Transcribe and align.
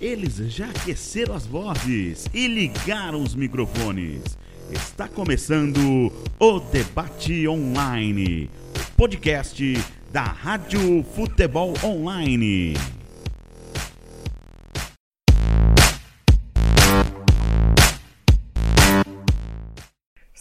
Eles 0.00 0.36
já 0.36 0.68
aqueceram 0.68 1.34
as 1.34 1.46
vozes 1.46 2.28
e 2.34 2.46
ligaram 2.46 3.22
os 3.22 3.34
microfones. 3.34 4.36
Está 4.70 5.08
começando 5.08 6.12
o 6.38 6.60
Debate 6.60 7.48
Online, 7.48 8.50
o 8.74 8.96
podcast 8.96 9.62
da 10.12 10.24
Rádio 10.24 11.02
Futebol 11.14 11.72
Online. 11.82 12.74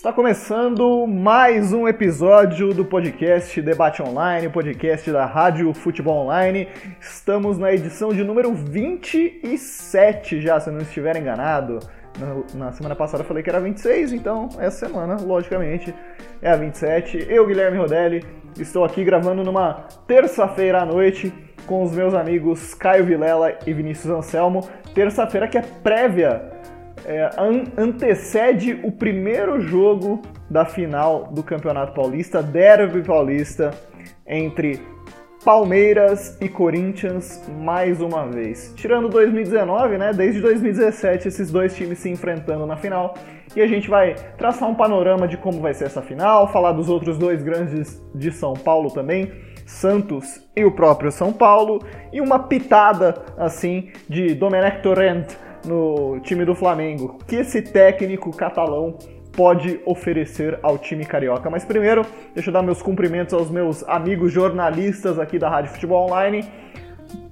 Está 0.05 0.13
começando 0.13 1.07
mais 1.07 1.73
um 1.73 1.87
episódio 1.87 2.75
do 2.75 2.85
podcast 2.85 3.59
Debate 3.59 4.03
Online, 4.03 4.49
podcast 4.49 5.11
da 5.11 5.25
Rádio 5.25 5.73
Futebol 5.73 6.25
Online. 6.25 6.67
Estamos 7.01 7.57
na 7.57 7.73
edição 7.73 8.13
de 8.13 8.23
número 8.23 8.53
27 8.53 10.41
já, 10.41 10.59
se 10.59 10.69
não 10.69 10.77
estiver 10.77 11.17
enganado. 11.17 11.79
Na, 12.53 12.71
semana 12.71 12.95
passada 12.95 13.23
eu 13.23 13.27
falei 13.27 13.41
que 13.41 13.49
era 13.49 13.59
26, 13.59 14.13
então 14.13 14.47
essa 14.59 14.85
semana, 14.85 15.17
logicamente, 15.19 15.91
é 16.39 16.51
a 16.51 16.55
27. 16.55 17.25
Eu, 17.27 17.47
Guilherme 17.47 17.79
Rodelli, 17.79 18.23
estou 18.59 18.85
aqui 18.85 19.03
gravando 19.03 19.43
numa 19.43 19.87
terça-feira 20.05 20.83
à 20.83 20.85
noite 20.85 21.33
com 21.65 21.81
os 21.81 21.91
meus 21.93 22.13
amigos 22.13 22.75
Caio 22.75 23.05
Vilela 23.05 23.57
e 23.65 23.73
Vinícius 23.73 24.13
Anselmo. 24.13 24.69
Terça-feira 24.93 25.47
que 25.47 25.57
é 25.57 25.63
prévia 25.63 26.54
é, 27.05 27.29
an 27.37 27.63
antecede 27.77 28.79
o 28.83 28.91
primeiro 28.91 29.61
jogo 29.61 30.21
da 30.49 30.65
final 30.65 31.25
do 31.31 31.43
Campeonato 31.43 31.93
Paulista, 31.93 32.41
Derby 32.41 33.03
Paulista, 33.03 33.71
entre 34.27 34.81
Palmeiras 35.43 36.35
e 36.41 36.49
Corinthians 36.49 37.47
mais 37.59 38.01
uma 38.01 38.25
vez. 38.25 38.73
Tirando 38.75 39.07
2019, 39.09 39.97
né? 39.99 40.11
Desde 40.11 40.41
2017 40.41 41.27
esses 41.27 41.51
dois 41.51 41.75
times 41.75 41.99
se 41.99 42.09
enfrentando 42.09 42.65
na 42.65 42.75
final. 42.75 43.13
E 43.55 43.61
a 43.61 43.67
gente 43.67 43.87
vai 43.87 44.15
traçar 44.37 44.67
um 44.67 44.73
panorama 44.73 45.27
de 45.27 45.37
como 45.37 45.61
vai 45.61 45.73
ser 45.75 45.85
essa 45.85 46.01
final, 46.01 46.51
falar 46.51 46.71
dos 46.71 46.89
outros 46.89 47.19
dois 47.19 47.43
grandes 47.43 48.03
de 48.15 48.31
São 48.31 48.53
Paulo 48.53 48.89
também, 48.89 49.31
Santos 49.67 50.41
e 50.55 50.65
o 50.65 50.71
próprio 50.71 51.11
São 51.11 51.31
Paulo, 51.31 51.79
e 52.11 52.19
uma 52.19 52.39
pitada 52.39 53.23
assim 53.37 53.91
de 54.09 54.33
Domenech 54.33 54.81
Torrent 54.81 55.44
no 55.65 56.19
time 56.21 56.45
do 56.45 56.55
Flamengo. 56.55 57.19
que 57.27 57.35
esse 57.35 57.61
técnico 57.61 58.35
catalão 58.35 58.97
pode 59.35 59.79
oferecer 59.85 60.57
ao 60.63 60.77
time 60.77 61.05
carioca. 61.05 61.49
Mas 61.49 61.65
primeiro, 61.65 62.05
deixa 62.33 62.49
eu 62.49 62.53
dar 62.53 62.61
meus 62.61 62.81
cumprimentos 62.81 63.33
aos 63.33 63.49
meus 63.49 63.83
amigos 63.83 64.31
jornalistas 64.31 65.19
aqui 65.19 65.37
da 65.37 65.49
Rádio 65.49 65.71
Futebol 65.71 66.05
Online. 66.07 66.45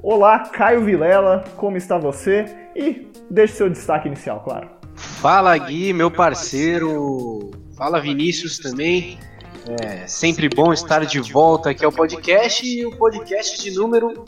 Olá, 0.02 0.40
Caio 0.40 0.84
Vilela, 0.84 1.44
como 1.56 1.78
está 1.78 1.98
você? 1.98 2.46
E 2.76 3.08
deixe 3.30 3.54
seu 3.54 3.70
destaque 3.70 4.08
inicial, 4.08 4.42
claro. 4.42 4.70
Fala 4.96 5.58
Gui, 5.58 5.94
meu 5.94 6.12
parceiro. 6.12 7.52
Fala 7.78 8.00
Vinícius 8.02 8.60
também. 8.60 9.18
É 9.82 10.06
sempre 10.08 10.50
bom 10.50 10.74
estar 10.74 11.06
de 11.06 11.20
volta 11.22 11.70
aqui 11.70 11.86
ao 11.86 11.92
podcast 11.92 12.68
e 12.68 12.86
o 12.86 12.92
podcast 12.98 13.64
de 13.64 13.72
número 13.72 14.26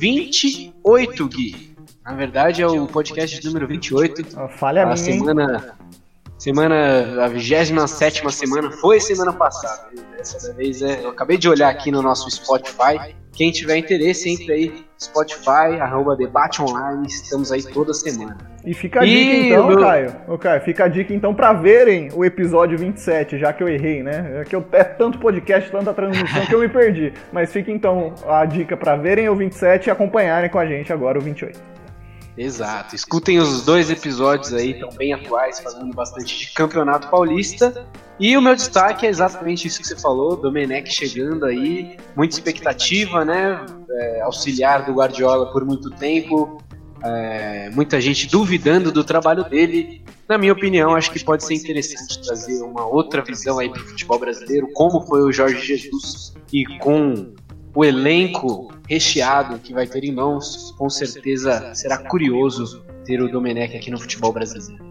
28, 0.00 1.28
Gui. 1.28 1.67
Na 2.08 2.14
verdade, 2.14 2.62
é 2.62 2.66
o 2.66 2.86
podcast 2.86 3.44
número 3.44 3.68
28. 3.68 4.48
Falha 4.56 4.82
a 4.82 4.86
minha, 4.86 4.96
semana, 4.96 5.76
semana, 6.38 7.22
a 7.22 7.28
27 7.28 8.32
semana 8.32 8.70
foi 8.70 8.98
semana 8.98 9.30
passada. 9.30 9.90
Dessa 10.16 10.54
vez 10.54 10.80
é, 10.80 11.04
eu 11.04 11.10
acabei 11.10 11.36
de 11.36 11.46
olhar 11.50 11.68
aqui 11.68 11.90
no 11.90 12.00
nosso 12.00 12.30
Spotify. 12.30 13.14
Quem 13.34 13.52
tiver 13.52 13.76
interesse, 13.76 14.30
entre 14.30 14.50
aí, 14.50 14.84
Spotify, 14.98 15.78
arroba 15.78 16.16
debate 16.16 16.62
online, 16.62 17.06
estamos 17.06 17.52
aí 17.52 17.62
toda 17.62 17.92
semana. 17.92 18.38
E 18.64 18.72
fica 18.72 19.02
a 19.02 19.04
dica 19.04 19.34
e 19.34 19.50
então, 19.50 19.66
meu... 19.66 19.78
Caio. 19.78 20.16
Ô, 20.26 20.38
Caio, 20.38 20.62
fica 20.62 20.84
a 20.84 20.88
dica 20.88 21.12
então 21.12 21.34
para 21.34 21.52
verem 21.52 22.08
o 22.14 22.24
episódio 22.24 22.78
27, 22.78 23.38
já 23.38 23.52
que 23.52 23.62
eu 23.62 23.68
errei, 23.68 24.02
né? 24.02 24.40
É 24.40 24.44
que 24.44 24.56
eu, 24.56 24.64
é 24.72 24.82
tanto 24.82 25.18
podcast, 25.18 25.70
tanta 25.70 25.92
transmissão 25.92 26.46
que 26.46 26.54
eu 26.54 26.60
me 26.60 26.70
perdi. 26.70 27.12
Mas 27.30 27.52
fica 27.52 27.70
então 27.70 28.14
a 28.26 28.46
dica 28.46 28.78
para 28.78 28.96
verem 28.96 29.28
o 29.28 29.36
27 29.36 29.88
e 29.88 29.90
acompanharem 29.90 30.48
com 30.48 30.58
a 30.58 30.64
gente 30.64 30.90
agora 30.90 31.18
o 31.18 31.20
28. 31.20 31.77
Exato. 32.38 32.94
Escutem 32.94 33.38
os 33.38 33.64
dois 33.64 33.90
episódios 33.90 34.54
aí, 34.54 34.70
estão 34.70 34.90
bem 34.90 35.12
atuais, 35.12 35.58
falando 35.58 35.92
bastante 35.92 36.38
de 36.38 36.52
Campeonato 36.52 37.08
Paulista. 37.08 37.84
E 38.20 38.36
o 38.36 38.42
meu 38.42 38.54
destaque 38.54 39.06
é 39.06 39.08
exatamente 39.08 39.66
isso 39.66 39.80
que 39.80 39.86
você 39.86 39.96
falou, 39.96 40.36
Domenech 40.36 40.88
chegando 40.90 41.44
aí, 41.44 41.96
muita 42.16 42.36
expectativa, 42.36 43.24
né? 43.24 43.66
É, 43.90 44.20
auxiliar 44.22 44.84
do 44.86 44.92
Guardiola 44.92 45.52
por 45.52 45.64
muito 45.64 45.90
tempo, 45.90 46.62
é, 47.02 47.70
muita 47.70 48.00
gente 48.00 48.28
duvidando 48.28 48.92
do 48.92 49.02
trabalho 49.02 49.42
dele. 49.44 50.02
Na 50.28 50.38
minha 50.38 50.52
opinião, 50.52 50.94
acho 50.94 51.10
que 51.10 51.24
pode 51.24 51.44
ser 51.44 51.54
interessante 51.54 52.20
trazer 52.22 52.62
uma 52.62 52.86
outra 52.86 53.22
visão 53.22 53.58
aí 53.58 53.68
para 53.68 53.82
o 53.82 53.84
futebol 53.84 54.18
brasileiro, 54.18 54.68
como 54.74 55.04
foi 55.06 55.22
o 55.22 55.32
Jorge 55.32 55.64
Jesus 55.64 56.34
e 56.52 56.64
com 56.78 57.32
o 57.74 57.84
elenco 57.84 58.72
recheado 58.88 59.58
que 59.58 59.72
vai 59.72 59.86
ter 59.86 60.04
em 60.04 60.12
mãos, 60.12 60.74
com 60.76 60.88
certeza 60.88 61.74
será 61.74 61.98
curioso 61.98 62.84
ter 63.04 63.20
o 63.20 63.30
Domenech 63.30 63.76
aqui 63.76 63.90
no 63.90 63.98
futebol 63.98 64.32
brasileiro. 64.32 64.88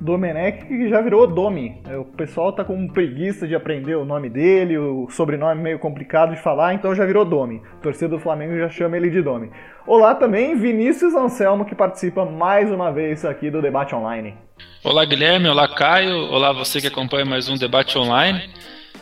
Domenech 0.00 0.66
que 0.66 0.88
já 0.88 1.00
virou 1.00 1.26
Domi. 1.26 1.80
É, 1.88 1.96
o 1.96 2.04
pessoal 2.04 2.52
tá 2.52 2.62
com 2.62 2.86
preguiça 2.88 3.48
de 3.48 3.54
aprender 3.54 3.94
o 3.94 4.04
nome 4.04 4.28
dele, 4.28 4.76
o 4.76 5.08
sobrenome 5.08 5.62
meio 5.62 5.78
complicado 5.78 6.34
de 6.34 6.42
falar, 6.42 6.74
então 6.74 6.94
já 6.94 7.06
virou 7.06 7.24
Domi. 7.24 7.62
O 7.78 7.82
torcedor 7.82 8.18
do 8.18 8.22
Flamengo 8.22 8.56
já 8.58 8.68
chama 8.68 8.96
ele 8.96 9.08
de 9.08 9.22
Domi. 9.22 9.50
Olá 9.86 10.14
também, 10.14 10.56
Vinícius 10.56 11.14
Anselmo, 11.14 11.64
que 11.64 11.74
participa 11.74 12.24
mais 12.24 12.70
uma 12.70 12.90
vez 12.90 13.24
aqui 13.24 13.50
do 13.50 13.62
Debate 13.62 13.94
Online. 13.94 14.34
Olá, 14.82 15.04
Guilherme. 15.06 15.48
Olá, 15.48 15.66
Caio. 15.66 16.14
Olá, 16.30 16.52
você 16.52 16.80
que 16.80 16.86
acompanha 16.86 17.24
mais 17.24 17.48
um 17.48 17.56
Debate 17.56 17.96
Online. 17.96 18.50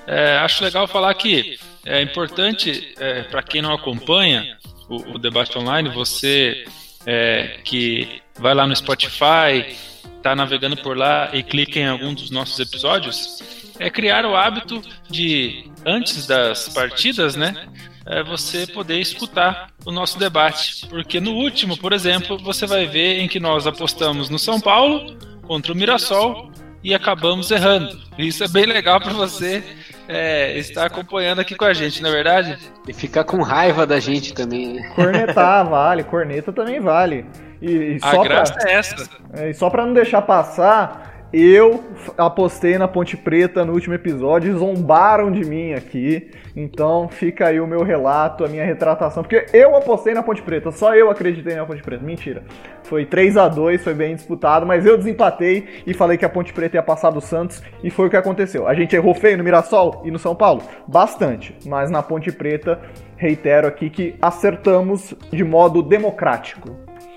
É, 0.06 0.38
acho 0.38 0.64
legal 0.64 0.86
falar 0.86 1.14
que 1.14 1.58
é 1.84 2.00
importante, 2.02 2.94
é, 2.98 3.22
para 3.22 3.42
quem 3.42 3.62
não 3.62 3.72
acompanha 3.72 4.58
o, 4.88 5.14
o, 5.14 5.18
debate 5.18 5.56
online, 5.58 5.88
você 5.88 6.64
é, 7.06 7.58
que 7.64 8.20
vai 8.38 8.54
lá 8.54 8.66
no 8.66 8.74
Spotify, 8.74 9.76
está 10.16 10.34
navegando 10.34 10.76
por 10.76 10.96
lá 10.96 11.30
e 11.32 11.42
clica 11.42 11.78
em 11.78 11.88
algum 11.88 12.14
dos 12.14 12.30
nossos 12.30 12.58
episódios, 12.58 13.42
é 13.78 13.90
criar 13.90 14.24
o 14.24 14.36
hábito 14.36 14.80
de, 15.10 15.70
antes 15.84 16.26
das 16.26 16.68
partidas, 16.68 17.34
né? 17.34 17.68
É 18.04 18.22
você 18.22 18.66
poder 18.66 18.98
escutar 18.98 19.68
o 19.84 19.92
nosso 19.92 20.18
debate. 20.18 20.86
Porque 20.88 21.20
no 21.20 21.32
último, 21.32 21.76
por 21.76 21.92
exemplo, 21.92 22.36
você 22.38 22.66
vai 22.66 22.86
ver 22.86 23.20
em 23.20 23.28
que 23.28 23.38
nós 23.38 23.66
apostamos 23.66 24.28
no 24.28 24.38
São 24.38 24.60
Paulo 24.60 25.16
contra 25.42 25.72
o 25.72 25.76
Mirassol 25.76 26.50
e 26.82 26.94
acabamos 26.94 27.50
errando. 27.50 27.98
Isso 28.18 28.42
é 28.44 28.48
bem 28.48 28.66
legal 28.66 29.00
para 29.00 29.12
você 29.12 29.62
é, 30.08 30.58
está 30.58 30.86
acompanhando 30.86 31.40
aqui 31.40 31.54
com 31.54 31.64
a 31.64 31.72
gente, 31.72 32.02
não 32.02 32.10
é 32.10 32.12
verdade? 32.12 32.58
E 32.86 32.92
ficar 32.92 33.24
com 33.24 33.42
raiva 33.42 33.86
da 33.86 34.00
gente 34.00 34.34
também, 34.34 34.74
né? 34.74 34.92
Cornetar 34.94 35.66
vale, 35.68 36.04
corneta 36.04 36.52
também 36.52 36.80
vale. 36.80 37.24
E, 37.60 37.96
e 37.96 37.98
a 38.02 38.22
graça 38.22 38.54
pra, 38.54 38.70
é 38.70 38.74
essa. 38.74 39.08
É, 39.32 39.50
e 39.50 39.54
só 39.54 39.70
para 39.70 39.86
não 39.86 39.94
deixar 39.94 40.22
passar, 40.22 41.11
eu 41.32 41.82
apostei 42.18 42.76
na 42.76 42.86
Ponte 42.86 43.16
Preta 43.16 43.64
no 43.64 43.72
último 43.72 43.94
episódio, 43.94 44.56
zombaram 44.58 45.32
de 45.32 45.44
mim 45.44 45.72
aqui. 45.72 46.30
Então 46.54 47.08
fica 47.08 47.46
aí 47.46 47.58
o 47.58 47.66
meu 47.66 47.82
relato, 47.82 48.44
a 48.44 48.48
minha 48.48 48.64
retratação. 48.64 49.22
Porque 49.22 49.46
eu 49.52 49.74
apostei 49.74 50.12
na 50.12 50.22
Ponte 50.22 50.42
Preta, 50.42 50.70
só 50.70 50.94
eu 50.94 51.10
acreditei 51.10 51.54
na 51.54 51.64
Ponte 51.64 51.82
Preta. 51.82 52.04
Mentira. 52.04 52.44
Foi 52.82 53.06
3 53.06 53.38
a 53.38 53.48
2 53.48 53.82
foi 53.82 53.94
bem 53.94 54.14
disputado, 54.14 54.66
mas 54.66 54.84
eu 54.84 54.98
desempatei 54.98 55.66
e 55.86 55.94
falei 55.94 56.18
que 56.18 56.24
a 56.24 56.28
Ponte 56.28 56.52
Preta 56.52 56.76
ia 56.76 56.82
passar 56.82 57.10
do 57.10 57.20
Santos 57.20 57.62
e 57.82 57.88
foi 57.90 58.08
o 58.08 58.10
que 58.10 58.16
aconteceu. 58.16 58.68
A 58.68 58.74
gente 58.74 58.94
errou 58.94 59.14
feio 59.14 59.38
no 59.38 59.44
Mirassol 59.44 60.02
e 60.04 60.10
no 60.10 60.18
São 60.18 60.34
Paulo? 60.34 60.62
Bastante. 60.86 61.56
Mas 61.64 61.90
na 61.90 62.02
Ponte 62.02 62.30
Preta, 62.30 62.78
reitero 63.16 63.66
aqui 63.66 63.88
que 63.88 64.14
acertamos 64.20 65.14
de 65.32 65.42
modo 65.42 65.82
democrático. 65.82 66.76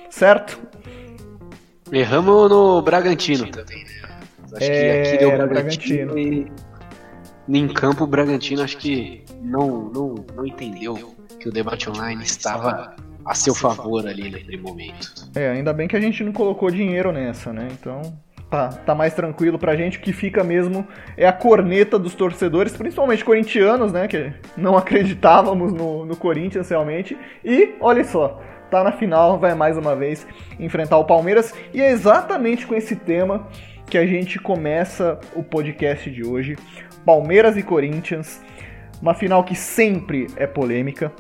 Certo? 0.10 0.58
Erramos 1.92 2.50
no 2.50 2.82
Bragantino 2.82 3.48
também, 3.48 3.84
né? 3.84 4.05
Acho 4.56 4.72
é, 4.72 5.02
que 5.02 5.10
aqui 5.10 5.18
deu 5.18 5.30
Bragantino, 5.38 6.14
Bragantino. 6.14 6.18
E 6.18 6.52
em 7.48 7.68
campo 7.68 8.04
o 8.04 8.08
Bragantino 8.08 8.62
acho 8.64 8.78
que 8.78 9.24
não, 9.42 9.90
não, 9.90 10.16
não 10.36 10.46
entendeu 10.46 11.16
que 11.40 11.50
o 11.50 11.52
debate 11.52 11.90
online 11.90 12.24
estava 12.24 12.96
a 13.26 13.34
seu 13.34 13.56
favor 13.56 14.08
ali 14.08 14.30
naquele 14.30 14.58
momento. 14.58 15.30
É, 15.36 15.50
ainda 15.50 15.74
bem 15.74 15.88
que 15.88 15.96
a 15.96 16.00
gente 16.00 16.24
não 16.24 16.32
colocou 16.32 16.70
dinheiro 16.70 17.12
nessa, 17.12 17.52
né? 17.52 17.68
Então 17.72 18.02
tá, 18.50 18.70
tá 18.70 18.96
mais 18.96 19.14
tranquilo 19.14 19.58
pra 19.58 19.76
gente. 19.76 19.98
O 19.98 20.02
que 20.02 20.14
fica 20.14 20.44
mesmo 20.44 20.88
é 21.18 21.28
a 21.28 21.34
corneta 21.34 21.98
dos 21.98 22.14
torcedores, 22.14 22.76
principalmente 22.76 23.26
corintianos, 23.26 23.92
né? 23.92 24.08
Que 24.08 24.34
não 24.56 24.78
acreditávamos 24.78 25.74
no, 25.74 26.06
no 26.06 26.16
Corinthians 26.16 26.70
realmente. 26.70 27.18
E 27.44 27.74
olha 27.80 28.04
só, 28.04 28.42
tá 28.70 28.84
na 28.84 28.92
final, 28.92 29.40
vai 29.40 29.56
mais 29.56 29.78
uma 29.78 29.96
vez 29.96 30.26
enfrentar 30.60 30.98
o 30.98 31.06
Palmeiras. 31.06 31.54
E 31.74 31.82
é 31.82 31.92
exatamente 31.92 32.66
com 32.66 32.76
esse 32.76 32.96
tema 32.96 33.48
que 33.88 33.98
a 33.98 34.06
gente 34.06 34.40
começa 34.40 35.20
o 35.36 35.44
podcast 35.44 36.10
de 36.10 36.26
hoje. 36.26 36.58
Palmeiras 37.06 37.56
e 37.56 37.64
Corinthians, 37.64 38.42
uma 39.02 39.14
final 39.14 39.44
que 39.44 39.56
sempre 39.56 40.28
é 40.36 40.48
polêmica. 40.48 41.12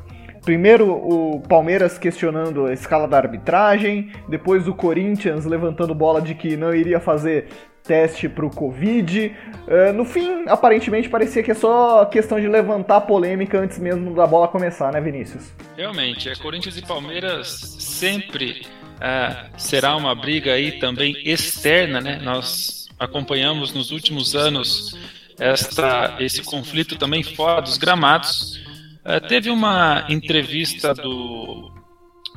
Primeiro 0.43 0.91
o 0.91 1.41
Palmeiras 1.41 1.97
questionando 1.97 2.67
a 2.67 2.73
escala 2.73 3.07
da 3.07 3.17
arbitragem, 3.17 4.11
depois 4.27 4.67
o 4.67 4.73
Corinthians 4.73 5.45
levantando 5.45 5.95
bola 5.95 6.21
de 6.21 6.35
que 6.35 6.55
não 6.55 6.73
iria 6.73 6.99
fazer 6.99 7.47
teste 7.85 8.27
para 8.27 8.45
o 8.45 8.49
Covid. 8.49 9.35
Uh, 9.67 9.93
no 9.93 10.05
fim, 10.05 10.45
aparentemente 10.47 11.07
parecia 11.07 11.41
que 11.41 11.51
é 11.51 11.53
só 11.53 12.05
questão 12.05 12.39
de 12.39 12.47
levantar 12.47 13.01
polêmica 13.01 13.59
antes 13.59 13.79
mesmo 13.79 14.13
da 14.13 14.27
bola 14.27 14.47
começar, 14.47 14.91
né, 14.91 14.99
Vinícius? 14.99 15.53
Realmente, 15.77 16.29
é 16.29 16.35
Corinthians 16.35 16.77
e 16.77 16.81
Palmeiras 16.81 17.47
sempre 17.79 18.65
uh, 18.95 19.59
será 19.59 19.95
uma 19.95 20.13
briga 20.13 20.53
aí 20.53 20.73
também 20.79 21.15
externa, 21.23 22.01
né? 22.01 22.19
Nós 22.21 22.87
acompanhamos 22.99 23.73
nos 23.73 23.91
últimos 23.91 24.35
anos 24.35 24.95
esta, 25.39 26.15
esse 26.19 26.41
conflito 26.41 26.95
também 26.95 27.23
fora 27.23 27.61
dos 27.61 27.77
gramados. 27.77 28.57
Uh, 29.05 29.25
teve 29.27 29.49
uma 29.49 30.05
entrevista 30.09 30.93
do 30.93 31.71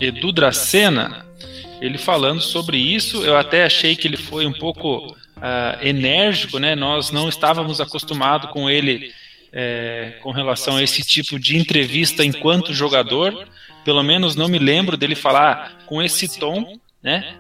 Edu 0.01 0.33
Dracena, 0.33 1.27
ele 1.81 1.99
falando 1.99 2.41
sobre 2.41 2.77
isso. 2.77 3.25
Eu 3.25 3.37
até 3.37 3.65
achei 3.65 3.97
que 3.97 4.07
ele 4.07 4.17
foi 4.17 4.47
um 4.47 4.53
pouco 4.53 5.07
uh, 5.07 5.87
enérgico, 5.87 6.59
né? 6.59 6.75
Nós 6.75 7.11
não 7.11 7.29
estávamos 7.29 7.81
acostumados 7.81 8.51
com 8.51 8.69
ele 8.69 9.13
é, 9.53 10.19
com 10.23 10.31
relação 10.31 10.77
a 10.77 10.83
esse 10.83 11.03
tipo 11.03 11.39
de 11.39 11.57
entrevista 11.57 12.25
enquanto 12.25 12.75
jogador. 12.75 13.49
Pelo 13.89 14.03
menos 14.03 14.37
não 14.37 14.49
me 14.49 14.59
lembro 14.59 14.99
dele 14.99 15.15
falar 15.15 15.79
com 15.87 16.03
esse 16.03 16.39
tom, 16.39 16.79
né? 17.03 17.39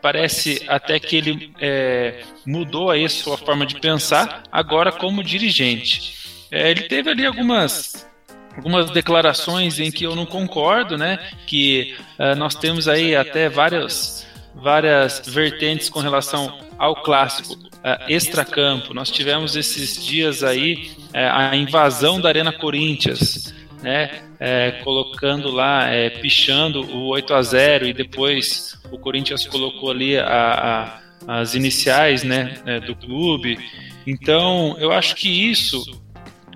Parece 0.00 0.64
até 0.66 0.98
que 0.98 1.14
ele 1.14 1.52
é, 1.60 2.22
mudou 2.46 2.90
aí 2.90 3.06
sua 3.06 3.36
forma 3.36 3.66
de 3.66 3.78
pensar 3.78 4.44
agora 4.50 4.90
como 4.90 5.22
dirigente. 5.22 6.14
É, 6.50 6.70
ele 6.70 6.84
teve 6.84 7.10
ali 7.10 7.26
algumas 7.26 8.08
algumas 8.56 8.88
declarações 8.88 9.78
em 9.78 9.90
que 9.90 10.04
eu 10.04 10.16
não 10.16 10.24
concordo, 10.24 10.96
né? 10.96 11.18
Que 11.46 11.94
uh, 12.18 12.34
nós 12.34 12.54
temos 12.54 12.88
aí 12.88 13.14
até 13.14 13.50
várias 13.50 14.26
várias 14.54 15.20
vertentes 15.26 15.90
com 15.90 16.00
relação 16.00 16.58
ao 16.78 17.02
clássico 17.02 17.52
uh, 17.52 18.08
extracampo. 18.08 18.94
Nós 18.94 19.10
tivemos 19.10 19.54
esses 19.54 20.02
dias 20.02 20.42
aí 20.42 20.92
uh, 21.14 21.50
a 21.52 21.54
invasão 21.54 22.18
da 22.18 22.30
Arena 22.30 22.52
Corinthians, 22.54 23.59
né? 23.82 24.22
É, 24.38 24.72
colocando 24.82 25.50
lá, 25.50 25.88
é, 25.88 26.10
pichando 26.10 26.82
o 26.82 27.08
8 27.08 27.34
a 27.34 27.42
0 27.42 27.86
e 27.86 27.92
depois 27.92 28.80
o 28.90 28.98
Corinthians 28.98 29.46
colocou 29.46 29.90
ali 29.90 30.18
a, 30.18 31.00
a, 31.26 31.40
as 31.40 31.54
iniciais 31.54 32.22
né, 32.22 32.54
é, 32.66 32.80
do 32.80 32.94
clube. 32.94 33.58
Então, 34.06 34.76
eu 34.78 34.92
acho 34.92 35.14
que 35.14 35.28
isso 35.50 36.00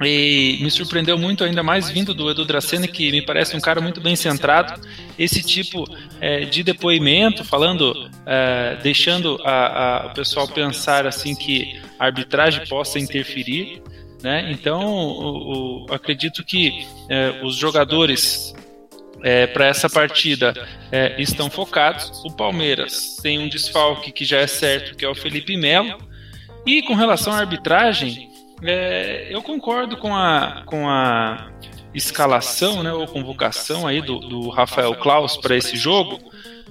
e 0.03 0.59
me 0.61 0.71
surpreendeu 0.71 1.17
muito, 1.17 1.44
ainda 1.44 1.62
mais 1.62 1.88
vindo 1.88 2.12
do 2.12 2.29
Edu 2.29 2.44
Dracena, 2.44 2.88
que 2.88 3.12
me 3.12 3.23
parece 3.23 3.56
um 3.56 3.61
cara 3.61 3.81
muito 3.81 4.00
bem 4.00 4.17
centrado. 4.17 4.81
Esse 5.17 5.43
tipo 5.43 5.85
é, 6.21 6.41
de 6.41 6.65
depoimento, 6.65 7.44
falando, 7.44 8.11
é, 8.26 8.76
deixando 8.82 9.41
a, 9.44 10.05
a, 10.05 10.06
o 10.06 10.15
pessoal 10.15 10.49
pensar 10.49 11.06
assim 11.06 11.35
que 11.35 11.81
a 11.99 12.06
arbitragem 12.06 12.67
possa 12.67 12.99
interferir. 12.99 13.82
Né? 14.25 14.50
Então, 14.50 14.82
o, 14.82 15.85
o, 15.85 15.93
acredito 15.93 16.43
que 16.43 16.87
é, 17.11 17.43
os 17.44 17.56
jogadores 17.56 18.55
é, 19.23 19.47
para 19.47 19.67
essa 19.67 19.91
partida 19.91 20.55
é, 20.91 21.21
estão 21.21 21.50
focados. 21.50 22.25
O 22.25 22.32
Palmeiras 22.32 23.19
tem 23.23 23.38
um 23.38 23.50
desfalque 23.50 24.11
que 24.11 24.25
já 24.25 24.38
é 24.38 24.47
certo, 24.47 24.97
que 24.97 25.05
é 25.05 25.09
o 25.09 25.15
Felipe 25.15 25.59
Melo. 25.59 25.99
E 26.65 26.81
com 26.85 26.94
relação 26.94 27.35
à 27.35 27.37
arbitragem, 27.37 28.31
é, 28.62 29.26
eu 29.29 29.43
concordo 29.43 29.99
com 29.99 30.17
a, 30.17 30.62
com 30.65 30.88
a 30.88 31.50
escalação, 31.93 32.82
né, 32.82 32.94
ou 32.94 33.06
convocação 33.06 33.87
aí 33.87 34.00
do, 34.00 34.21
do 34.21 34.49
Rafael 34.49 34.94
Klaus 34.94 35.37
para 35.37 35.55
esse 35.55 35.76
jogo, 35.76 36.19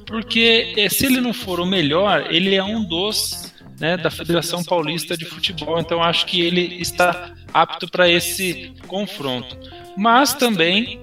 porque 0.07 0.73
é, 0.75 0.89
se 0.89 1.05
ele 1.05 1.21
não 1.21 1.33
for 1.33 1.59
o 1.59 1.67
melhor, 1.67 2.33
ele 2.33 2.55
é 2.55 2.63
um 2.63 2.83
dos 2.83 3.52
né, 3.83 3.97
da 3.97 4.09
Federação 4.09 4.63
Paulista 4.63 5.17
de 5.17 5.25
Futebol, 5.25 5.77
então 5.77 6.01
acho 6.01 6.25
que 6.25 6.39
ele 6.39 6.77
está 6.79 7.33
apto 7.53 7.85
para 7.89 8.09
esse 8.09 8.71
confronto. 8.87 9.57
Mas 9.97 10.33
também 10.33 11.01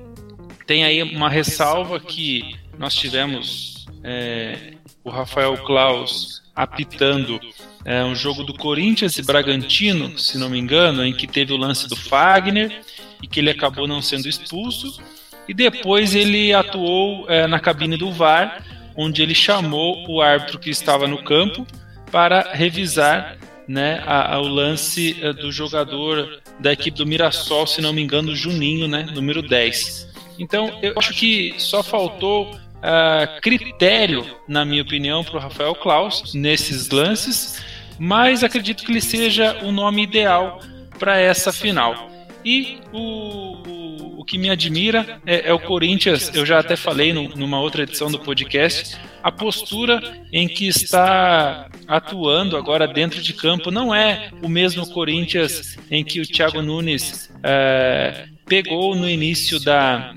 tem 0.67 0.83
aí 0.83 1.03
uma 1.03 1.29
ressalva 1.29 2.01
que 2.01 2.57
nós 2.79 2.95
tivemos 2.95 3.87
é, 4.03 4.73
o 5.05 5.11
Rafael 5.11 5.59
Klaus 5.59 6.43
apitando 6.57 7.39
é, 7.85 8.03
um 8.03 8.15
jogo 8.15 8.45
do 8.45 8.55
Corinthians 8.55 9.19
e 9.19 9.23
Bragantino, 9.23 10.19
se 10.19 10.39
não 10.39 10.49
me 10.49 10.59
engano, 10.59 11.05
em 11.05 11.13
que 11.13 11.27
teve 11.27 11.53
o 11.53 11.59
lance 11.59 11.87
do 11.87 11.97
Fagner 11.97 12.81
e 13.23 13.27
que 13.27 13.41
ele 13.41 13.51
acabou 13.51 13.87
não 13.87 14.01
sendo 14.01 14.27
expulso. 14.27 15.03
E 15.47 15.53
depois 15.53 16.15
ele 16.15 16.55
atuou 16.55 17.29
é, 17.29 17.47
na 17.47 17.61
cabine 17.61 17.99
do 17.99 18.11
VAR, 18.11 18.65
onde 18.97 19.21
ele 19.21 19.35
chamou 19.35 20.09
o 20.09 20.23
árbitro 20.23 20.59
que 20.59 20.71
estava 20.71 21.07
no 21.07 21.23
campo 21.23 21.67
para 22.11 22.53
revisar 22.53 23.37
né, 23.67 24.03
a, 24.05 24.35
a, 24.35 24.41
o 24.41 24.49
lance 24.49 25.17
é, 25.23 25.33
do 25.33 25.53
jogador 25.53 26.41
da 26.59 26.73
equipe 26.73 26.97
do 26.97 27.07
Mirassol, 27.07 27.67
se 27.67 27.81
não 27.81 27.93
me 27.93 28.03
engano, 28.03 28.35
Juninho, 28.35 28.89
né, 28.89 29.07
número 29.15 29.43
10. 29.43 30.09
Então, 30.39 30.79
eu 30.83 30.95
acho 30.97 31.13
que 31.15 31.55
só 31.59 31.83
faltou 31.83 32.51
uh, 32.51 33.41
critério, 33.41 34.27
na 34.49 34.65
minha 34.65 34.83
opinião, 34.83 35.23
para 35.23 35.37
o 35.37 35.41
Rafael 35.41 35.75
Klaus 35.75 36.35
nesses 36.35 36.89
lances, 36.91 37.63
mas 37.99 38.43
acredito 38.43 38.85
que 38.85 38.91
ele 38.91 39.01
seja 39.01 39.59
o 39.63 39.71
nome 39.71 40.03
ideal 40.03 40.61
para 40.99 41.19
essa 41.19 41.53
final. 41.53 42.11
E 42.45 42.79
o, 42.93 43.90
o, 44.01 44.25
que 44.25 44.39
me 44.39 44.51
admira 44.51 45.21
é, 45.27 45.49
é, 45.49 45.53
o 45.53 45.59
Corinthians, 45.59 46.31
eu 46.35 46.45
já 46.47 46.59
até 46.59 46.77
falei 46.77 47.13
no, 47.13 47.29
numa 47.31 47.61
outra 47.61 47.83
edição 47.83 48.11
do 48.11 48.19
podcast, 48.19 48.97
a 49.23 49.31
postura 49.31 50.01
em 50.33 50.49
que 50.49 50.67
está 50.67 51.69
atuando 51.87 52.57
agora 52.57 52.87
dentro 52.87 53.23
de 53.23 53.33
campo 53.33 53.71
não 53.71 53.95
é 53.95 54.31
o 54.43 54.49
mesmo 54.49 54.89
Corinthians 54.91 55.77
em 55.91 56.05
que 56.05 56.21
o 56.21 56.27
Thiago 56.27 56.63
Nunes 56.63 57.31
é, 57.43 58.27
pegou 58.47 58.95
no 58.95 59.09
início 59.09 59.63
da, 59.63 60.15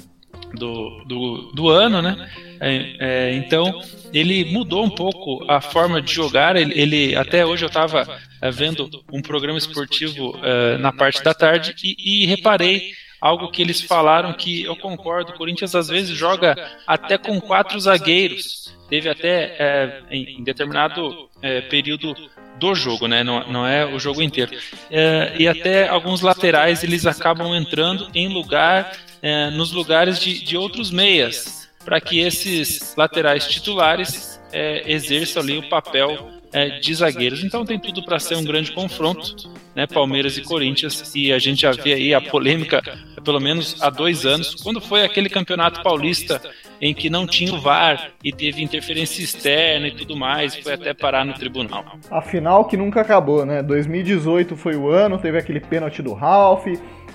do, 0.53 1.03
do, 1.05 1.51
do 1.53 1.69
ano, 1.69 2.01
né? 2.01 2.29
É, 2.65 3.35
então 3.35 3.81
ele 4.13 4.45
mudou 4.45 4.85
um 4.85 4.89
pouco 4.89 5.43
a 5.51 5.59
forma 5.59 6.01
de 6.01 6.13
jogar. 6.13 6.55
Ele, 6.55 6.79
ele 6.79 7.15
até 7.15 7.45
hoje 7.45 7.65
eu 7.65 7.67
estava 7.67 8.19
é, 8.41 8.49
vendo 8.49 8.89
um 9.11 9.21
programa 9.21 9.57
esportivo 9.57 10.33
na 10.79 10.93
parte 10.93 11.21
da 11.21 11.33
tarde 11.33 11.75
e, 11.83 12.23
e, 12.23 12.25
reparei 12.25 12.93
algo 13.23 13.49
que 13.49 13.61
eles 13.61 13.79
falaram 13.79 14.33
que 14.33 14.63
eu 14.63 14.75
concordo. 14.75 15.31
O 15.31 15.37
Corinthians 15.37 15.73
às 15.73 15.87
vezes 15.87 16.09
joga 16.09 16.55
até 16.85 17.17
com 17.17 17.39
quatro 17.39 17.79
zagueiros. 17.79 18.75
Teve 18.89 19.07
até 19.07 19.55
é, 19.57 20.03
em, 20.11 20.43
determinado 20.43 21.29
é, 21.41 21.61
período 21.61 22.13
do 22.59 22.75
jogo, 22.75 23.07
né? 23.07 23.23
Não, 23.23 23.47
não 23.49 23.65
é 23.65 23.85
o 23.85 23.97
jogo 23.97 24.21
inteiro. 24.21 24.51
e 25.39 25.47
até 25.47 25.87
alguns 25.87 26.19
laterais 26.19 26.83
eles 26.83 27.05
acabam 27.05 27.55
entrando 27.55 28.09
em 28.13 28.27
lugar 28.27 28.91
é, 29.21 29.49
nos 29.51 29.71
lugares 29.71 30.19
de, 30.19 30.43
de 30.43 30.57
outros 30.57 30.91
meias, 30.91 31.71
para 31.85 32.01
que 32.01 32.19
esses 32.19 32.93
laterais 32.97 33.47
titulares 33.47 34.37
é, 34.51 34.83
exerçam 34.91 35.41
ali 35.41 35.57
o 35.57 35.69
papel 35.69 36.29
é, 36.53 36.79
de 36.79 36.93
zagueiros. 36.93 37.43
Então 37.43 37.65
tem 37.65 37.79
tudo 37.79 38.03
para 38.03 38.19
ser 38.19 38.35
um 38.35 38.43
grande 38.43 38.71
confronto, 38.71 39.51
né, 39.75 39.87
Palmeiras 39.87 40.37
e 40.37 40.41
Corinthians, 40.41 41.13
e 41.15 41.33
a 41.33 41.39
gente 41.39 41.63
já 41.63 41.71
vê 41.71 41.93
aí 41.93 42.13
a 42.13 42.21
polêmica 42.21 42.81
pelo 43.23 43.39
menos 43.39 43.81
há 43.81 43.89
dois 43.89 44.25
anos, 44.25 44.55
quando 44.55 44.81
foi 44.81 45.03
aquele 45.03 45.29
campeonato 45.29 45.81
paulista 45.81 46.41
em 46.81 46.93
que 46.93 47.09
não 47.09 47.25
tinha 47.25 47.53
o 47.53 47.61
VAR 47.61 48.11
e 48.23 48.31
teve 48.31 48.61
interferência 48.61 49.23
externa 49.23 49.87
e 49.87 49.91
tudo 49.91 50.15
mais, 50.15 50.55
foi 50.55 50.73
até 50.73 50.93
parar 50.93 51.23
no 51.25 51.33
tribunal. 51.33 51.85
A 52.11 52.21
final 52.21 52.65
que 52.65 52.75
nunca 52.75 53.01
acabou, 53.01 53.45
né? 53.45 53.63
2018 53.63 54.55
foi 54.57 54.75
o 54.75 54.89
ano, 54.89 55.17
teve 55.17 55.37
aquele 55.37 55.61
pênalti 55.61 56.01
do 56.01 56.13
Ralph, 56.13 56.67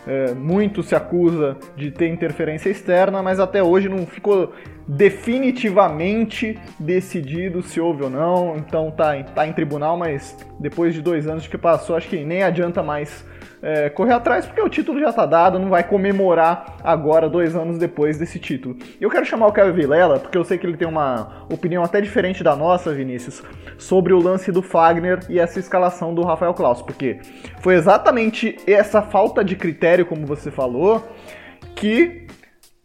é, 0.08 0.34
muito 0.34 0.82
se 0.82 0.94
acusa 0.94 1.56
de 1.76 1.90
ter 1.90 2.08
interferência 2.08 2.70
externa, 2.70 3.22
mas 3.22 3.38
até 3.38 3.62
hoje 3.62 3.90
não 3.90 4.06
ficou 4.06 4.54
definitivamente 4.88 6.58
decidido 6.80 7.62
se 7.62 7.78
houve 7.78 8.04
ou 8.04 8.10
não. 8.10 8.56
Então 8.56 8.90
tá, 8.90 9.22
tá 9.22 9.46
em 9.46 9.52
tribunal, 9.52 9.98
mas 9.98 10.34
depois 10.58 10.94
de 10.94 11.02
dois 11.02 11.28
anos 11.28 11.46
que 11.46 11.58
passou, 11.58 11.94
acho 11.94 12.08
que 12.08 12.24
nem 12.24 12.42
adianta 12.42 12.82
mais 12.82 13.22
é, 13.62 13.88
correr 13.90 14.12
atrás, 14.12 14.46
porque 14.46 14.60
o 14.60 14.68
título 14.68 15.00
já 15.00 15.10
está 15.10 15.26
dado, 15.26 15.58
não 15.58 15.68
vai 15.68 15.82
comemorar 15.82 16.76
agora, 16.82 17.28
dois 17.28 17.56
anos 17.56 17.78
depois 17.78 18.18
desse 18.18 18.38
título. 18.38 18.76
Eu 19.00 19.10
quero 19.10 19.26
chamar 19.26 19.46
o 19.46 19.52
Caio 19.52 19.74
Vilela, 19.74 20.18
porque 20.18 20.38
eu 20.38 20.44
sei 20.44 20.58
que 20.58 20.66
ele 20.66 20.76
tem 20.76 20.88
uma 20.88 21.46
opinião 21.50 21.82
até 21.82 22.00
diferente 22.00 22.44
da 22.44 22.54
nossa, 22.54 22.92
Vinícius, 22.92 23.42
sobre 23.76 24.12
o 24.12 24.22
lance 24.22 24.52
do 24.52 24.62
Fagner 24.62 25.20
e 25.28 25.38
essa 25.38 25.58
escalação 25.58 26.14
do 26.14 26.22
Rafael 26.22 26.54
Klaus, 26.54 26.82
porque 26.82 27.18
foi 27.60 27.74
exatamente 27.74 28.56
essa 28.66 29.02
falta 29.02 29.44
de 29.44 29.56
critério, 29.56 30.06
como 30.06 30.26
você 30.26 30.50
falou, 30.50 31.06
que 31.74 32.26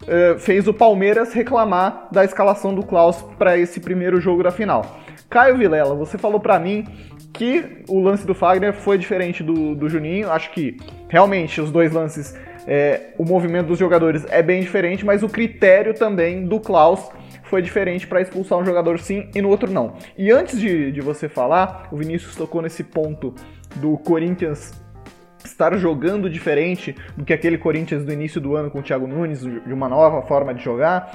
é, 0.07 0.35
fez 0.37 0.67
o 0.67 0.73
Palmeiras 0.73 1.33
reclamar 1.33 2.07
da 2.11 2.23
escalação 2.23 2.73
do 2.73 2.83
Klaus 2.83 3.21
para 3.37 3.57
esse 3.57 3.79
primeiro 3.79 4.19
jogo 4.19 4.43
da 4.43 4.51
final. 4.51 4.99
Caio 5.29 5.57
Vilela, 5.57 5.95
você 5.95 6.15
falou 6.15 6.39
para 6.39 6.59
mim 6.59 6.85
que 7.33 7.83
o 7.87 7.99
lance 7.99 8.25
do 8.25 8.35
Fagner 8.35 8.73
foi 8.73 8.97
diferente 8.97 9.43
do, 9.43 9.75
do 9.75 9.89
Juninho. 9.89 10.31
Acho 10.31 10.51
que 10.51 10.77
realmente 11.09 11.59
os 11.59 11.71
dois 11.71 11.91
lances 11.91 12.37
é, 12.67 13.13
o 13.17 13.25
movimento 13.25 13.67
dos 13.67 13.79
jogadores 13.79 14.25
é 14.29 14.41
bem 14.41 14.61
diferente, 14.61 15.05
mas 15.05 15.23
o 15.23 15.29
critério 15.29 15.93
também 15.93 16.45
do 16.45 16.59
Klaus 16.59 17.09
foi 17.43 17.61
diferente 17.61 18.07
para 18.07 18.21
expulsar 18.21 18.57
um 18.57 18.65
jogador 18.65 18.99
sim 18.99 19.29
e 19.35 19.41
no 19.41 19.49
outro 19.49 19.69
não. 19.69 19.95
E 20.17 20.31
antes 20.31 20.59
de, 20.59 20.91
de 20.91 21.01
você 21.01 21.27
falar, 21.27 21.87
o 21.91 21.97
Vinícius 21.97 22.35
tocou 22.35 22.61
nesse 22.61 22.83
ponto 22.83 23.33
do 23.75 23.97
Corinthians 23.97 24.73
estar 25.43 25.75
jogando 25.77 26.29
diferente 26.29 26.95
do 27.17 27.25
que 27.25 27.33
aquele 27.33 27.57
Corinthians 27.57 28.05
do 28.05 28.13
início 28.13 28.39
do 28.39 28.55
ano 28.55 28.71
com 28.71 28.79
o 28.79 28.81
Thiago 28.81 29.05
Nunes, 29.05 29.41
de 29.41 29.73
uma 29.73 29.89
nova 29.89 30.21
forma 30.21 30.53
de 30.53 30.63
jogar. 30.63 31.13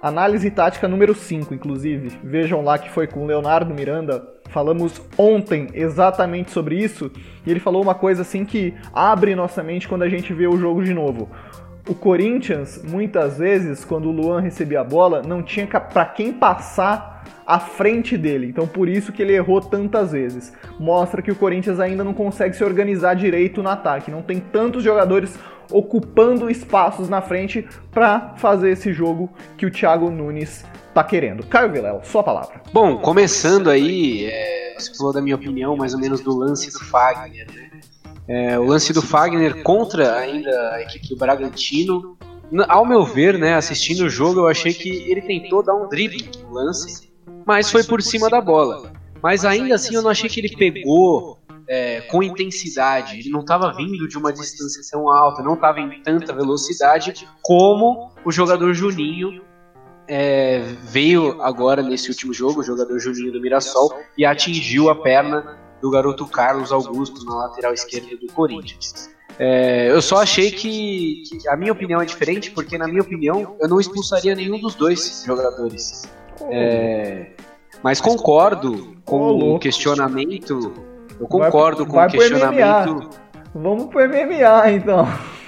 Análise 0.00 0.50
tática 0.50 0.88
número 0.88 1.14
5, 1.14 1.52
inclusive. 1.54 2.18
Vejam 2.24 2.62
lá 2.62 2.78
que 2.78 2.90
foi 2.90 3.06
com 3.06 3.26
Leonardo 3.26 3.74
Miranda. 3.74 4.35
Falamos 4.50 5.00
ontem 5.18 5.68
exatamente 5.74 6.50
sobre 6.50 6.76
isso. 6.76 7.10
E 7.46 7.50
ele 7.50 7.60
falou 7.60 7.82
uma 7.82 7.94
coisa 7.94 8.22
assim 8.22 8.44
que 8.44 8.74
abre 8.92 9.34
nossa 9.34 9.62
mente 9.62 9.88
quando 9.88 10.02
a 10.02 10.08
gente 10.08 10.32
vê 10.32 10.46
o 10.46 10.56
jogo 10.56 10.82
de 10.82 10.94
novo. 10.94 11.28
O 11.88 11.94
Corinthians, 11.94 12.82
muitas 12.82 13.38
vezes, 13.38 13.84
quando 13.84 14.08
o 14.08 14.12
Luan 14.12 14.40
recebia 14.40 14.80
a 14.80 14.84
bola, 14.84 15.22
não 15.22 15.42
tinha 15.42 15.66
para 15.66 16.04
quem 16.04 16.32
passar 16.32 17.16
à 17.46 17.60
frente 17.60 18.18
dele. 18.18 18.48
Então 18.48 18.66
por 18.66 18.88
isso 18.88 19.12
que 19.12 19.22
ele 19.22 19.34
errou 19.34 19.60
tantas 19.60 20.12
vezes. 20.12 20.52
Mostra 20.80 21.22
que 21.22 21.30
o 21.30 21.36
Corinthians 21.36 21.78
ainda 21.78 22.02
não 22.02 22.12
consegue 22.12 22.56
se 22.56 22.64
organizar 22.64 23.14
direito 23.14 23.62
no 23.62 23.68
ataque. 23.68 24.10
Não 24.10 24.22
tem 24.22 24.40
tantos 24.40 24.82
jogadores 24.82 25.38
ocupando 25.70 26.50
espaços 26.50 27.08
na 27.08 27.20
frente 27.20 27.66
para 27.90 28.34
fazer 28.36 28.70
esse 28.70 28.92
jogo 28.92 29.30
que 29.56 29.66
o 29.66 29.70
Thiago 29.70 30.10
Nunes 30.10 30.64
tá 30.96 31.04
querendo. 31.04 31.44
Caio 31.46 31.70
Vilela, 31.70 32.02
sua 32.02 32.22
palavra. 32.22 32.62
Bom, 32.72 32.96
começando 32.96 33.68
aí, 33.68 34.24
é, 34.24 34.74
você 34.78 34.94
falou 34.96 35.12
da 35.12 35.20
minha 35.20 35.36
opinião 35.36 35.76
mais 35.76 35.92
ou 35.92 36.00
menos 36.00 36.22
do 36.22 36.34
lance 36.34 36.72
do 36.72 36.82
Fagner, 36.86 37.46
né? 37.52 37.70
É, 38.26 38.58
o 38.58 38.64
lance 38.64 38.94
do 38.94 39.02
Fagner 39.02 39.62
contra 39.62 40.16
ainda 40.16 40.50
a 40.72 40.82
equipe 40.82 41.08
do 41.10 41.16
Bragantino. 41.16 42.16
Ao 42.66 42.86
meu 42.86 43.04
ver, 43.04 43.38
né, 43.38 43.54
assistindo 43.54 44.06
o 44.06 44.08
jogo, 44.08 44.40
eu 44.40 44.48
achei 44.48 44.72
que 44.72 44.88
ele 45.10 45.20
tentou 45.20 45.62
dar 45.62 45.74
um 45.74 45.86
drible 45.86 46.30
no 46.42 46.54
lance, 46.54 47.12
mas 47.44 47.70
foi 47.70 47.84
por 47.84 48.00
cima 48.00 48.30
da 48.30 48.40
bola. 48.40 48.90
Mas 49.22 49.44
ainda 49.44 49.74
assim 49.74 49.96
eu 49.96 50.02
não 50.02 50.10
achei 50.10 50.30
que 50.30 50.40
ele 50.40 50.56
pegou 50.56 51.38
é, 51.68 52.00
com 52.02 52.22
intensidade. 52.22 53.18
Ele 53.18 53.28
não 53.28 53.40
estava 53.40 53.70
vindo 53.74 54.08
de 54.08 54.16
uma 54.16 54.32
distância 54.32 54.80
tão 54.90 55.10
alta, 55.10 55.42
não 55.42 55.54
estava 55.54 55.78
em 55.78 56.00
tanta 56.02 56.32
velocidade 56.32 57.28
como 57.42 58.12
o 58.24 58.32
jogador 58.32 58.72
Juninho 58.72 59.44
é, 60.08 60.60
veio 60.82 61.40
agora 61.42 61.82
nesse 61.82 62.10
último 62.10 62.32
jogo, 62.32 62.60
o 62.60 62.62
jogador 62.62 62.98
Juninho 62.98 63.32
do 63.32 63.40
Mirassol, 63.40 63.98
e 64.16 64.24
atingiu 64.24 64.88
a 64.88 64.94
perna 64.94 65.58
do 65.80 65.90
garoto 65.90 66.26
Carlos 66.26 66.72
Augusto 66.72 67.24
na 67.24 67.34
lateral 67.34 67.72
esquerda 67.72 68.16
do 68.16 68.26
Corinthians. 68.32 69.10
É, 69.38 69.90
eu 69.90 70.00
só 70.00 70.22
achei 70.22 70.50
que, 70.50 71.22
que, 71.28 71.48
a 71.48 71.56
minha 71.56 71.72
opinião 71.72 72.00
é 72.00 72.04
diferente, 72.04 72.50
porque 72.50 72.78
na 72.78 72.86
minha 72.86 73.02
opinião 73.02 73.56
eu 73.60 73.68
não 73.68 73.78
expulsaria 73.78 74.34
nenhum 74.34 74.58
dos 74.58 74.74
dois 74.74 75.24
jogadores. 75.26 76.04
É, 76.50 77.30
mas 77.82 78.00
concordo 78.00 78.96
com 79.04 79.54
o 79.54 79.58
questionamento. 79.58 80.72
Eu 81.20 81.26
concordo 81.26 81.84
com 81.84 81.98
o 81.98 82.08
questionamento. 82.08 83.10
Vamos 83.54 83.86
pro 83.86 84.08
MMA 84.08 84.70
então. 84.70 85.06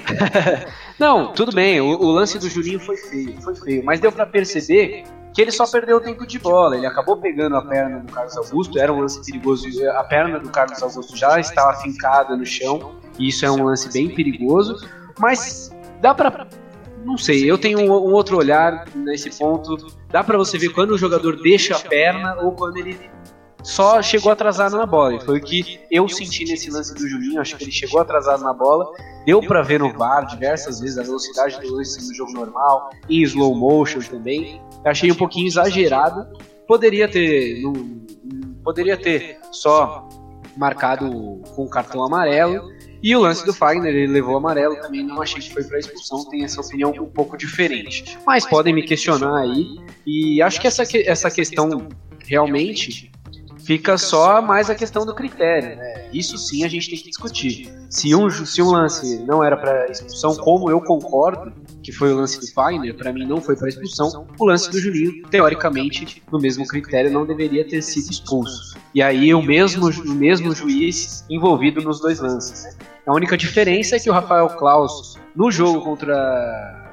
não, 0.99 1.33
tudo 1.33 1.53
bem. 1.53 1.81
O, 1.81 1.87
o, 1.87 2.11
lance 2.11 2.39
do 2.39 2.49
Juninho 2.49 2.81
foi 2.81 2.97
feio, 2.97 3.41
foi 3.41 3.55
feio, 3.55 3.85
mas 3.85 4.01
deu 4.01 4.11
para 4.11 4.27
perceber 4.27 5.05
que 5.33 5.43
ele 5.43 5.51
só 5.51 5.67
perdeu 5.67 5.99
o 5.99 6.01
tempo 6.01 6.27
de 6.27 6.39
bola. 6.39 6.77
Ele 6.77 6.87
acabou 6.87 7.17
pegando 7.17 7.57
a 7.57 7.63
perna 7.63 8.01
do 8.01 8.13
Carlos 8.13 8.37
Augusto, 8.37 8.79
era 8.79 8.93
um 8.93 9.01
lance 9.01 9.25
perigoso. 9.25 9.69
A 9.91 10.05
perna 10.05 10.39
do 10.39 10.51
Carlos 10.51 10.83
Augusto 10.83 11.17
já 11.17 11.39
estava 11.39 11.75
fincada 11.81 12.37
no 12.37 12.45
chão, 12.45 12.95
e 13.19 13.29
isso 13.29 13.47
é 13.47 13.51
um 13.51 13.65
lance 13.65 13.93
bem 13.93 14.09
perigoso. 14.15 14.77
Mas 15.19 15.71
dá 16.01 16.15
para 16.15 16.47
não 17.05 17.17
sei, 17.17 17.51
eu 17.51 17.57
tenho 17.57 17.79
um, 17.79 17.91
um, 17.91 18.13
outro 18.13 18.37
olhar 18.37 18.85
nesse 18.95 19.31
ponto. 19.31 19.77
Dá 20.11 20.23
para 20.25 20.37
você 20.37 20.59
ver 20.59 20.71
quando 20.71 20.91
o 20.91 20.99
jogador 20.99 21.41
deixa 21.41 21.77
a 21.77 21.79
perna 21.79 22.37
ou 22.43 22.53
quando 22.53 22.77
ele 22.77 22.99
só 23.69 24.01
chegou 24.01 24.33
atrasado 24.33 24.79
na 24.79 24.87
bola. 24.87 25.17
E 25.17 25.21
foi 25.21 25.39
o 25.39 25.43
que 25.43 25.79
eu 25.91 26.09
senti 26.09 26.43
nesse 26.47 26.71
lance 26.71 26.95
do 26.95 27.07
Julinho. 27.07 27.39
Acho 27.39 27.55
que 27.55 27.65
ele 27.65 27.71
chegou 27.71 28.01
atrasado 28.01 28.43
na 28.43 28.55
bola. 28.55 28.91
Deu 29.27 29.43
para 29.43 29.61
ver 29.61 29.79
no 29.79 29.93
VAR 29.93 30.27
diversas 30.27 30.81
vezes 30.81 30.97
a 30.97 31.03
velocidade 31.03 31.61
do 31.61 31.75
lance 31.75 32.09
no 32.09 32.15
jogo 32.15 32.33
normal, 32.33 32.89
em 33.11 33.21
slow 33.25 33.55
motion 33.55 34.01
também. 34.01 34.59
Achei 34.87 35.13
um 35.13 35.15
pouquinho 35.15 35.47
exagerado. 35.47 36.27
Poderia 36.67 37.07
ter, 37.11 37.61
não, 37.61 37.75
poderia 38.65 38.97
ter 38.97 39.39
só 39.53 40.09
marcado 40.57 41.43
com 41.55 41.65
o 41.65 41.69
cartão 41.69 42.03
amarelo. 42.03 42.73
E 43.03 43.15
o 43.15 43.21
lance 43.21 43.45
do 43.45 43.53
Fagner, 43.53 43.95
ele 43.95 44.11
levou 44.11 44.39
amarelo, 44.39 44.77
também 44.81 45.05
não 45.05 45.21
achei 45.21 45.43
que 45.43 45.53
foi 45.53 45.63
para 45.63 45.79
expulsão, 45.79 46.25
tem 46.31 46.43
essa 46.43 46.63
opinião 46.63 46.91
um 46.91 47.11
pouco 47.11 47.37
diferente. 47.37 48.19
Mas 48.27 48.47
podem 48.47 48.75
me 48.75 48.83
questionar 48.83 49.43
aí, 49.43 49.77
e 50.07 50.43
acho 50.43 50.59
que 50.59 50.67
essa, 50.67 50.83
essa 51.07 51.31
questão 51.31 51.87
realmente 52.27 53.13
fica 53.69 53.99
só 53.99 54.41
mais 54.41 54.71
a 54.71 54.75
questão 54.75 55.05
do 55.05 55.15
critério, 55.15 55.77
né? 55.77 56.09
Isso 56.11 56.39
sim 56.39 56.65
a 56.65 56.69
gente 56.69 56.89
tem 56.89 56.99
que 56.99 57.05
discutir. 57.05 57.71
Se 57.91 58.15
um, 58.15 58.31
se 58.31 58.63
um 58.63 58.71
lance 58.71 59.19
não 59.27 59.45
era 59.45 59.59
para 59.59 59.91
expulsão, 59.91 60.35
como 60.37 60.71
eu 60.71 60.81
concordo 60.81 61.53
que 61.83 61.93
foi 61.93 62.11
o 62.11 62.17
lance 62.17 62.41
do 62.41 62.51
Fagner, 62.55 62.97
para 62.97 63.13
mim 63.13 63.27
não 63.27 63.43
foi 63.43 63.57
para 63.57 63.69
expulsão, 63.69 64.27
o 64.39 64.47
lance 64.47 64.71
do 64.71 64.81
Juninho, 64.81 65.23
teoricamente, 65.29 66.23
no 66.33 66.41
mesmo 66.41 66.67
critério, 66.67 67.11
não 67.11 67.27
deveria 67.27 67.63
ter 67.63 67.83
sido 67.83 68.11
expulso. 68.11 68.75
E 68.95 69.03
aí 69.03 69.35
o 69.35 69.43
mesmo, 69.43 69.91
o 69.91 70.15
mesmo 70.15 70.55
juiz 70.55 71.27
envolvido 71.29 71.83
nos 71.83 72.01
dois 72.01 72.21
lances. 72.21 72.65
Né? 72.65 72.71
A 73.07 73.13
única 73.13 73.37
diferença 73.37 73.97
é 73.97 73.99
que 73.99 74.09
o 74.09 74.15
Rafael 74.15 74.49
Klaus, 74.49 75.19
no 75.37 75.51
jogo 75.51 75.83
contra 75.83 76.89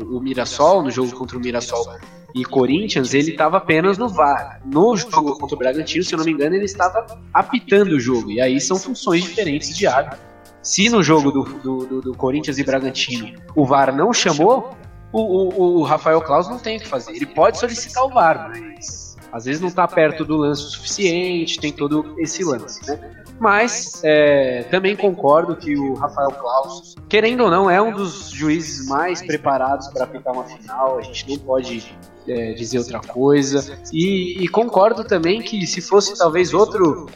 o, 0.00 0.16
o 0.16 0.20
Mirassol, 0.22 0.82
no 0.82 0.90
jogo 0.90 1.12
contra 1.12 1.36
o 1.36 1.40
Mirassol, 1.40 1.86
e 2.34 2.44
Corinthians, 2.44 3.14
ele 3.14 3.30
estava 3.30 3.56
apenas 3.56 3.98
no 3.98 4.08
VAR. 4.08 4.60
No 4.64 4.96
jogo 4.96 5.38
contra 5.38 5.54
o 5.54 5.58
Bragantino, 5.58 6.04
se 6.04 6.14
eu 6.14 6.18
não 6.18 6.24
me 6.24 6.32
engano, 6.32 6.54
ele 6.54 6.64
estava 6.64 7.06
apitando 7.32 7.92
o 7.92 8.00
jogo. 8.00 8.30
E 8.30 8.40
aí 8.40 8.60
são 8.60 8.76
funções 8.76 9.22
diferentes 9.22 9.76
de 9.76 9.86
árbitro. 9.86 10.18
Se 10.62 10.88
no 10.88 11.02
jogo 11.02 11.30
do, 11.30 11.44
do, 11.44 11.86
do, 11.86 12.00
do 12.02 12.14
Corinthians 12.14 12.58
e 12.58 12.64
Bragantino 12.64 13.38
o 13.54 13.64
VAR 13.64 13.94
não 13.94 14.12
chamou, 14.12 14.76
o, 15.12 15.20
o, 15.20 15.78
o 15.78 15.82
Rafael 15.84 16.20
Claus 16.20 16.48
não 16.48 16.58
tem 16.58 16.76
o 16.76 16.80
que 16.80 16.88
fazer. 16.88 17.14
Ele 17.14 17.26
pode 17.26 17.58
solicitar 17.58 18.04
o 18.04 18.10
VAR, 18.10 18.50
mas 18.50 19.05
às 19.32 19.44
vezes 19.44 19.60
não 19.60 19.68
está 19.68 19.86
perto 19.86 20.24
do 20.24 20.36
lance 20.36 20.62
o 20.62 20.66
suficiente, 20.66 21.60
tem 21.60 21.72
todo 21.72 22.14
esse 22.18 22.44
lance, 22.44 22.86
né? 22.86 22.98
Mas 23.38 24.00
é, 24.02 24.62
também 24.70 24.96
concordo 24.96 25.56
que 25.56 25.76
o 25.76 25.94
Rafael 25.94 26.30
Claus, 26.30 26.94
querendo 27.08 27.44
ou 27.44 27.50
não, 27.50 27.68
é 27.68 27.80
um 27.80 27.92
dos 27.92 28.30
juízes 28.30 28.88
mais 28.88 29.20
preparados 29.20 29.88
para 29.88 30.04
apitar 30.04 30.32
uma 30.32 30.44
final. 30.44 30.98
A 30.98 31.02
gente 31.02 31.28
não 31.28 31.38
pode 31.38 31.94
é, 32.26 32.54
dizer 32.54 32.78
outra 32.78 33.00
coisa. 33.00 33.78
E, 33.92 34.42
e, 34.42 34.48
concordo 34.48 35.04
também 35.04 35.42
que 35.42 35.66
se 35.66 35.82
fosse 35.82 36.16
talvez 36.16 36.54
outro 36.54 37.08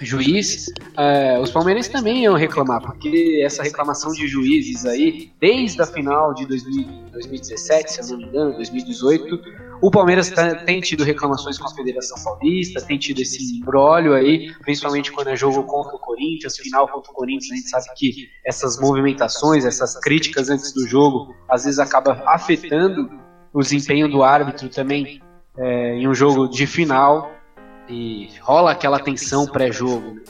juiz, 0.00 0.66
é, 0.96 1.38
os 1.40 1.50
palmeirenses 1.50 1.90
também 1.90 2.22
iam 2.22 2.34
reclamar, 2.34 2.80
porque 2.80 3.42
essa 3.44 3.62
reclamação 3.62 4.12
de 4.12 4.26
juízes 4.26 4.84
aí, 4.86 5.32
desde 5.40 5.80
a 5.82 5.86
final 5.86 6.34
de 6.34 6.46
2000, 6.46 7.10
2017, 7.12 7.92
se 7.92 8.00
eu 8.00 8.06
não 8.08 8.18
me 8.18 8.24
engano, 8.24 8.54
2018, 8.54 9.40
o 9.82 9.90
Palmeiras 9.90 10.30
tá, 10.30 10.54
tem 10.54 10.80
tido 10.80 11.04
reclamações 11.04 11.58
com 11.58 11.66
a 11.66 11.70
Federação 11.74 12.22
Paulista, 12.22 12.80
tem 12.80 12.98
tido 12.98 13.20
esse 13.20 13.58
embrólio 13.58 14.14
aí, 14.14 14.52
principalmente 14.62 15.12
quando 15.12 15.28
é 15.28 15.36
jogo 15.36 15.62
contra 15.64 15.94
o 15.94 15.98
Corinthians, 15.98 16.56
final 16.56 16.88
contra 16.88 17.10
o 17.10 17.14
Corinthians, 17.14 17.50
a 17.52 17.56
gente 17.56 17.68
sabe 17.68 17.86
que 17.96 18.28
essas 18.46 18.78
movimentações, 18.80 19.64
essas 19.64 19.98
críticas 20.00 20.48
antes 20.48 20.72
do 20.72 20.86
jogo, 20.86 21.34
às 21.48 21.64
vezes 21.64 21.78
acaba 21.78 22.22
afetando 22.26 23.10
o 23.52 23.60
desempenho 23.60 24.08
do 24.08 24.22
árbitro 24.22 24.68
também 24.68 25.20
é, 25.56 25.94
em 25.94 26.08
um 26.08 26.14
jogo 26.14 26.48
de 26.48 26.66
final 26.66 27.33
e 27.88 28.30
rola 28.40 28.72
aquela 28.72 28.98
tensão 28.98 29.46
pré-jogo. 29.46 30.20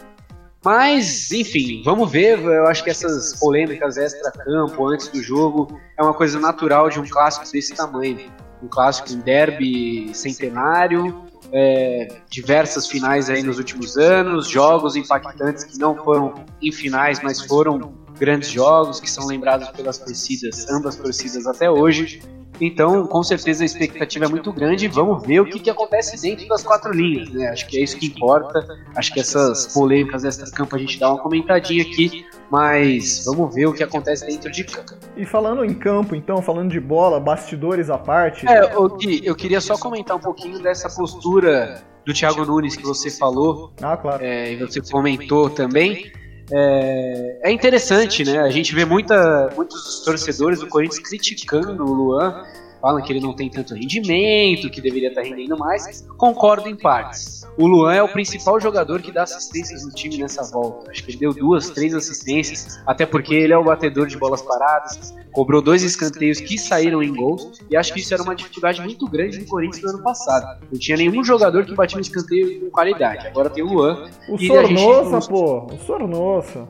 Mas, 0.65 1.31
enfim, 1.31 1.83
vamos 1.85 2.11
ver. 2.11 2.39
Eu 2.39 2.67
acho 2.67 2.83
que 2.83 2.91
essas 2.91 3.39
polêmicas 3.39 3.99
extra-campo, 3.99 4.89
antes 4.89 5.09
do 5.09 5.23
jogo, 5.23 5.79
é 5.99 6.03
uma 6.03 6.15
coisa 6.15 6.41
natural 6.41 6.89
de 6.89 6.99
um 6.99 7.07
clássico 7.07 7.51
desse 7.53 7.75
tamanho. 7.75 8.33
Um 8.63 8.69
clássico, 8.69 9.13
um 9.13 9.19
derby 9.19 10.11
centenário, 10.15 11.23
é, 11.53 12.09
diversas 12.31 12.87
finais 12.87 13.29
aí 13.29 13.43
nos 13.43 13.59
últimos 13.59 13.99
anos, 13.99 14.49
jogos 14.49 14.97
impactantes 14.97 15.65
que 15.65 15.79
não 15.79 15.95
foram 15.95 16.47
em 16.63 16.73
finais, 16.73 17.21
mas 17.23 17.43
foram 17.43 17.93
grandes 18.19 18.49
jogos 18.49 19.01
que 19.01 19.11
são 19.11 19.27
lembrados 19.27 19.69
pelas 19.71 19.99
torcidas, 19.99 20.67
ambas 20.71 20.97
torcidas 20.97 21.47
até 21.47 21.71
hoje. 21.71 22.23
Então, 22.61 23.07
com 23.07 23.23
certeza 23.23 23.65
a 23.65 23.67
expectativa 23.67 24.25
é 24.25 24.29
muito 24.29 24.53
grande. 24.53 24.89
Vamos 24.89 25.27
ver 25.27 25.41
o 25.41 25.47
que, 25.47 25.59
que 25.59 25.71
acontece 25.71 26.21
dentro 26.21 26.47
das 26.47 26.63
quatro 26.63 26.93
linhas. 26.93 27.29
Né? 27.31 27.49
Acho 27.49 27.67
que 27.67 27.79
é 27.79 27.83
isso 27.83 27.97
que 27.97 28.07
importa. 28.07 28.67
Acho 28.95 29.13
que 29.13 29.21
essas 29.21 29.73
polêmicas 29.73 30.25
extra-campo 30.25 30.77
a 30.77 30.79
gente 30.79 30.99
dá 30.99 31.09
uma 31.11 31.19
comentadinha 31.19 31.83
aqui, 31.83 32.27
mas 32.51 33.25
vamos 33.25 33.55
ver 33.55 33.67
o 33.67 33.73
que 33.73 33.83
acontece 33.83 34.27
dentro 34.27 34.51
de 34.51 34.65
campo. 34.65 34.95
E 35.17 35.25
falando 35.25 35.65
em 35.65 35.75
campo, 35.75 36.15
então, 36.15 36.41
falando 36.43 36.71
de 36.71 36.81
bola, 36.81 37.21
bastidores 37.21 37.91
à 37.91 37.99
parte. 37.99 38.47
É, 38.49 38.71
Gui, 38.99 39.21
eu 39.25 39.35
queria 39.35 39.61
só 39.61 39.77
comentar 39.77 40.17
um 40.17 40.21
pouquinho 40.21 40.59
dessa 40.61 40.89
postura 40.89 41.83
do 42.05 42.13
Thiago 42.13 42.45
Nunes 42.45 42.77
que 42.77 42.83
você 42.83 43.11
falou. 43.11 43.73
Ah, 43.83 43.97
claro. 43.97 44.23
É, 44.23 44.53
e 44.53 44.57
você 44.57 44.81
comentou 44.81 45.51
também. 45.51 46.13
É, 46.53 47.39
é, 47.45 47.53
interessante, 47.53 48.25
né? 48.25 48.39
A 48.41 48.51
gente 48.51 48.75
vê 48.75 48.85
muita, 48.85 49.51
muitos 49.57 50.01
torcedores 50.05 50.61
do 50.61 50.67
Corinthians 50.67 51.03
criticando 51.03 51.85
o 51.85 51.93
Luan, 51.93 52.45
falam 52.85 53.01
que 53.01 53.11
ele 53.11 53.21
não 53.21 53.33
tem 53.33 53.49
tanto 53.49 53.75
rendimento, 53.75 54.69
que 54.69 54.79
deveria 54.79 55.09
estar 55.09 55.23
rendendo 55.23 55.57
mais. 55.57 56.03
Concordo 56.19 56.69
em 56.69 56.77
partes. 56.77 57.43
O 57.57 57.67
Luan 57.67 57.95
é 57.95 58.03
o 58.03 58.09
principal 58.09 58.61
jogador 58.61 59.01
que 59.01 59.11
dá 59.11 59.23
assistências 59.23 59.83
no 59.87 59.91
time 59.91 60.19
nessa 60.19 60.43
volta. 60.53 60.91
Acho 60.91 61.03
que 61.03 61.13
ele 61.13 61.19
deu 61.19 61.33
duas, 61.33 61.71
três 61.71 61.95
assistências, 61.95 62.79
até 62.87 63.07
porque 63.07 63.35
ele 63.35 63.55
é 63.55 63.57
o 63.57 63.65
batedor 63.65 64.07
de 64.07 64.19
bolas 64.19 64.43
paradas, 64.43 65.15
cobrou 65.33 65.63
dois 65.63 65.83
escanteios 65.83 66.41
que 66.41 66.59
saíram 66.59 67.03
em 67.03 67.15
gols, 67.15 67.59
e 67.71 67.77
acho 67.77 67.95
que 67.95 68.01
isso 68.01 68.13
era 68.13 68.23
uma 68.23 68.37
dificuldade 68.37 68.83
muito 68.83 69.09
grande 69.09 69.39
do 69.39 69.47
Corinthians 69.47 69.83
no 69.85 69.89
ano 69.89 70.03
passado. 70.03 70.61
Não 70.71 70.79
tinha 70.79 70.99
nenhum 70.99 71.25
jogador 71.25 71.65
que 71.65 71.75
batia 71.75 71.97
um 71.97 72.03
escanteio 72.03 72.61
com 72.61 72.71
qualidade. 72.71 73.27
Agora 73.29 73.49
tem 73.49 73.65
o 73.65 73.73
Luan. 73.73 74.11
O 74.29 74.37
Sornossa, 74.37 75.21
gente... 75.21 75.29
pô, 75.31 75.67
o 75.73 75.79
Sornossa. 75.79 76.69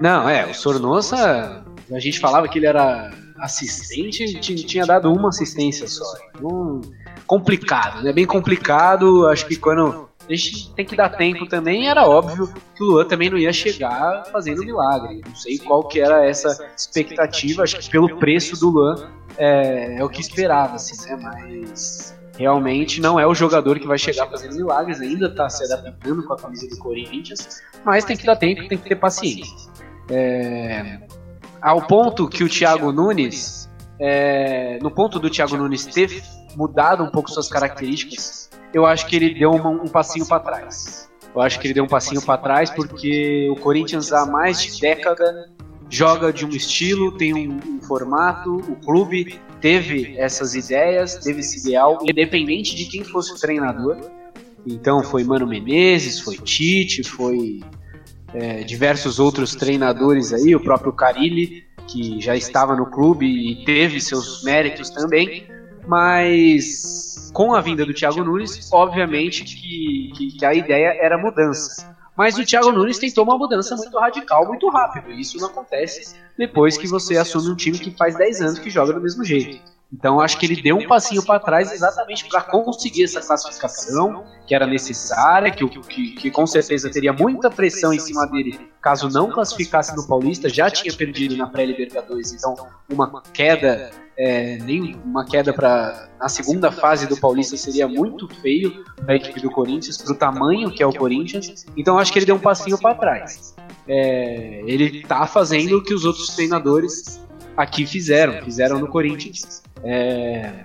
Não, 0.00 0.26
é, 0.26 0.46
o 0.46 0.54
Sornossa, 0.54 1.62
a 1.92 1.98
gente 1.98 2.18
falava 2.18 2.48
que 2.48 2.58
ele 2.58 2.66
era 2.66 3.12
assistente, 3.38 4.40
tinha 4.40 4.86
dado 4.86 5.12
uma 5.12 5.28
assistência 5.28 5.86
só. 5.86 6.04
Então, 6.34 6.80
complicado, 7.26 8.02
né? 8.02 8.12
Bem 8.12 8.26
complicado. 8.26 9.26
Acho 9.26 9.46
que 9.46 9.56
quando 9.56 10.08
a 10.28 10.34
gente 10.34 10.72
tem 10.74 10.84
que 10.84 10.96
dar 10.96 11.10
tempo 11.10 11.46
também, 11.46 11.88
era 11.88 12.06
óbvio 12.06 12.52
que 12.74 12.82
o 12.82 12.86
Luan 12.86 13.06
também 13.06 13.28
não 13.28 13.38
ia 13.38 13.52
chegar 13.52 14.24
fazendo 14.32 14.64
milagre. 14.64 15.20
Não 15.26 15.34
sei 15.34 15.58
qual 15.58 15.86
que 15.86 16.00
era 16.00 16.24
essa 16.24 16.70
expectativa, 16.76 17.62
acho 17.62 17.78
que 17.78 17.90
pelo 17.90 18.18
preço 18.18 18.58
do 18.58 18.70
Luan 18.70 19.10
é, 19.36 19.98
é 19.98 20.04
o 20.04 20.08
que 20.08 20.20
esperava, 20.20 20.76
assim, 20.76 20.96
né? 21.06 21.16
Mas 21.22 22.14
realmente 22.38 23.00
não 23.00 23.18
é 23.20 23.26
o 23.26 23.34
jogador 23.34 23.78
que 23.78 23.86
vai 23.86 23.98
chegar 23.98 24.26
fazendo 24.28 24.56
milagres, 24.56 25.00
ainda 25.00 25.26
está 25.26 25.48
se 25.48 25.64
adaptando 25.64 26.24
com 26.24 26.32
a 26.32 26.36
camisa 26.36 26.68
do 26.68 26.76
Corinthians, 26.78 27.62
mas 27.84 28.04
tem 28.04 28.16
que 28.16 28.26
dar 28.26 28.36
tempo, 28.36 28.66
tem 28.66 28.78
que 28.78 28.88
ter 28.88 28.96
paciência. 28.96 29.70
É, 30.10 31.00
ao 31.64 31.80
ponto 31.80 32.28
que 32.28 32.44
o 32.44 32.48
Thiago 32.48 32.92
Nunes, 32.92 33.70
é, 33.98 34.78
no 34.82 34.90
ponto 34.90 35.18
do 35.18 35.30
Thiago 35.30 35.56
Nunes 35.56 35.86
ter 35.86 36.22
mudado 36.54 37.02
um 37.02 37.10
pouco 37.10 37.30
suas 37.30 37.48
características, 37.48 38.50
eu 38.74 38.84
acho 38.84 39.06
que 39.06 39.16
ele 39.16 39.32
deu 39.32 39.50
uma, 39.50 39.70
um 39.70 39.88
passinho 39.88 40.26
para 40.26 40.40
trás. 40.40 41.10
Eu 41.34 41.40
acho 41.40 41.58
que 41.58 41.66
ele 41.66 41.74
deu 41.74 41.84
um 41.84 41.88
passinho 41.88 42.20
para 42.20 42.36
trás 42.36 42.68
porque 42.68 43.48
o 43.50 43.56
Corinthians 43.56 44.12
há 44.12 44.26
mais 44.26 44.62
de 44.62 44.78
década 44.78 45.50
joga 45.88 46.30
de 46.30 46.44
um 46.44 46.50
estilo, 46.50 47.12
tem 47.16 47.32
um, 47.32 47.56
um, 47.56 47.80
formato, 47.80 48.56
o 48.56 48.76
clube 48.76 49.40
teve 49.58 50.18
essas 50.18 50.54
ideias, 50.54 51.16
teve 51.16 51.40
esse 51.40 51.60
ideal, 51.60 51.98
independente 52.02 52.76
de 52.76 52.84
quem 52.84 53.02
fosse 53.04 53.32
o 53.32 53.38
treinador. 53.38 53.96
Então 54.66 55.02
foi 55.02 55.24
Mano 55.24 55.46
Menezes, 55.46 56.20
foi 56.20 56.36
Tite, 56.36 57.02
foi 57.02 57.62
é, 58.34 58.62
diversos 58.64 59.18
outros 59.18 59.54
treinadores 59.54 60.32
aí, 60.32 60.54
o 60.54 60.60
próprio 60.60 60.92
Carilli, 60.92 61.64
que 61.86 62.20
já 62.20 62.36
estava 62.36 62.74
no 62.74 62.86
clube 62.86 63.26
e 63.26 63.64
teve 63.64 64.00
seus 64.00 64.42
méritos 64.42 64.90
também 64.90 65.46
mas 65.86 67.30
com 67.32 67.54
a 67.54 67.60
vinda 67.60 67.84
do 67.84 67.92
Thiago 67.92 68.22
Nunes, 68.22 68.70
obviamente 68.72 69.44
que, 69.44 70.12
que, 70.16 70.38
que 70.38 70.44
a 70.44 70.54
ideia 70.54 70.96
era 71.00 71.18
mudança. 71.18 71.94
Mas 72.16 72.38
o 72.38 72.44
Thiago 72.44 72.70
Nunes 72.70 72.98
tentou 72.98 73.24
uma 73.24 73.36
mudança 73.36 73.74
muito 73.74 73.98
radical, 73.98 74.46
muito 74.46 74.68
rápido. 74.68 75.10
E 75.10 75.20
isso 75.20 75.36
não 75.38 75.48
acontece 75.48 76.16
depois 76.38 76.78
que 76.78 76.86
você 76.86 77.16
assume 77.16 77.50
um 77.50 77.56
time 77.56 77.76
que 77.76 77.90
faz 77.90 78.16
10 78.16 78.40
anos 78.40 78.58
que 78.60 78.70
joga 78.70 78.92
do 78.92 79.00
mesmo 79.00 79.24
jeito. 79.24 79.60
Então 79.94 80.20
acho 80.20 80.38
que 80.38 80.46
ele 80.46 80.60
deu 80.60 80.76
um 80.76 80.86
passinho 80.88 81.24
para 81.24 81.38
trás 81.38 81.70
exatamente 81.70 82.28
para 82.28 82.42
conseguir 82.42 83.04
essa 83.04 83.20
classificação 83.20 84.24
que 84.46 84.54
era 84.54 84.66
necessária, 84.66 85.52
que, 85.52 85.66
que, 85.68 86.10
que, 86.16 86.30
com 86.30 86.46
certeza 86.46 86.90
teria 86.90 87.12
muita 87.12 87.48
pressão 87.48 87.92
em 87.92 87.98
cima 88.00 88.26
dele 88.26 88.58
caso 88.82 89.08
não 89.08 89.30
classificasse 89.30 89.96
no 89.96 90.06
Paulista, 90.06 90.48
já 90.48 90.68
tinha 90.68 90.92
perdido 90.92 91.36
na 91.36 91.46
pré-Libertadores, 91.46 92.32
então 92.32 92.54
uma 92.90 93.22
queda 93.32 93.90
é, 94.16 94.58
nem 94.58 94.96
uma 95.04 95.24
queda 95.24 95.52
para 95.52 96.08
na 96.20 96.28
segunda 96.28 96.70
fase 96.72 97.06
do 97.06 97.16
Paulista 97.16 97.56
seria 97.56 97.86
muito 97.86 98.28
feio 98.40 98.84
para 98.96 99.14
a 99.14 99.16
equipe 99.16 99.40
do 99.40 99.50
Corinthians, 99.50 99.96
para 99.96 100.12
o 100.12 100.16
tamanho 100.16 100.70
que 100.70 100.82
é 100.82 100.86
o 100.86 100.92
Corinthians. 100.92 101.66
Então 101.76 101.98
acho 101.98 102.12
que 102.12 102.18
ele 102.18 102.26
deu 102.26 102.34
um 102.34 102.40
passinho 102.40 102.78
para 102.78 102.94
trás. 102.94 103.54
É, 103.86 104.62
ele 104.66 105.00
está 105.00 105.26
fazendo 105.26 105.78
o 105.78 105.82
que 105.82 105.94
os 105.94 106.04
outros 106.04 106.28
treinadores 106.34 107.20
aqui 107.56 107.86
fizeram, 107.86 108.42
fizeram 108.42 108.78
no 108.78 108.88
Corinthians. 108.88 109.63
É, 109.82 110.64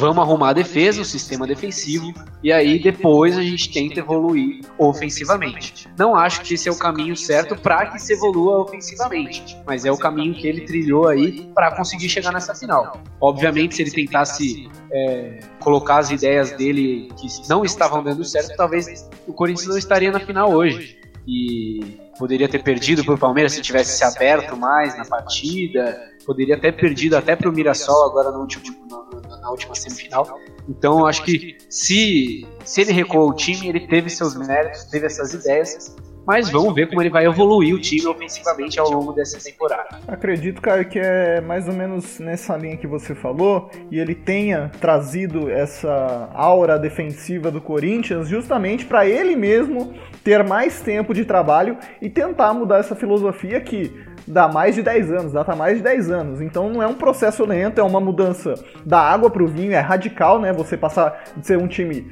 vamos 0.00 0.22
arrumar 0.22 0.50
a 0.50 0.52
defesa, 0.52 1.02
o 1.02 1.04
sistema 1.04 1.46
defensivo, 1.46 2.12
e 2.42 2.52
aí 2.52 2.78
depois 2.78 3.36
a 3.36 3.42
gente 3.42 3.70
tenta 3.70 4.00
evoluir 4.00 4.64
ofensivamente. 4.78 5.88
Não 5.98 6.16
acho 6.16 6.40
que 6.40 6.54
esse 6.54 6.68
é 6.68 6.72
o 6.72 6.78
caminho 6.78 7.16
certo 7.16 7.54
para 7.56 7.86
que 7.86 7.98
se 7.98 8.14
evolua 8.14 8.60
ofensivamente, 8.60 9.56
mas 9.66 9.84
é 9.84 9.92
o 9.92 9.98
caminho 9.98 10.34
que 10.34 10.46
ele 10.46 10.62
trilhou 10.62 11.06
aí 11.06 11.50
para 11.54 11.76
conseguir 11.76 12.08
chegar 12.08 12.32
nessa 12.32 12.54
final. 12.54 13.02
Obviamente, 13.20 13.74
se 13.74 13.82
ele 13.82 13.90
tentasse 13.90 14.70
é, 14.90 15.40
colocar 15.58 15.98
as 15.98 16.10
ideias 16.10 16.52
dele 16.52 17.10
que 17.18 17.26
não 17.48 17.64
estavam 17.64 18.02
dando 18.02 18.24
certo, 18.24 18.56
talvez 18.56 19.08
o 19.26 19.32
Corinthians 19.32 19.68
não 19.68 19.78
estaria 19.78 20.10
na 20.10 20.20
final 20.20 20.52
hoje. 20.52 20.98
E 21.26 21.98
poderia 22.18 22.48
ter 22.48 22.62
perdido 22.62 23.04
para 23.04 23.14
o 23.14 23.18
Palmeiras 23.18 23.52
se 23.52 23.62
tivesse 23.62 23.98
se 23.98 24.04
aberto 24.04 24.56
mais 24.56 24.96
na 24.96 25.04
partida, 25.04 26.10
poderia 26.26 26.58
ter 26.58 26.72
perdido 26.76 27.16
até 27.16 27.34
para 27.34 27.48
o 27.48 27.52
Mirassol 27.52 28.06
agora 28.08 28.30
no 28.30 28.40
último, 28.40 28.62
na, 28.88 29.38
na, 29.38 29.50
última 29.50 29.74
semifinal. 29.74 30.38
Então 30.68 31.06
acho 31.06 31.24
que 31.24 31.56
se, 31.68 32.46
se 32.64 32.80
ele 32.80 32.92
recuou 32.92 33.30
o 33.30 33.34
time, 33.34 33.68
ele 33.68 33.86
teve 33.86 34.10
seus 34.10 34.34
méritos, 34.36 34.84
teve 34.84 35.06
essas 35.06 35.32
ideias, 35.32 35.96
mas 36.30 36.48
vamos 36.48 36.72
ver 36.72 36.88
como 36.88 37.02
ele 37.02 37.10
vai 37.10 37.26
evoluir 37.26 37.74
o 37.74 37.80
time 37.80 38.06
ofensivamente 38.06 38.78
ao 38.78 38.88
longo 38.88 39.12
dessa 39.12 39.36
temporada. 39.42 39.98
Acredito, 40.06 40.62
cara, 40.62 40.84
que 40.84 40.96
é 40.96 41.40
mais 41.40 41.66
ou 41.66 41.74
menos 41.74 42.20
nessa 42.20 42.56
linha 42.56 42.76
que 42.76 42.86
você 42.86 43.16
falou, 43.16 43.68
e 43.90 43.98
ele 43.98 44.14
tenha 44.14 44.70
trazido 44.80 45.50
essa 45.50 46.30
aura 46.32 46.78
defensiva 46.78 47.50
do 47.50 47.60
Corinthians 47.60 48.28
justamente 48.28 48.86
para 48.86 49.04
ele 49.04 49.34
mesmo 49.34 49.92
ter 50.22 50.44
mais 50.44 50.80
tempo 50.80 51.12
de 51.12 51.24
trabalho 51.24 51.76
e 52.00 52.08
tentar 52.08 52.54
mudar 52.54 52.78
essa 52.78 52.94
filosofia 52.94 53.60
que 53.60 53.92
dá 54.24 54.46
mais 54.46 54.76
de 54.76 54.82
10 54.82 55.10
anos, 55.10 55.32
data 55.32 55.56
mais 55.56 55.78
de 55.78 55.82
10 55.82 56.10
anos. 56.12 56.40
Então 56.40 56.70
não 56.70 56.80
é 56.80 56.86
um 56.86 56.94
processo 56.94 57.44
lento, 57.44 57.80
é 57.80 57.82
uma 57.82 58.00
mudança 58.00 58.54
da 58.86 59.00
água 59.00 59.28
para 59.28 59.42
o 59.42 59.48
vinho, 59.48 59.72
é 59.72 59.80
radical, 59.80 60.40
né? 60.40 60.52
Você 60.52 60.76
passar 60.76 61.24
de 61.36 61.44
ser 61.44 61.58
um 61.58 61.66
time 61.66 62.06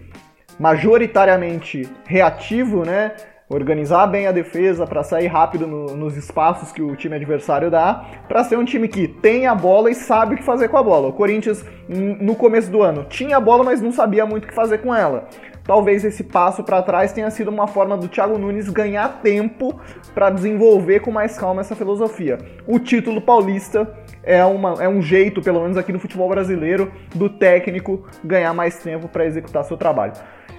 majoritariamente 0.59 1.89
reativo, 2.05 2.85
né? 2.85 3.13
Organizar 3.49 4.07
bem 4.07 4.27
a 4.27 4.33
defesa 4.33 4.87
para 4.87 5.03
sair 5.03 5.27
rápido 5.27 5.67
no, 5.67 5.97
nos 5.97 6.17
espaços 6.17 6.71
que 6.71 6.83
o 6.83 6.95
time 6.95 7.17
adversário 7.17 7.71
dá, 7.71 8.05
para 8.29 8.45
ser 8.45 8.59
um 8.59 8.65
time 8.65 8.89
que 8.89 9.09
tem 9.09 9.47
a 9.47 9.55
bola 9.55 9.91
e 9.91 9.95
sabe 9.95 10.35
o 10.35 10.39
que 10.39 10.45
fazer 10.45 10.69
com 10.69 10.77
a 10.77 10.83
bola. 10.83 11.09
O 11.09 11.13
Corinthians, 11.13 11.65
no 11.89 12.35
começo 12.35 12.71
do 12.71 12.83
ano, 12.83 13.05
tinha 13.05 13.39
a 13.39 13.41
bola, 13.41 13.65
mas 13.65 13.81
não 13.81 13.91
sabia 13.91 14.27
muito 14.27 14.45
o 14.45 14.49
que 14.49 14.55
fazer 14.55 14.79
com 14.79 14.95
ela. 14.95 15.29
Talvez 15.65 16.03
esse 16.03 16.25
passo 16.25 16.65
para 16.65 16.81
trás 16.81 17.13
tenha 17.13 17.31
sido 17.31 17.49
uma 17.49 17.67
forma 17.67 17.95
do 17.95 18.09
Thiago 18.09 18.39
Nunes 18.39 18.71
ganhar 18.71 19.21
tempo 19.21 19.79
para 20.15 20.31
desenvolver 20.31 21.01
com 21.01 21.11
mais 21.11 21.39
calma 21.39 21.61
essa 21.61 21.77
filosofia. 21.77 22.39
O 22.67 22.79
título 22.79 23.21
paulista 23.21 23.87
é, 24.23 24.43
uma, 24.47 24.83
é 24.83 24.89
um 24.89 25.03
jeito, 25.03 25.43
pelo 25.43 25.61
menos 25.61 25.77
aqui 25.77 25.93
no 25.93 25.99
futebol 25.99 26.27
brasileiro, 26.27 26.91
do 27.15 27.29
técnico 27.29 28.07
ganhar 28.25 28.55
mais 28.55 28.79
tempo 28.83 29.09
para 29.09 29.27
executar 29.27 29.63
seu 29.65 29.77
trabalho. 29.77 30.15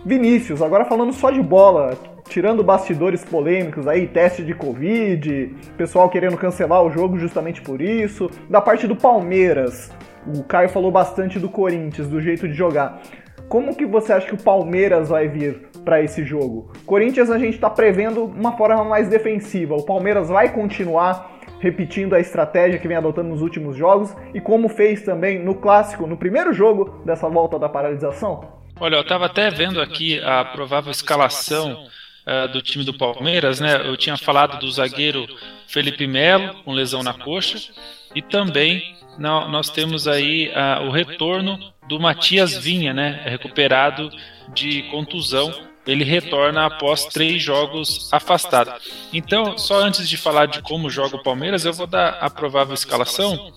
Vinícius, 0.06 0.62
agora 0.62 0.86
falando 0.86 1.12
só 1.12 1.32
de 1.32 1.41
bola, 1.41 1.97
tirando 2.29 2.63
bastidores 2.63 3.25
polêmicos 3.25 3.87
aí, 3.87 4.07
teste 4.07 4.43
de 4.43 4.53
Covid, 4.53 5.55
pessoal 5.75 6.09
querendo 6.09 6.37
cancelar 6.37 6.83
o 6.83 6.91
jogo 6.91 7.17
justamente 7.17 7.61
por 7.61 7.81
isso. 7.81 8.29
Da 8.49 8.61
parte 8.61 8.87
do 8.87 8.95
Palmeiras, 8.95 9.91
o 10.25 10.43
Caio 10.43 10.69
falou 10.69 10.91
bastante 10.91 11.39
do 11.39 11.49
Corinthians, 11.49 12.07
do 12.07 12.21
jeito 12.21 12.47
de 12.47 12.53
jogar. 12.53 13.01
Como 13.49 13.75
que 13.75 13.85
você 13.85 14.13
acha 14.13 14.27
que 14.27 14.35
o 14.35 14.43
Palmeiras 14.43 15.09
vai 15.09 15.27
vir 15.27 15.69
para 15.83 16.01
esse 16.01 16.23
jogo? 16.23 16.71
Corinthians 16.85 17.31
a 17.31 17.39
gente 17.39 17.55
está 17.55 17.69
prevendo 17.69 18.25
uma 18.25 18.55
forma 18.55 18.83
mais 18.83 19.07
defensiva. 19.07 19.75
O 19.75 19.83
Palmeiras 19.83 20.29
vai 20.29 20.53
continuar 20.53 21.39
repetindo 21.59 22.13
a 22.13 22.19
estratégia 22.19 22.79
que 22.79 22.87
vem 22.87 22.95
adotando 22.95 23.29
nos 23.29 23.41
últimos 23.41 23.75
jogos 23.75 24.15
e 24.33 24.39
como 24.39 24.69
fez 24.69 25.01
também 25.01 25.43
no 25.43 25.55
clássico, 25.55 26.07
no 26.07 26.15
primeiro 26.15 26.53
jogo 26.53 27.01
dessa 27.03 27.27
volta 27.27 27.57
da 27.57 27.67
paralisação? 27.67 28.59
Olha, 28.79 28.95
eu 28.95 29.01
estava 29.01 29.25
até 29.25 29.49
vendo 29.49 29.81
aqui 29.81 30.21
a 30.21 30.45
provável 30.45 30.91
escalação 30.91 31.89
uh, 32.29 32.47
do 32.47 32.61
time 32.61 32.83
do 32.83 32.93
Palmeiras, 32.93 33.59
né? 33.59 33.81
Eu 33.83 33.97
tinha 33.97 34.17
falado 34.17 34.59
do 34.59 34.71
zagueiro 34.71 35.27
Felipe 35.67 36.05
Melo, 36.05 36.63
com 36.63 36.71
lesão 36.71 37.01
na 37.01 37.13
coxa, 37.13 37.71
e 38.13 38.21
também 38.21 38.95
nós 39.17 39.69
temos 39.69 40.07
aí 40.07 40.49
uh, 40.49 40.87
o 40.87 40.91
retorno 40.91 41.59
do 41.87 41.99
Matias 41.99 42.55
Vinha, 42.55 42.93
né? 42.93 43.21
Recuperado 43.25 44.09
de 44.53 44.83
contusão. 44.83 45.67
Ele 45.87 46.03
retorna 46.03 46.67
após 46.67 47.05
três 47.05 47.41
jogos 47.41 48.13
afastado. 48.13 48.71
Então, 49.11 49.57
só 49.57 49.81
antes 49.81 50.07
de 50.07 50.17
falar 50.17 50.45
de 50.45 50.61
como 50.61 50.89
joga 50.89 51.15
o 51.15 51.23
Palmeiras, 51.23 51.65
eu 51.65 51.73
vou 51.73 51.87
dar 51.87 52.09
a 52.21 52.29
provável 52.29 52.75
escalação 52.75 53.51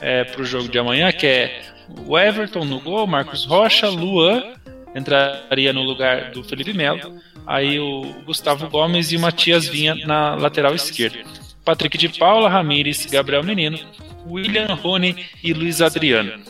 é, 0.00 0.24
para 0.24 0.42
o 0.42 0.44
jogo 0.44 0.68
de 0.68 0.78
amanhã, 0.78 1.10
que 1.10 1.26
é 1.26 1.62
o 2.06 2.18
Everton 2.18 2.64
no 2.64 2.78
gol, 2.78 3.06
Marcos 3.06 3.46
Rocha, 3.46 3.88
Luan, 3.88 4.54
entraria 4.94 5.72
no 5.72 5.82
lugar 5.82 6.30
do 6.30 6.44
Felipe 6.44 6.74
Melo. 6.74 7.20
Aí 7.46 7.78
o 7.78 8.02
Gustavo 8.24 8.68
Gomes 8.68 9.12
e 9.12 9.16
o 9.16 9.20
Matias 9.20 9.66
Vinha 9.66 9.94
na 10.06 10.34
lateral 10.34 10.74
esquerda. 10.74 11.18
Patrick 11.64 11.98
de 11.98 12.08
Paula, 12.08 12.48
Ramires, 12.48 13.06
Gabriel 13.06 13.42
Menino, 13.42 13.78
William 14.26 14.74
Rony 14.74 15.26
e 15.42 15.52
Luiz 15.52 15.80
Adriano. 15.80 16.42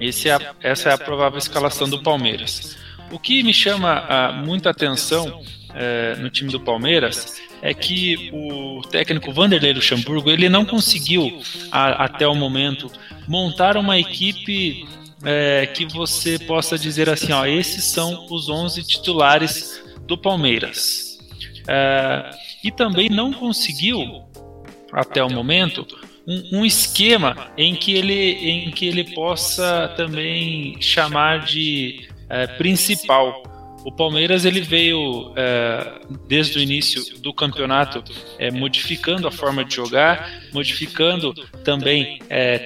É 0.00 0.30
a, 0.30 0.54
essa 0.60 0.90
é 0.90 0.92
a 0.92 0.98
provável 0.98 1.38
escalação 1.38 1.88
do 1.88 2.02
Palmeiras. 2.02 2.76
O 3.10 3.18
que 3.18 3.42
me 3.42 3.54
chama 3.54 4.04
a, 4.08 4.32
muita 4.32 4.70
atenção 4.70 5.42
é, 5.74 6.16
no 6.16 6.28
time 6.28 6.50
do 6.50 6.58
Palmeiras 6.58 7.40
é 7.60 7.72
que 7.72 8.30
o 8.32 8.82
técnico 8.88 9.32
Vanderlei 9.32 9.72
Luxemburgo 9.72 10.28
ele 10.28 10.48
não 10.48 10.64
conseguiu 10.64 11.40
a, 11.70 12.04
até 12.04 12.26
o 12.26 12.34
momento 12.34 12.90
montar 13.28 13.76
uma 13.76 13.98
equipe 13.98 14.86
é, 15.24 15.66
que 15.66 15.86
você 15.86 16.38
possa 16.38 16.76
dizer 16.76 17.08
assim, 17.08 17.32
ó, 17.32 17.46
esses 17.46 17.84
são 17.84 18.26
os 18.30 18.48
11 18.48 18.82
titulares 18.82 19.80
do 20.06 20.16
Palmeiras. 20.16 21.18
É, 21.68 22.30
e 22.64 22.70
também 22.70 23.08
não 23.08 23.32
conseguiu 23.32 24.24
até 24.92 25.22
o 25.22 25.30
momento 25.30 25.86
um, 26.26 26.58
um, 26.58 26.66
esquema 26.66 27.52
em 27.56 27.74
que 27.74 27.94
ele 27.94 28.14
em 28.14 28.70
que 28.70 28.86
ele 28.86 29.14
possa 29.14 29.92
também 29.96 30.80
chamar 30.80 31.44
de 31.44 32.08
é, 32.28 32.46
principal. 32.46 33.42
O 33.84 33.90
Palmeiras 33.90 34.44
ele 34.44 34.60
veio 34.60 35.32
é, 35.34 36.00
desde 36.28 36.58
o 36.58 36.62
início 36.62 37.18
do 37.20 37.34
campeonato 37.34 38.04
modificando 38.52 39.26
a 39.26 39.30
forma 39.32 39.64
de 39.64 39.74
jogar, 39.74 40.40
modificando 40.52 41.34
também 41.64 42.20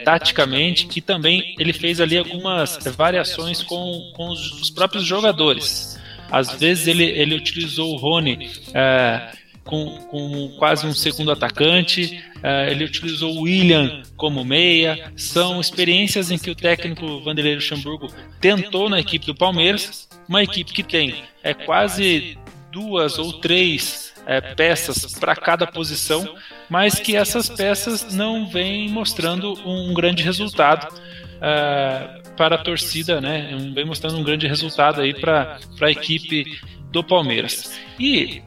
taticamente 0.04 0.86
e 0.94 1.00
também 1.00 1.54
ele 1.58 1.72
fez 1.72 2.02
ali 2.02 2.18
algumas 2.18 2.78
variações 2.94 3.62
com, 3.62 4.12
com 4.14 4.28
os, 4.28 4.60
os 4.60 4.70
próprios 4.70 5.04
jogadores. 5.04 5.95
Às 6.30 6.52
vezes 6.52 6.86
ele, 6.86 7.04
ele 7.04 7.34
utilizou 7.34 7.94
o 7.94 7.96
Rony 7.96 8.50
é, 8.74 9.30
com, 9.66 9.98
com 10.10 10.48
quase 10.58 10.86
um 10.86 10.92
segundo 10.94 11.30
atacante. 11.30 12.22
Uh, 12.36 12.70
ele 12.70 12.84
utilizou 12.84 13.34
o 13.36 13.42
William 13.42 14.02
como 14.16 14.44
meia. 14.44 15.12
São 15.16 15.60
experiências 15.60 16.30
em 16.30 16.38
que 16.38 16.50
o 16.50 16.54
técnico 16.54 17.20
Vanderlei 17.20 17.56
Luxemburgo 17.56 18.08
tentou 18.40 18.88
na 18.88 19.00
equipe 19.00 19.26
do 19.26 19.34
Palmeiras, 19.34 20.08
uma 20.28 20.42
equipe 20.42 20.72
que 20.72 20.82
tem 20.82 21.14
é 21.42 21.54
quase 21.54 22.38
duas 22.72 23.18
ou 23.18 23.34
três 23.34 24.12
é, 24.26 24.40
peças 24.40 25.14
para 25.14 25.36
cada 25.36 25.66
posição, 25.66 26.36
mas 26.68 26.98
que 26.98 27.16
essas 27.16 27.48
peças 27.48 28.12
não 28.14 28.48
vêm 28.48 28.88
mostrando 28.88 29.54
um 29.64 29.94
grande 29.94 30.22
resultado. 30.22 30.92
Uh, 31.36 32.25
para 32.36 32.56
a 32.56 32.58
torcida, 32.58 33.20
né? 33.20 33.56
Vem 33.74 33.84
mostrando 33.84 34.18
um 34.18 34.22
grande 34.22 34.46
resultado 34.46 35.00
aí 35.00 35.14
para 35.14 35.58
a 35.80 35.90
equipe 35.90 36.58
do 36.90 37.02
Palmeiras. 37.02 37.78
E 37.98 38.42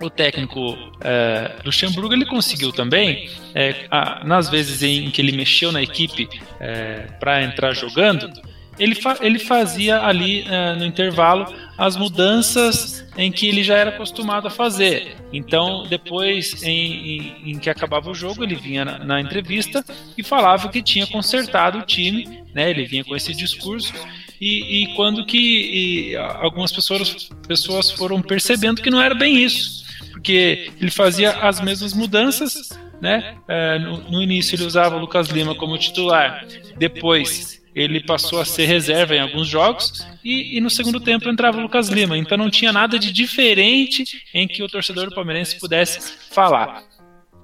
o 0.00 0.08
técnico 0.08 0.76
é, 1.00 1.56
Luxemburgo 1.64 2.12
ele 2.14 2.24
conseguiu 2.24 2.72
também, 2.72 3.28
é, 3.54 3.86
a, 3.90 4.24
nas 4.24 4.48
vezes 4.48 4.82
em 4.82 5.10
que 5.10 5.20
ele 5.20 5.32
mexeu 5.32 5.72
na 5.72 5.82
equipe 5.82 6.28
é, 6.60 7.06
para 7.18 7.42
entrar 7.42 7.74
jogando, 7.74 8.30
ele, 8.78 8.94
fa 8.94 9.18
ele 9.20 9.38
fazia 9.38 10.00
ali 10.00 10.44
é, 10.48 10.74
no 10.74 10.84
intervalo 10.84 11.52
as 11.76 11.96
mudanças 11.96 13.06
em 13.16 13.30
que 13.30 13.46
ele 13.46 13.62
já 13.62 13.76
era 13.76 13.90
acostumado 13.90 14.48
a 14.48 14.50
fazer. 14.50 15.16
Então, 15.32 15.84
depois 15.88 16.62
em, 16.62 16.92
em, 16.92 17.52
em 17.52 17.58
que 17.58 17.70
acabava 17.70 18.10
o 18.10 18.14
jogo, 18.14 18.42
ele 18.42 18.54
vinha 18.54 18.84
na, 18.84 18.98
na, 18.98 19.20
entrevista 19.20 19.84
e 20.16 20.22
falava 20.22 20.68
que 20.68 20.82
tinha 20.82 21.06
consertado 21.06 21.78
o 21.78 21.82
time, 21.82 22.42
né? 22.54 22.70
ele 22.70 22.84
vinha 22.84 23.04
com 23.04 23.14
esse 23.14 23.34
discurso. 23.34 23.92
E, 24.40 24.84
e 24.84 24.94
quando 24.94 25.26
que 25.26 25.38
e 25.38 26.16
algumas 26.16 26.72
pessoas, 26.72 27.28
pessoas 27.46 27.90
foram 27.90 28.22
percebendo 28.22 28.80
que 28.80 28.90
não 28.90 29.00
era 29.00 29.14
bem 29.14 29.42
isso 29.42 29.88
porque 30.18 30.72
ele 30.80 30.90
fazia 30.90 31.30
as 31.30 31.60
mesmas 31.60 31.94
mudanças, 31.94 32.70
né? 33.00 33.36
É, 33.46 33.78
no, 33.78 34.10
no, 34.10 34.22
início 34.22 34.56
ele 34.56 34.64
usava 34.64 34.96
o 34.96 34.98
Lucas 34.98 35.28
Lima 35.28 35.54
como 35.54 35.78
titular, 35.78 36.44
depois 36.76 37.57
ele 37.74 38.00
passou 38.00 38.40
a 38.40 38.44
ser 38.44 38.66
reserva 38.66 39.14
em 39.14 39.20
alguns 39.20 39.46
jogos 39.46 40.06
e, 40.24 40.56
e, 40.56 40.60
no 40.60 40.70
segundo 40.70 41.00
tempo 41.00 41.28
entrava 41.28 41.58
o 41.58 41.60
Lucas 41.60 41.88
Lima. 41.88 42.16
Então 42.16 42.36
não 42.36 42.50
tinha 42.50 42.72
nada 42.72 42.98
de 42.98 43.12
diferente 43.12 44.24
em 44.34 44.46
que 44.48 44.62
o 44.62 44.68
torcedor 44.68 45.08
do 45.08 45.14
Palmeirense 45.14 45.58
pudesse 45.58 46.18
falar. 46.30 46.82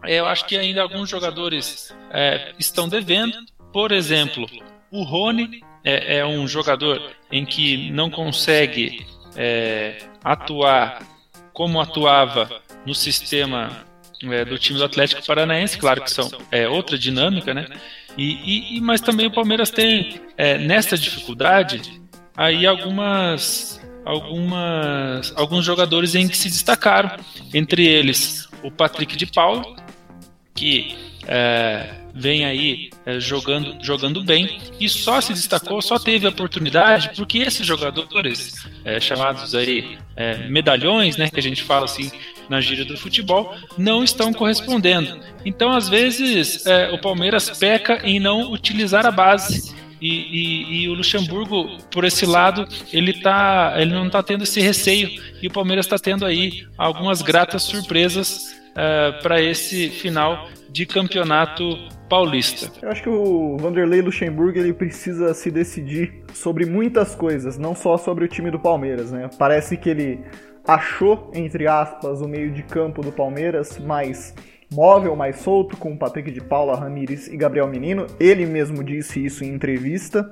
É, 0.04 0.20
eu 0.20 0.26
acho 0.26 0.44
que 0.46 0.56
ainda 0.56 0.82
alguns 0.82 1.08
jogadores 1.08 1.94
é, 2.10 2.52
estão 2.58 2.88
devendo. 2.88 3.36
Por 3.72 3.92
exemplo, 3.92 4.46
o 4.90 5.02
Rony 5.02 5.62
é, 5.84 6.18
é 6.18 6.26
um 6.26 6.46
jogador 6.46 7.12
em 7.30 7.44
que 7.44 7.90
não 7.90 8.10
consegue 8.10 9.06
é, 9.36 9.98
atuar 10.22 11.02
como 11.52 11.80
atuava 11.80 12.62
no 12.84 12.94
sistema 12.94 13.84
é, 14.22 14.44
do 14.44 14.58
time 14.58 14.78
do 14.78 14.84
Atlético 14.84 15.24
Paranaense, 15.24 15.78
claro 15.78 16.02
que 16.02 16.10
são 16.10 16.30
é 16.50 16.68
outra 16.68 16.98
dinâmica, 16.98 17.52
né? 17.52 17.66
E, 18.16 18.76
e 18.76 18.80
mas 18.80 19.00
também 19.00 19.26
o 19.26 19.30
Palmeiras 19.30 19.70
tem 19.70 20.20
é, 20.36 20.58
nessa 20.58 20.96
dificuldade 20.96 22.00
aí 22.36 22.66
algumas 22.66 23.80
algumas 24.04 25.32
alguns 25.36 25.64
jogadores 25.64 26.14
em 26.14 26.28
que 26.28 26.36
se 26.36 26.48
destacaram, 26.48 27.16
entre 27.52 27.86
eles 27.86 28.48
o 28.62 28.70
Patrick 28.70 29.16
de 29.16 29.26
Paulo, 29.26 29.76
que 30.54 30.96
é, 31.26 31.94
vem 32.14 32.44
aí 32.44 32.90
é, 33.04 33.18
jogando, 33.18 33.76
jogando 33.84 34.22
bem 34.22 34.60
e 34.78 34.88
só 34.88 35.20
se 35.20 35.32
destacou, 35.32 35.82
só 35.82 35.98
teve 35.98 36.26
oportunidade 36.26 37.10
porque 37.16 37.38
esses 37.38 37.66
jogadores 37.66 38.66
é, 38.84 39.00
chamados 39.00 39.54
aí 39.54 39.98
é, 40.14 40.48
medalhões, 40.48 41.16
né, 41.16 41.28
que 41.28 41.40
a 41.40 41.42
gente 41.42 41.62
fala 41.62 41.86
assim 41.86 42.10
na 42.48 42.60
gíria 42.60 42.84
do 42.84 42.96
futebol, 42.96 43.54
não 43.76 44.02
estão 44.02 44.32
correspondendo. 44.32 45.18
Então, 45.44 45.72
às 45.72 45.88
vezes, 45.88 46.66
é, 46.66 46.90
o 46.92 47.00
Palmeiras 47.00 47.50
peca 47.50 48.00
em 48.04 48.18
não 48.18 48.52
utilizar 48.52 49.06
a 49.06 49.10
base. 49.10 49.74
E, 50.00 50.08
e, 50.08 50.82
e, 50.82 50.88
o 50.88 50.94
Luxemburgo, 50.94 51.78
por 51.90 52.04
esse 52.04 52.26
lado, 52.26 52.68
ele, 52.92 53.14
tá, 53.22 53.74
ele 53.78 53.94
não 53.94 54.06
está 54.06 54.22
tendo 54.22 54.44
esse 54.44 54.60
receio 54.60 55.08
e 55.40 55.46
o 55.46 55.50
Palmeiras 55.50 55.86
está 55.86 55.98
tendo 55.98 56.26
aí 56.26 56.66
algumas 56.76 57.22
gratas 57.22 57.62
surpresas 57.62 58.54
uh, 58.72 59.22
para 59.22 59.40
esse 59.40 59.88
final 59.88 60.48
de 60.68 60.84
campeonato 60.84 61.78
paulista. 62.08 62.70
Eu 62.82 62.90
acho 62.90 63.02
que 63.02 63.08
o 63.08 63.56
Vanderlei 63.56 64.02
Luxemburgo 64.02 64.58
ele 64.58 64.72
precisa 64.72 65.32
se 65.32 65.50
decidir 65.50 66.24
sobre 66.34 66.66
muitas 66.66 67.14
coisas, 67.14 67.56
não 67.56 67.74
só 67.74 67.96
sobre 67.96 68.24
o 68.24 68.28
time 68.28 68.50
do 68.50 68.58
Palmeiras, 68.58 69.10
né? 69.12 69.30
Parece 69.38 69.76
que 69.76 69.88
ele 69.88 70.20
achou, 70.66 71.30
entre 71.34 71.66
aspas, 71.66 72.20
o 72.20 72.28
meio 72.28 72.50
de 72.50 72.62
campo 72.62 73.02
do 73.02 73.12
Palmeiras 73.12 73.78
mais 73.78 74.34
móvel, 74.72 75.14
mais 75.14 75.36
solto, 75.36 75.76
com 75.76 75.92
o 75.92 75.96
Patrick 75.96 76.30
de 76.30 76.40
Paula, 76.40 76.76
Ramires 76.76 77.28
e 77.28 77.36
Gabriel 77.36 77.68
Menino. 77.68 78.06
Ele 78.18 78.46
mesmo 78.46 78.82
disse 78.82 79.24
isso 79.24 79.44
em 79.44 79.48
entrevista. 79.48 80.30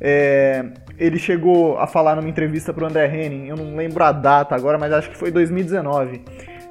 É, 0.00 0.64
ele 0.98 1.18
chegou 1.18 1.78
a 1.78 1.86
falar 1.86 2.16
numa 2.16 2.28
entrevista 2.28 2.72
para 2.72 2.84
o 2.84 2.86
André 2.86 3.06
Henning, 3.06 3.46
eu 3.46 3.56
não 3.56 3.76
lembro 3.76 4.02
a 4.02 4.10
data 4.10 4.54
agora, 4.54 4.76
mas 4.76 4.92
acho 4.92 5.10
que 5.10 5.16
foi 5.16 5.30
2019 5.30 6.22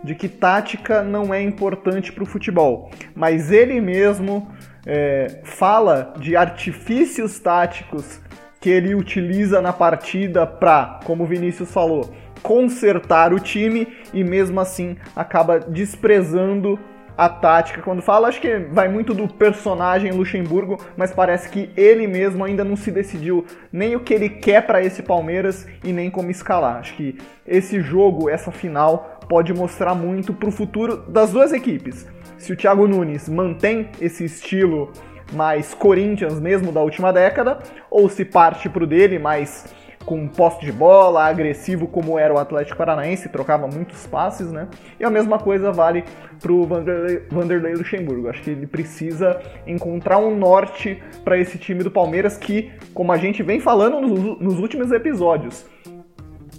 de 0.03 0.15
que 0.15 0.27
tática 0.27 1.01
não 1.01 1.33
é 1.33 1.41
importante 1.41 2.11
para 2.11 2.23
o 2.23 2.25
futebol, 2.25 2.89
mas 3.15 3.51
ele 3.51 3.79
mesmo 3.79 4.51
é, 4.85 5.41
fala 5.43 6.13
de 6.17 6.35
artifícios 6.35 7.39
táticos 7.39 8.19
que 8.59 8.69
ele 8.69 8.93
utiliza 8.95 9.61
na 9.61 9.71
partida 9.71 10.45
para, 10.45 10.99
como 11.03 11.23
o 11.23 11.27
Vinícius 11.27 11.71
falou, 11.71 12.13
consertar 12.41 13.33
o 13.33 13.39
time 13.39 13.87
e 14.13 14.23
mesmo 14.23 14.59
assim 14.59 14.97
acaba 15.15 15.59
desprezando 15.59 16.79
a 17.17 17.29
tática 17.29 17.81
quando 17.81 18.01
fala. 18.01 18.27
Acho 18.27 18.41
que 18.41 18.57
vai 18.71 18.87
muito 18.87 19.13
do 19.13 19.27
personagem 19.27 20.11
Luxemburgo, 20.11 20.79
mas 20.97 21.13
parece 21.13 21.49
que 21.49 21.69
ele 21.77 22.07
mesmo 22.07 22.43
ainda 22.43 22.63
não 22.63 22.75
se 22.75 22.91
decidiu 22.91 23.45
nem 23.71 23.95
o 23.95 23.99
que 23.99 24.13
ele 24.13 24.29
quer 24.29 24.65
para 24.65 24.83
esse 24.83 25.03
Palmeiras 25.03 25.67
e 25.83 25.91
nem 25.91 26.09
como 26.09 26.31
escalar. 26.31 26.77
Acho 26.77 26.95
que 26.95 27.17
esse 27.45 27.79
jogo, 27.81 28.29
essa 28.29 28.51
final, 28.51 29.19
pode 29.29 29.53
mostrar 29.53 29.93
muito 29.93 30.33
para 30.33 30.49
o 30.49 30.51
futuro 30.51 30.97
das 30.97 31.31
duas 31.31 31.53
equipes. 31.53 32.07
Se 32.37 32.51
o 32.51 32.55
Thiago 32.55 32.87
Nunes 32.87 33.29
mantém 33.29 33.89
esse 33.99 34.25
estilo 34.25 34.91
mais 35.31 35.73
Corinthians 35.73 36.39
mesmo 36.39 36.71
da 36.71 36.81
última 36.81 37.13
década, 37.13 37.59
ou 37.89 38.09
se 38.09 38.25
parte 38.25 38.67
para 38.67 38.83
o 38.83 38.87
dele 38.87 39.19
mais 39.19 39.65
com 40.05 40.27
poste 40.27 40.65
de 40.65 40.71
bola, 40.71 41.25
agressivo 41.25 41.87
como 41.87 42.17
era 42.17 42.33
o 42.33 42.37
Atlético 42.37 42.77
Paranaense, 42.77 43.29
trocava 43.29 43.67
muitos 43.67 44.05
passes, 44.07 44.51
né? 44.51 44.67
E 44.99 45.03
a 45.03 45.09
mesma 45.09 45.39
coisa 45.39 45.71
vale 45.71 46.03
para 46.39 46.51
o 46.51 46.65
Vanderlei, 46.65 47.23
Vanderlei 47.29 47.73
Luxemburgo. 47.73 48.29
Acho 48.29 48.41
que 48.41 48.49
ele 48.49 48.67
precisa 48.67 49.39
encontrar 49.65 50.17
um 50.17 50.35
norte 50.35 51.01
para 51.23 51.37
esse 51.37 51.57
time 51.57 51.83
do 51.83 51.91
Palmeiras 51.91 52.37
que, 52.37 52.71
como 52.93 53.11
a 53.11 53.17
gente 53.17 53.43
vem 53.43 53.59
falando 53.59 54.01
nos, 54.01 54.39
nos 54.39 54.59
últimos 54.59 54.91
episódios, 54.91 55.65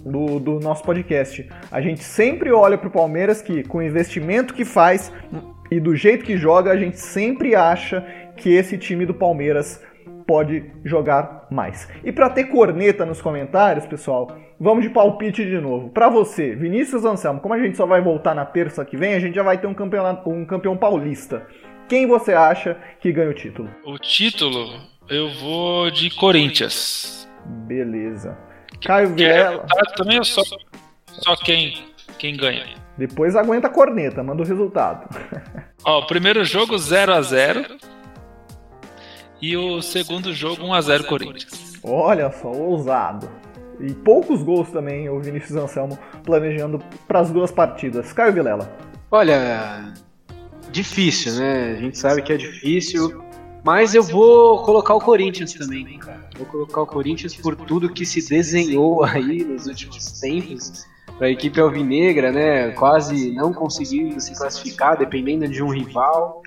do, 0.05 0.39
do 0.39 0.59
nosso 0.59 0.83
podcast. 0.83 1.47
A 1.71 1.81
gente 1.81 2.03
sempre 2.03 2.51
olha 2.51 2.77
para 2.77 2.87
o 2.87 2.91
Palmeiras 2.91 3.41
que, 3.41 3.63
com 3.63 3.77
o 3.77 3.81
investimento 3.81 4.53
que 4.53 4.65
faz 4.65 5.11
e 5.71 5.79
do 5.79 5.95
jeito 5.95 6.25
que 6.25 6.37
joga, 6.37 6.71
a 6.71 6.77
gente 6.77 6.99
sempre 6.99 7.55
acha 7.55 8.05
que 8.35 8.53
esse 8.53 8.77
time 8.77 9.05
do 9.05 9.13
Palmeiras 9.13 9.81
pode 10.25 10.71
jogar 10.83 11.47
mais. 11.49 11.87
E 12.03 12.11
para 12.11 12.29
ter 12.29 12.45
corneta 12.45 13.05
nos 13.05 13.21
comentários, 13.21 13.85
pessoal, 13.85 14.35
vamos 14.59 14.83
de 14.83 14.89
palpite 14.89 15.45
de 15.45 15.59
novo. 15.59 15.89
Para 15.89 16.09
você, 16.09 16.55
Vinícius 16.55 17.05
Anselmo, 17.05 17.39
como 17.39 17.53
a 17.53 17.59
gente 17.59 17.77
só 17.77 17.85
vai 17.85 18.01
voltar 18.01 18.33
na 18.33 18.45
terça 18.45 18.85
que 18.85 18.97
vem, 18.97 19.13
a 19.13 19.19
gente 19.19 19.35
já 19.35 19.43
vai 19.43 19.57
ter 19.57 19.67
um, 19.67 19.73
campeonato, 19.73 20.29
um 20.29 20.45
campeão 20.45 20.77
paulista. 20.77 21.45
Quem 21.87 22.07
você 22.07 22.33
acha 22.33 22.77
que 22.99 23.11
ganha 23.11 23.29
o 23.29 23.33
título? 23.33 23.69
O 23.85 23.97
título, 23.97 24.79
eu 25.09 25.29
vou 25.41 25.91
de 25.91 26.09
Corinthians. 26.09 27.29
Beleza. 27.67 28.37
Caio 28.83 29.09
Vilela. 29.09 29.65
É, 29.77 29.95
também 29.95 30.17
é 30.17 30.23
só, 30.23 30.41
só 31.05 31.35
quem, 31.35 31.85
quem 32.17 32.35
ganha. 32.35 32.65
Depois 32.97 33.35
aguenta 33.35 33.67
a 33.67 33.69
corneta, 33.69 34.23
manda 34.23 34.43
o 34.43 34.45
resultado. 34.45 35.09
Ó, 35.85 35.99
o 35.99 36.07
primeiro 36.07 36.45
jogo 36.45 36.77
0 36.77 37.13
a 37.13 37.21
0 37.21 37.65
e 39.43 39.57
o 39.57 39.81
segundo 39.81 40.33
jogo 40.33 40.63
1 40.63 40.73
a 40.73 40.79
0 40.79 41.03
Corinthians. 41.03 41.73
Olha 41.83 42.31
só, 42.31 42.49
ousado. 42.49 43.29
E 43.77 43.93
poucos 43.93 44.41
gols 44.41 44.69
também 44.69 45.09
o 45.09 45.19
Vinícius 45.19 45.57
Anselmo 45.57 45.99
planejando 46.23 46.79
para 47.05 47.19
as 47.19 47.29
duas 47.29 47.51
partidas. 47.51 48.13
Caio 48.13 48.31
Vilela. 48.31 48.73
Olha, 49.11 49.93
difícil, 50.71 51.33
né? 51.33 51.73
A 51.73 51.75
gente 51.75 51.97
sabe 51.97 52.21
que 52.21 52.31
é 52.31 52.37
difícil, 52.37 53.21
mas 53.65 53.93
eu 53.93 54.03
vou 54.03 54.63
colocar 54.63 54.95
o 54.95 55.01
Corinthians 55.01 55.51
também, 55.51 55.99
cara. 55.99 56.29
Vou 56.37 56.45
colocar 56.45 56.81
o 56.81 56.87
Corinthians 56.87 57.35
por 57.35 57.53
tudo 57.57 57.91
que 57.91 58.05
se 58.05 58.25
desenhou 58.29 59.03
aí 59.03 59.43
nos 59.43 59.65
últimos 59.67 60.21
tempos 60.21 60.85
para 61.17 61.27
a 61.27 61.31
equipe 61.31 61.59
alvinegra, 61.59 62.31
né? 62.31 62.71
Quase 62.71 63.31
não 63.31 63.53
conseguindo 63.53 64.21
se 64.21 64.33
classificar, 64.37 64.97
dependendo 64.97 65.49
de 65.49 65.61
um 65.61 65.67
rival 65.67 66.41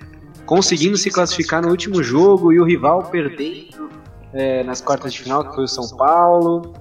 conseguindo 0.47 0.97
se 0.97 1.11
classificar 1.11 1.61
no 1.61 1.69
último 1.69 2.01
jogo 2.01 2.51
e 2.53 2.59
o 2.59 2.63
rival 2.63 3.03
perdendo 3.03 3.89
é, 4.33 4.63
nas 4.63 4.81
quartas 4.81 5.13
de 5.13 5.21
final, 5.21 5.47
que 5.47 5.53
foi 5.53 5.65
o 5.65 5.67
São 5.67 5.95
Paulo. 5.95 6.73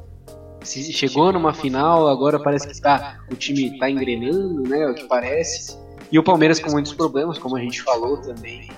Se 0.63 0.93
chegou 0.93 1.33
numa 1.33 1.53
final, 1.53 2.09
agora 2.09 2.39
parece 2.39 2.67
que 2.67 2.81
tá, 2.81 3.19
o 3.31 3.35
time 3.35 3.75
está 3.75 3.91
engrenando, 3.91 4.63
né? 4.63 4.87
O 4.87 4.95
que 4.95 5.05
parece. 5.05 5.77
E 6.11 6.19
o 6.19 6.23
Palmeiras 6.23 6.61
com 6.61 6.71
muitos 6.71 6.95
problemas, 6.95 7.39
como 7.39 7.57
a 7.57 7.61
gente 7.61 7.83
falou 7.83 8.17
também. 8.19 8.71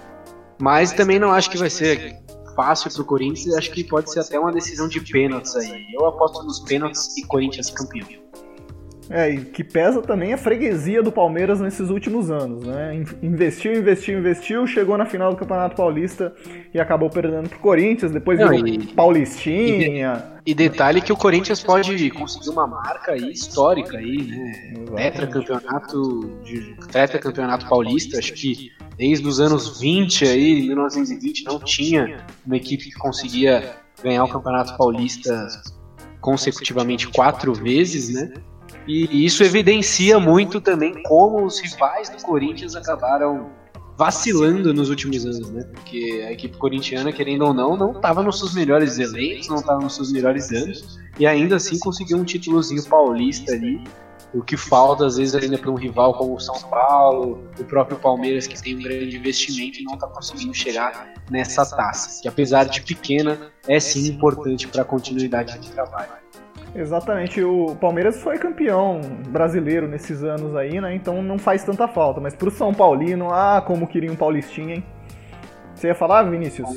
Mas 0.59 0.93
também 0.93 1.19
não 1.19 1.31
acho 1.31 1.51
que 1.51 1.59
vai 1.59 1.71
ser 1.71 2.19
fácil 2.57 2.91
pro 2.91 3.05
Corinthians, 3.05 3.55
acho 3.55 3.71
que 3.71 3.85
pode 3.85 4.11
ser 4.11 4.21
até 4.21 4.39
uma 4.39 4.51
decisão 4.51 4.89
de 4.89 5.01
pênaltis 5.01 5.55
aí. 5.55 5.87
Eu 5.93 6.07
aposto 6.07 6.43
nos 6.43 6.61
pênaltis 6.61 7.17
e 7.17 7.23
Corinthians 7.25 7.71
campeão. 7.71 8.28
É, 9.11 9.31
e 9.31 9.41
que 9.41 9.65
pesa 9.65 10.03
também 10.03 10.35
a 10.35 10.39
freguesia 10.39 11.03
do 11.03 11.11
Palmeiras 11.11 11.61
nesses 11.61 11.89
últimos 11.89 12.31
anos, 12.31 12.65
né? 12.65 13.03
Investiu, 13.23 13.73
investiu, 13.73 14.19
investiu, 14.19 14.67
chegou 14.67 14.99
na 14.99 15.07
final 15.07 15.31
do 15.31 15.37
Campeonato 15.37 15.77
Paulista 15.77 16.35
e 16.75 16.79
acabou 16.79 17.09
perdendo 17.09 17.49
pro 17.49 17.59
Corinthians, 17.59 18.13
depois 18.13 18.39
Não, 18.39 18.49
virou 18.49 18.67
e, 18.67 18.87
Paulistinha. 18.89 20.25
E, 20.45 20.51
e, 20.51 20.55
detalhe 20.55 21.01
que 21.01 21.13
o 21.13 21.17
Corinthians 21.17 21.63
pode 21.63 22.11
conseguir 22.11 22.51
uma 22.51 22.67
marca 22.67 23.13
aí, 23.13 23.33
histórica 23.33 23.97
aí, 23.97 24.19
né? 24.91 25.11
Tetracampeonato, 25.11 26.39
tetracampeonato 26.93 27.67
paulista, 27.67 28.19
acho 28.19 28.35
que 28.35 28.71
desde 28.99 29.27
os 29.27 29.41
anos 29.41 29.81
20 29.81 30.27
aí, 30.27 30.63
1920, 30.67 31.45
não 31.45 31.59
tinha 31.61 32.19
uma 32.45 32.57
equipe 32.57 32.85
que 32.85 32.99
conseguia 32.99 33.77
ganhar 34.03 34.25
o 34.25 34.29
Campeonato 34.29 34.77
Paulista 34.77 35.49
consecutivamente 36.21 37.09
quatro 37.09 37.55
vezes, 37.55 38.13
né? 38.13 38.33
E 38.89 39.27
isso 39.27 39.45
evidencia 39.45 40.19
muito 40.19 40.61
também 40.61 41.03
como 41.03 41.45
os 41.45 41.61
rivais 41.61 42.09
do 42.09 42.17
Corinthians 42.23 42.75
acabaram 42.75 43.51
vacilando 43.99 44.73
nos 44.73 44.89
últimos 44.89 45.27
anos, 45.27 45.51
né? 45.51 45.65
Porque 45.75 46.25
a 46.27 46.33
equipe 46.33 46.57
corintiana, 46.57 47.13
querendo 47.13 47.45
ou 47.45 47.53
não, 47.53 47.77
não 47.77 47.93
estava 47.93 48.23
nos 48.23 48.39
seus 48.39 48.55
melhores 48.55 48.99
eleitos, 48.99 49.49
não 49.49 49.57
estava 49.57 49.83
nos 49.83 49.97
seus 49.97 50.13
melhores 50.13 50.51
anos, 50.53 50.99
e 51.19 51.27
ainda 51.27 51.57
assim 51.57 51.79
conseguiu 51.81 52.17
um 52.17 52.25
títulozinho 52.25 52.83
paulista 52.85 53.53
ali. 53.53 53.83
O 54.33 54.43
que 54.43 54.57
falta 54.57 55.07
às 55.07 55.17
vezes 55.17 55.35
ainda 55.35 55.59
para 55.59 55.71
um 55.71 55.75
rival 55.75 56.15
como 56.15 56.35
o 56.35 56.41
São 56.41 56.61
Paulo, 56.69 57.43
o 57.59 57.65
próprio 57.65 57.99
Palmeiras 57.99 58.47
que 58.47 58.63
tem 58.63 58.77
um 58.77 58.83
grande 58.83 59.17
investimento 59.17 59.81
e 59.81 59.85
não 59.85 59.95
está 59.95 60.07
conseguindo 60.07 60.55
chegar 60.55 61.15
nessa 61.31 61.65
taça, 61.65 62.23
que 62.23 62.29
apesar 62.29 62.65
de 62.65 62.83
pequena 62.83 63.51
é 63.67 63.81
sim 63.81 64.07
importante 64.07 64.69
para 64.69 64.83
a 64.83 64.85
continuidade 64.85 65.59
de 65.59 65.71
trabalho. 65.73 66.13
Exatamente, 66.75 67.43
o 67.43 67.75
Palmeiras 67.77 68.23
foi 68.23 68.39
campeão 68.39 69.01
brasileiro 69.29 69.89
nesses 69.89 70.23
anos 70.23 70.55
aí, 70.55 70.81
né? 70.81 70.95
Então 70.95 71.23
não 71.23 71.39
faz 71.39 71.65
tanta 71.65 71.89
falta. 71.89 72.21
Mas 72.21 72.35
pro 72.35 72.51
São 72.51 72.73
Paulino, 72.73 73.31
ah, 73.33 73.63
como 73.67 73.87
queria 73.87 74.13
um 74.13 74.17
Paulistinha, 74.17 74.77
hein? 74.77 74.85
Você 75.75 75.89
ia 75.89 75.95
falar, 75.95 76.25
Vinícius? 76.25 76.69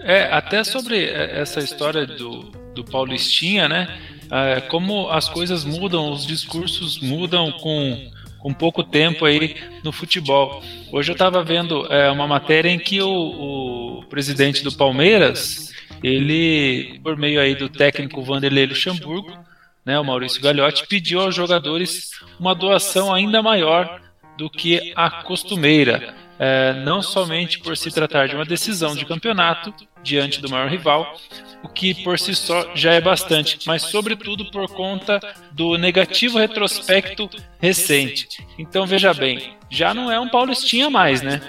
É, 0.00 0.24
até 0.32 0.64
sobre 0.64 1.04
essa 1.08 1.60
história 1.60 2.06
do, 2.06 2.50
do 2.74 2.84
Paulistinha, 2.84 3.68
né? 3.68 3.88
É, 4.30 4.60
como 4.62 5.08
as 5.10 5.28
coisas 5.28 5.64
mudam, 5.64 6.10
os 6.10 6.26
discursos 6.26 7.00
mudam 7.00 7.52
com, 7.52 8.10
com 8.46 8.54
pouco 8.54 8.84
tempo 8.84 9.24
aí 9.24 9.56
no 9.82 9.90
futebol. 9.90 10.62
Hoje 10.92 11.10
eu 11.10 11.14
estava 11.14 11.42
vendo 11.42 11.92
é, 11.92 12.08
uma 12.12 12.28
matéria 12.28 12.70
em 12.70 12.78
que 12.78 13.02
o, 13.02 13.08
o 13.10 14.04
presidente 14.04 14.62
do 14.62 14.70
Palmeiras 14.70 15.72
ele, 16.00 17.00
por 17.02 17.16
meio 17.16 17.40
aí 17.40 17.56
do 17.56 17.68
técnico 17.68 18.22
Vanderlei 18.22 18.66
Luxemburgo, 18.66 19.36
né, 19.84 19.98
o 19.98 20.04
Maurício 20.04 20.40
Gagliotti, 20.40 20.86
pediu 20.86 21.22
aos 21.22 21.34
jogadores 21.34 22.12
uma 22.38 22.54
doação 22.54 23.12
ainda 23.12 23.42
maior 23.42 24.00
do 24.38 24.48
que 24.48 24.92
a 24.94 25.24
costumeira, 25.24 26.14
é, 26.38 26.72
não 26.84 27.02
somente 27.02 27.58
por 27.58 27.76
se 27.76 27.90
tratar 27.90 28.28
de 28.28 28.34
uma 28.34 28.44
decisão 28.44 28.94
de 28.94 29.04
campeonato 29.04 29.72
diante 30.02 30.40
do 30.40 30.48
maior 30.48 30.68
rival, 30.68 31.16
o 31.62 31.68
que 31.68 31.94
por 32.04 32.18
si 32.18 32.34
só 32.34 32.74
já 32.74 32.92
é 32.92 33.00
bastante, 33.00 33.58
mas 33.66 33.82
sobretudo 33.82 34.50
por 34.50 34.68
conta 34.68 35.20
do 35.52 35.76
negativo 35.76 36.38
retrospecto 36.38 37.28
recente. 37.60 38.46
Então 38.58 38.86
veja 38.86 39.12
bem, 39.12 39.56
já 39.68 39.92
não 39.92 40.10
é 40.10 40.20
um 40.20 40.28
Paulistinha 40.28 40.88
mais, 40.90 41.22
né? 41.22 41.40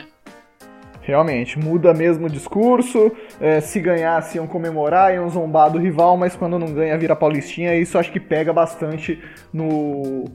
Realmente, 1.07 1.57
muda 1.57 1.93
mesmo 1.93 2.25
o 2.25 2.29
discurso. 2.29 3.09
É, 3.39 3.61
se 3.61 3.79
ganhasse, 3.79 4.37
iam 4.37 4.45
comemorar, 4.45 5.13
iam 5.13 5.29
zombar 5.29 5.71
do 5.71 5.77
rival, 5.77 6.17
mas 6.17 6.35
quando 6.35 6.59
não 6.59 6.73
ganha, 6.73 6.97
vira 6.97 7.15
paulistinha. 7.15 7.73
E 7.75 7.81
isso 7.81 7.97
acho 7.97 8.11
que 8.11 8.19
pega 8.19 8.51
bastante 8.51 9.17
no, 9.53 10.25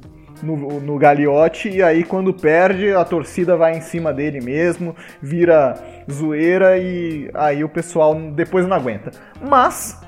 no, 0.42 0.80
no 0.80 0.98
Gagliotti. 0.98 1.68
E 1.68 1.82
aí, 1.82 2.04
quando 2.04 2.34
perde, 2.34 2.92
a 2.92 3.04
torcida 3.04 3.56
vai 3.56 3.76
em 3.76 3.80
cima 3.80 4.12
dele 4.12 4.40
mesmo, 4.40 4.94
vira 5.20 5.74
zoeira 6.10 6.76
e 6.78 7.30
aí 7.34 7.62
o 7.62 7.68
pessoal 7.68 8.14
depois 8.32 8.66
não 8.66 8.76
aguenta. 8.76 9.10
Mas, 9.40 10.00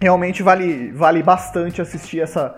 realmente 0.00 0.42
vale, 0.42 0.90
vale 0.92 1.22
bastante 1.22 1.80
assistir 1.80 2.20
essa 2.20 2.54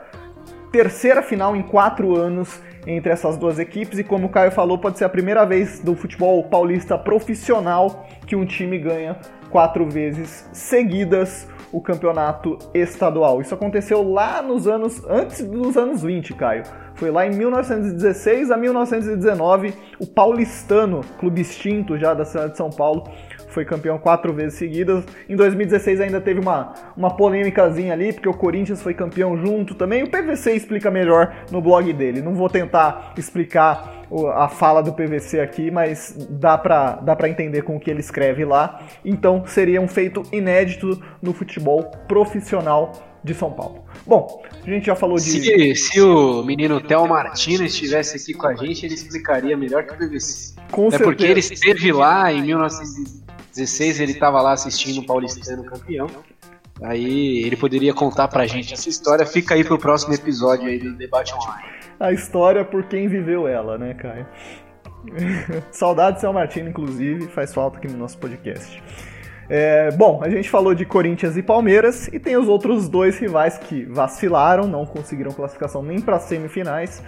terceira 0.72 1.22
final 1.22 1.54
em 1.54 1.62
quatro 1.62 2.16
anos 2.16 2.60
entre 2.86 3.12
essas 3.12 3.36
duas 3.36 3.58
equipes 3.58 3.98
e 3.98 4.04
como 4.04 4.26
o 4.26 4.28
Caio 4.28 4.50
falou, 4.50 4.76
pode 4.76 4.98
ser 4.98 5.04
a 5.04 5.08
primeira 5.08 5.44
vez 5.44 5.80
do 5.80 5.94
futebol 5.94 6.42
paulista 6.44 6.98
profissional 6.98 8.06
que 8.26 8.36
um 8.36 8.44
time 8.44 8.78
ganha 8.78 9.16
quatro 9.50 9.88
vezes 9.88 10.48
seguidas 10.52 11.48
o 11.72 11.80
campeonato 11.80 12.58
estadual. 12.72 13.40
Isso 13.40 13.54
aconteceu 13.54 14.02
lá 14.02 14.42
nos 14.42 14.68
anos 14.68 15.02
antes 15.08 15.42
dos 15.44 15.76
anos 15.76 16.02
20, 16.02 16.34
Caio. 16.34 16.62
Foi 16.94 17.10
lá 17.10 17.26
em 17.26 17.30
1916 17.30 18.50
a 18.50 18.56
1919, 18.56 19.74
o 19.98 20.06
paulistano, 20.06 21.00
clube 21.18 21.40
extinto 21.40 21.98
já 21.98 22.14
da 22.14 22.24
cidade 22.24 22.52
de 22.52 22.56
São 22.56 22.70
Paulo, 22.70 23.04
foi 23.54 23.64
campeão 23.64 23.96
quatro 23.98 24.32
vezes 24.32 24.58
seguidas. 24.58 25.04
Em 25.28 25.36
2016 25.36 26.00
ainda 26.00 26.20
teve 26.20 26.40
uma, 26.40 26.74
uma 26.96 27.16
polêmicazinha 27.16 27.92
ali, 27.92 28.12
porque 28.12 28.28
o 28.28 28.34
Corinthians 28.34 28.82
foi 28.82 28.92
campeão 28.94 29.36
junto 29.36 29.76
também. 29.76 30.02
O 30.02 30.10
PVC 30.10 30.54
explica 30.54 30.90
melhor 30.90 31.32
no 31.52 31.60
blog 31.60 31.92
dele. 31.92 32.20
Não 32.20 32.34
vou 32.34 32.48
tentar 32.48 33.12
explicar 33.16 34.04
a 34.34 34.48
fala 34.48 34.82
do 34.82 34.92
PVC 34.92 35.40
aqui, 35.40 35.70
mas 35.70 36.16
dá 36.30 36.58
pra, 36.58 36.96
dá 36.96 37.14
pra 37.14 37.28
entender 37.28 37.62
com 37.62 37.76
o 37.76 37.80
que 37.80 37.90
ele 37.90 38.00
escreve 38.00 38.44
lá. 38.44 38.80
Então 39.04 39.44
seria 39.46 39.80
um 39.80 39.88
feito 39.88 40.22
inédito 40.32 41.00
no 41.22 41.32
futebol 41.32 41.84
profissional 42.08 42.92
de 43.24 43.34
São 43.34 43.50
Paulo. 43.50 43.84
Bom, 44.06 44.42
a 44.62 44.70
gente 44.70 44.86
já 44.86 44.94
falou 44.94 45.16
de. 45.16 45.22
Se, 45.22 45.74
se 45.74 46.00
o 46.00 46.44
menino 46.44 46.80
Theo 46.80 47.08
Martino 47.08 47.64
estivesse 47.64 48.16
aqui 48.16 48.34
com 48.34 48.46
a 48.46 48.54
gente, 48.54 48.84
ele 48.84 48.94
explicaria 48.94 49.56
melhor 49.56 49.84
que 49.84 49.94
o 49.94 49.96
PVC. 49.96 50.54
Com 50.70 50.88
é 50.88 50.90
certeza. 50.90 51.04
porque 51.10 51.24
ele 51.24 51.40
esteve 51.40 51.92
lá 51.92 52.30
em 52.32 52.42
1900 52.42 53.24
16 53.54 54.00
ele 54.00 54.12
estava 54.12 54.42
lá 54.42 54.52
assistindo 54.52 55.00
o 55.00 55.06
Paulistano 55.06 55.64
campeão. 55.64 56.08
Aí 56.82 57.44
ele 57.44 57.56
poderia 57.56 57.94
contar 57.94 58.26
pra 58.26 58.46
gente 58.46 58.74
essa 58.74 58.88
história. 58.88 59.24
Fica 59.24 59.54
aí 59.54 59.62
pro 59.62 59.78
próximo 59.78 60.12
episódio 60.12 60.66
aí 60.66 60.78
do 60.78 60.92
Debate 60.96 61.32
Online. 61.34 61.68
A 62.00 62.12
história 62.12 62.64
por 62.64 62.82
quem 62.84 63.06
viveu 63.06 63.46
ela, 63.46 63.78
né, 63.78 63.94
Caio? 63.94 64.26
Saudade 65.70 66.16
de 66.16 66.22
São 66.22 66.32
Martino, 66.32 66.68
inclusive, 66.68 67.28
faz 67.28 67.54
falta 67.54 67.78
aqui 67.78 67.86
no 67.86 67.96
nosso 67.96 68.18
podcast. 68.18 68.82
É, 69.48 69.90
bom, 69.92 70.20
a 70.22 70.28
gente 70.28 70.48
falou 70.48 70.74
de 70.74 70.84
Corinthians 70.84 71.36
e 71.36 71.42
Palmeiras 71.42 72.08
e 72.08 72.18
tem 72.18 72.36
os 72.36 72.48
outros 72.48 72.88
dois 72.88 73.18
rivais 73.18 73.58
que 73.58 73.84
vacilaram, 73.84 74.66
não 74.66 74.86
conseguiram 74.86 75.32
classificação 75.32 75.82
nem 75.82 76.00
para 76.00 76.18
semifinais, 76.18 77.02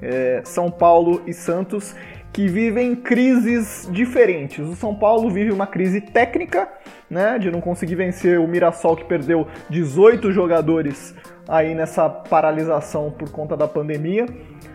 é, 0.00 0.40
São 0.44 0.70
Paulo 0.70 1.22
e 1.26 1.32
Santos. 1.32 1.94
Que 2.32 2.46
vivem 2.46 2.94
crises 2.94 3.88
diferentes. 3.90 4.66
O 4.66 4.76
São 4.76 4.94
Paulo 4.94 5.30
vive 5.30 5.50
uma 5.50 5.66
crise 5.66 6.00
técnica, 6.00 6.68
né, 7.08 7.38
de 7.38 7.50
não 7.50 7.60
conseguir 7.60 7.96
vencer 7.96 8.38
o 8.38 8.46
Mirassol 8.46 8.96
que 8.96 9.04
perdeu 9.04 9.48
18 9.68 10.30
jogadores 10.30 11.14
aí 11.48 11.74
nessa 11.74 12.08
paralisação 12.08 13.10
por 13.10 13.30
conta 13.30 13.56
da 13.56 13.66
pandemia. 13.66 14.26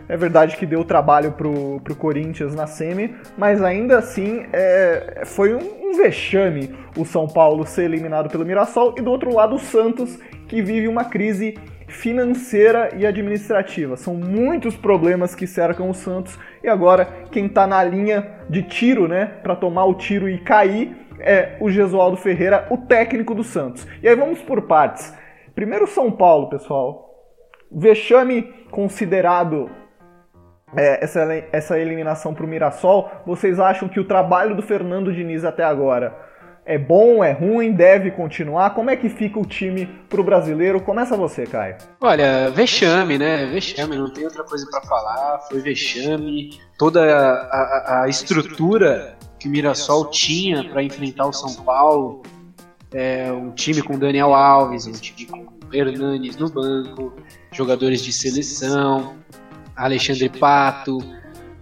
É 0.08 0.16
verdade 0.16 0.56
que 0.56 0.66
deu 0.66 0.84
trabalho 0.84 1.32
pro, 1.32 1.80
pro 1.80 1.96
Corinthians 1.96 2.54
na 2.54 2.66
semi, 2.66 3.14
mas 3.36 3.62
ainda 3.62 3.98
assim 3.98 4.44
é, 4.52 5.22
foi 5.24 5.54
um, 5.54 5.58
um 5.58 5.96
vexame 5.96 6.74
o 6.96 7.04
São 7.04 7.26
Paulo 7.26 7.66
ser 7.66 7.84
eliminado 7.84 8.28
pelo 8.28 8.44
Mirassol 8.44 8.94
e 8.98 9.02
do 9.02 9.10
outro 9.10 9.34
lado 9.34 9.56
o 9.56 9.58
Santos 9.58 10.18
que 10.46 10.62
vive 10.62 10.86
uma 10.86 11.04
crise 11.04 11.58
financeira 11.88 12.90
e 12.96 13.06
administrativa. 13.06 13.96
São 13.96 14.14
muitos 14.14 14.76
problemas 14.76 15.34
que 15.34 15.46
cercam 15.46 15.88
o 15.88 15.94
Santos 15.94 16.38
e 16.62 16.68
agora 16.68 17.06
quem 17.30 17.46
está 17.46 17.66
na 17.66 17.82
linha 17.82 18.26
de 18.48 18.62
tiro, 18.62 19.06
né, 19.06 19.26
para 19.42 19.56
tomar 19.56 19.84
o 19.84 19.94
tiro 19.94 20.28
e 20.28 20.38
cair 20.38 21.06
é 21.18 21.56
o 21.60 21.70
Gesualdo 21.70 22.16
Ferreira, 22.16 22.66
o 22.70 22.78
técnico 22.78 23.34
do 23.34 23.44
Santos. 23.44 23.86
E 24.02 24.08
aí 24.08 24.14
vamos 24.14 24.40
por 24.42 24.62
partes. 24.62 25.14
Primeiro 25.54 25.86
São 25.86 26.10
Paulo, 26.10 26.48
pessoal. 26.48 27.06
Vexame 27.70 28.42
considerado 28.70 29.70
é, 30.76 31.02
essa, 31.02 31.20
essa 31.52 31.78
eliminação 31.78 32.34
para 32.34 32.44
o 32.44 32.48
Mirassol. 32.48 33.10
Vocês 33.24 33.58
acham 33.58 33.88
que 33.88 34.00
o 34.00 34.04
trabalho 34.04 34.54
do 34.54 34.62
Fernando 34.62 35.12
Diniz 35.12 35.44
até 35.44 35.64
agora 35.64 36.25
é 36.66 36.76
bom, 36.76 37.22
é 37.22 37.30
ruim, 37.30 37.72
deve 37.72 38.10
continuar? 38.10 38.70
Como 38.70 38.90
é 38.90 38.96
que 38.96 39.08
fica 39.08 39.38
o 39.38 39.46
time 39.46 39.86
pro 40.08 40.24
brasileiro? 40.24 40.80
Começa 40.80 41.16
você, 41.16 41.46
Caio. 41.46 41.76
Olha, 42.00 42.50
vexame, 42.50 43.16
né? 43.16 43.46
Vexame, 43.46 43.96
não 43.96 44.12
tem 44.12 44.24
outra 44.24 44.42
coisa 44.42 44.68
para 44.68 44.82
falar. 44.82 45.38
Foi 45.48 45.60
vexame. 45.60 46.58
Toda 46.76 47.00
a, 47.04 48.00
a, 48.00 48.02
a 48.02 48.08
estrutura 48.08 49.16
que 49.38 49.46
o 49.46 49.50
Mirassol 49.50 50.10
tinha 50.10 50.68
para 50.68 50.82
enfrentar 50.82 51.26
o 51.26 51.32
São 51.32 51.54
Paulo. 51.64 52.22
É, 52.92 53.30
um 53.30 53.52
time 53.52 53.80
com 53.80 53.96
Daniel 53.96 54.34
Alves, 54.34 54.88
um 54.88 54.92
time 54.92 55.26
com 55.26 55.46
Hernanes 55.72 56.36
no 56.36 56.50
banco, 56.50 57.12
jogadores 57.52 58.02
de 58.02 58.12
seleção, 58.12 59.16
Alexandre 59.76 60.28
Pato, 60.28 60.98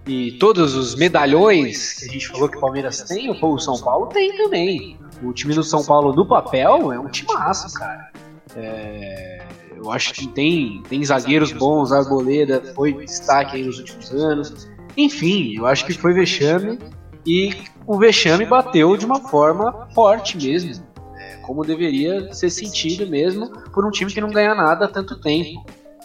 e 0.06 0.32
todos 0.32 0.74
os 0.74 0.94
medalhões 0.94 1.94
que 1.94 2.04
a 2.04 2.12
gente 2.12 2.28
falou 2.28 2.48
que 2.48 2.58
o 2.58 2.60
Palmeiras 2.60 3.02
tem, 3.02 3.30
o 3.30 3.58
São 3.58 3.80
Paulo 3.80 4.06
tem 4.06 4.36
também. 4.36 4.98
O 5.22 5.32
time 5.32 5.54
do 5.54 5.62
São 5.62 5.84
Paulo 5.84 6.12
no 6.12 6.26
papel 6.26 6.92
é 6.92 6.98
um 6.98 7.08
timaço, 7.08 7.72
cara. 7.74 8.10
É, 8.54 9.42
eu 9.76 9.90
acho 9.90 10.12
que 10.12 10.26
tem, 10.28 10.82
tem 10.88 11.02
zagueiros 11.04 11.52
bons, 11.52 11.90
Arboleda 11.90 12.62
foi 12.74 12.92
destaque 12.92 13.62
nos 13.62 13.78
últimos 13.78 14.10
anos. 14.12 14.68
Enfim, 14.96 15.56
eu 15.56 15.66
acho 15.66 15.86
que 15.86 15.94
foi 15.94 16.12
vexame 16.12 16.78
e 17.26 17.54
o 17.86 17.98
vexame 17.98 18.44
bateu 18.44 18.96
de 18.96 19.06
uma 19.06 19.20
forma 19.28 19.88
forte 19.94 20.36
mesmo. 20.36 20.84
É, 21.16 21.36
como 21.36 21.64
deveria 21.64 22.32
ser 22.34 22.50
sentido 22.50 23.06
mesmo 23.06 23.48
por 23.70 23.86
um 23.86 23.90
time 23.90 24.12
que 24.12 24.20
não 24.20 24.30
ganha 24.30 24.54
nada 24.54 24.84
há 24.84 24.88
tanto 24.88 25.18
tempo. 25.18 25.64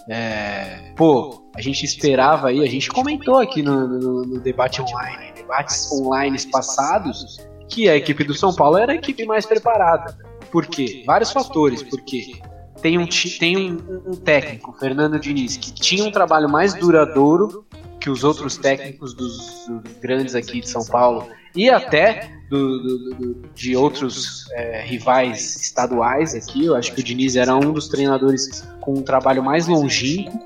É, 0.10 0.92
pô, 0.96 1.44
a 1.56 1.62
gente 1.62 1.86
esperava 1.86 2.48
aí, 2.48 2.64
a 2.64 2.68
gente 2.68 2.90
comentou 2.90 3.38
aqui 3.38 3.62
no, 3.62 3.88
no, 3.88 4.22
no 4.24 4.40
debate 4.40 4.82
online, 4.82 5.34
debates 5.36 5.92
online 5.92 6.38
passados, 6.52 7.38
que 7.70 7.88
a 7.88 7.96
equipe 7.96 8.24
do 8.24 8.34
São 8.34 8.54
Paulo 8.54 8.78
era 8.78 8.94
a 8.94 8.96
equipe 8.96 9.24
mais 9.26 9.46
preparada. 9.46 10.18
Por 10.52 10.66
quê? 10.66 11.04
Vários 11.06 11.32
fatores. 11.32 11.84
Porque 11.84 12.42
tem 12.82 12.98
um, 12.98 13.08
tem 13.40 13.56
um, 13.56 14.12
um 14.12 14.16
técnico, 14.16 14.74
Fernando 14.80 15.20
Diniz, 15.20 15.58
que 15.58 15.72
tinha 15.72 16.04
um 16.04 16.12
trabalho 16.12 16.50
mais 16.50 16.74
duradouro 16.74 17.66
que 18.00 18.10
os 18.10 18.24
outros 18.24 18.58
técnicos 18.58 19.14
dos, 19.14 19.68
dos 19.68 19.94
grandes 20.02 20.34
aqui 20.34 20.62
de 20.62 20.70
São 20.70 20.86
Paulo 20.86 21.28
e 21.56 21.70
até 21.70 22.32
do, 22.50 22.80
do, 22.80 23.10
do, 23.14 23.50
de 23.54 23.76
outros 23.76 24.46
é, 24.52 24.82
rivais 24.82 25.56
estaduais 25.56 26.34
aqui. 26.34 26.66
Eu 26.66 26.76
acho 26.76 26.94
que 26.94 27.02
o 27.02 27.04
Diniz 27.04 27.36
era 27.36 27.56
um 27.56 27.72
dos 27.72 27.88
treinadores 27.88 28.68
com 28.82 28.94
um 28.94 29.02
trabalho 29.02 29.44
mais 29.44 29.68
longínquo 29.68 30.40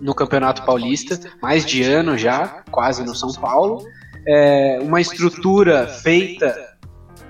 no 0.00 0.14
Campeonato 0.14 0.64
Paulista, 0.64 1.18
mais 1.42 1.64
de 1.64 1.82
ano 1.82 2.16
já, 2.16 2.62
quase 2.70 3.02
no 3.02 3.14
São 3.14 3.32
Paulo. 3.32 3.86
É, 4.26 4.78
uma 4.82 5.00
estrutura 5.00 5.86
feita 5.86 6.76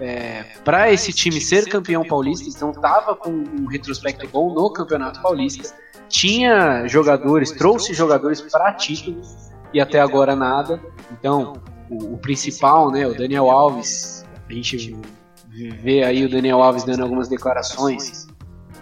é, 0.00 0.44
para 0.64 0.92
esse 0.92 1.12
time 1.12 1.40
ser 1.40 1.68
campeão 1.68 2.04
paulista, 2.04 2.48
então 2.48 2.70
estava 2.70 3.14
com 3.14 3.30
um 3.30 3.66
retrospecto 3.66 4.26
bom 4.28 4.52
no 4.52 4.70
Campeonato 4.70 5.20
Paulista, 5.22 5.74
tinha 6.09 6.87
jogadores, 6.87 7.50
trouxe 7.52 7.94
jogadores 7.94 8.40
para 8.40 8.72
título 8.72 9.20
e 9.72 9.80
até 9.80 10.00
agora 10.00 10.37
nada. 10.37 10.80
Então, 11.12 11.54
o, 11.90 12.14
o, 12.14 12.18
principal, 12.18 12.90
né, 12.90 13.07
o 13.07 13.14
Daniel 13.14 13.51
Alves, 13.51 14.25
a 14.49 14.53
gente 14.53 14.96
vê 15.83 16.03
aí 16.03 16.25
o 16.25 16.29
Daniel 16.29 16.62
Alves 16.62 16.85
dando 16.85 17.03
algumas 17.03 17.29
declarações. 17.29 18.27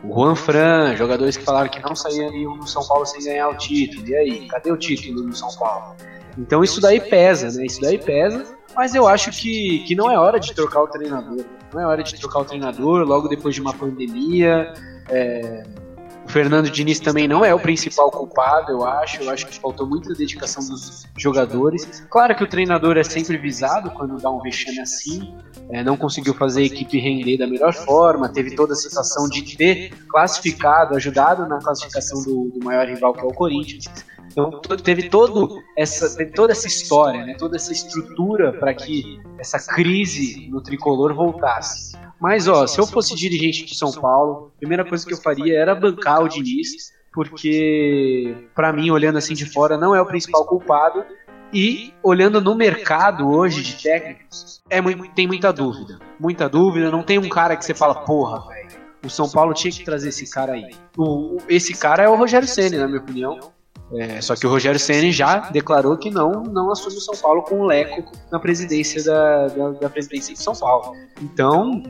O 0.03 0.12
Juan 0.12 0.35
Fran, 0.35 0.97
jogadores 0.97 1.37
que 1.37 1.45
falaram 1.45 1.71
que 1.71 1.81
não 1.81 1.95
sairiam 1.95 2.57
no 2.57 2.67
São 2.67 2.87
Paulo 2.87 3.07
sem 3.07 3.25
ganhar 3.25 3.49
o 3.49 3.57
título. 3.57 4.07
E 4.07 4.14
aí, 4.14 4.49
cadê 4.49 4.71
o 4.71 4.77
título 4.77 5.23
no 5.23 5.35
São 5.35 5.49
Paulo? 5.57 5.97
Então 6.37 6.62
isso 6.62 6.81
daí 6.81 7.01
pesa, 7.01 7.51
né? 7.59 7.64
Isso 7.64 7.81
daí 7.81 7.97
pesa, 7.97 8.45
mas 8.75 8.95
eu 8.95 9.07
acho 9.07 9.31
que, 9.31 9.85
que 9.87 9.95
não 9.95 10.11
é 10.11 10.19
hora 10.19 10.38
de 10.38 10.53
trocar 10.53 10.83
o 10.83 10.88
treinador. 10.88 11.45
Não 11.73 11.81
é 11.81 11.87
hora 11.87 12.03
de 12.03 12.19
trocar 12.19 12.40
o 12.40 12.45
treinador 12.45 13.07
logo 13.07 13.29
depois 13.29 13.55
de 13.55 13.61
uma 13.61 13.73
pandemia. 13.73 14.75
É, 15.09 15.62
Fernando 16.35 16.68
Diniz 16.68 16.99
também 16.99 17.29
não 17.29 17.44
é 17.44 17.55
o 17.55 17.61
principal 17.61 18.11
culpado, 18.11 18.73
eu 18.73 18.85
acho. 18.85 19.23
Eu 19.23 19.31
acho 19.31 19.47
que 19.47 19.57
faltou 19.57 19.87
muita 19.87 20.12
dedicação 20.12 20.68
dos 20.68 21.07
jogadores. 21.16 22.05
Claro 22.11 22.35
que 22.35 22.42
o 22.42 22.47
treinador 22.49 22.97
é 22.97 23.05
sempre 23.05 23.38
visado 23.38 23.88
quando 23.92 24.20
dá 24.20 24.29
um 24.29 24.40
vexame 24.40 24.81
assim. 24.81 25.33
É, 25.70 25.85
não 25.85 25.97
conseguiu 25.97 26.35
fazer 26.35 26.62
a 26.62 26.64
equipe 26.64 26.99
render 26.99 27.38
da 27.38 27.47
melhor 27.47 27.73
forma. 27.73 28.29
Teve 28.29 28.57
toda 28.57 28.73
a 28.73 28.77
situação 28.77 29.29
de 29.29 29.57
ter 29.57 29.94
classificado, 30.09 30.97
ajudado 30.97 31.47
na 31.47 31.61
classificação 31.61 32.20
do, 32.25 32.51
do 32.51 32.64
maior 32.64 32.88
rival 32.88 33.14
que 33.14 33.20
é 33.20 33.25
o 33.25 33.33
Corinthians. 33.33 33.85
Então 34.33 34.61
teve 34.83 35.09
todo 35.09 35.62
essa, 35.79 36.16
teve 36.16 36.33
toda 36.33 36.51
essa 36.51 36.66
história, 36.66 37.25
né, 37.25 37.37
toda 37.38 37.55
essa 37.55 37.73
estrutura 37.73 38.53
para 38.53 38.75
que 38.75 39.20
essa 39.38 39.61
crise 39.73 40.49
no 40.51 40.61
tricolor 40.61 41.14
voltasse. 41.14 41.97
Mas, 42.20 42.48
ó, 42.48 42.66
se 42.66 42.79
eu 42.79 42.87
fosse 42.87 43.14
dirigente 43.14 43.64
de 43.64 43.77
São 43.77 43.92
Paulo, 43.92 44.53
a 44.57 44.59
primeira 44.59 44.85
coisa 44.85 45.05
que 45.07 45.12
eu 45.12 45.18
faria 45.18 45.59
era 45.59 45.74
bancar 45.74 46.22
o 46.22 46.29
Diniz, 46.29 46.92
porque, 47.12 48.35
para 48.55 48.72
mim, 48.72 48.90
olhando 48.90 49.18
assim 49.18 49.35
de 49.35 49.46
fora, 49.46 49.77
não 49.77 49.94
é 49.94 50.00
o 50.00 50.07
principal 50.07 50.44
culpado. 50.44 51.05
E, 51.53 51.94
olhando 52.03 52.40
no 52.40 52.55
mercado 52.55 53.29
hoje 53.29 53.62
de 53.62 53.81
técnicos, 53.81 54.61
é 54.68 54.81
muito, 54.81 55.09
tem 55.14 55.27
muita 55.27 55.53
dúvida. 55.53 56.00
Muita 56.18 56.48
dúvida, 56.48 56.90
não 56.90 57.03
tem 57.03 57.18
um 57.18 57.29
cara 57.29 57.57
que 57.57 57.64
você 57.64 57.72
fala, 57.72 57.94
porra, 57.94 58.48
velho, 58.48 58.68
o 59.05 59.11
São 59.11 59.29
Paulo 59.29 59.55
tinha 59.55 59.70
que 59.70 59.85
trazer 59.85 60.09
esse 60.09 60.29
cara 60.29 60.55
aí. 60.55 60.74
O, 60.96 61.37
esse 61.48 61.74
cara 61.74 62.03
é 62.03 62.09
o 62.09 62.16
Rogério 62.16 62.48
Senna, 62.48 62.79
na 62.79 62.88
minha 62.88 63.00
opinião. 63.00 63.38
É, 63.92 64.20
só 64.20 64.35
que 64.35 64.46
o 64.46 64.50
Rogério 64.50 64.81
Senna 64.81 65.12
já 65.12 65.50
declarou 65.50 65.96
que 65.96 66.11
não, 66.11 66.42
não 66.42 66.72
assume 66.72 66.96
o 66.96 67.00
São 67.00 67.14
Paulo 67.14 67.42
com 67.42 67.61
o 67.61 67.66
Leco 67.66 68.11
na 68.33 68.40
presidência 68.40 69.05
da, 69.05 69.46
da, 69.48 69.70
da 69.72 69.90
presidência 69.90 70.35
de 70.35 70.42
São 70.42 70.55
Paulo. 70.55 70.96
Então, 71.20 71.83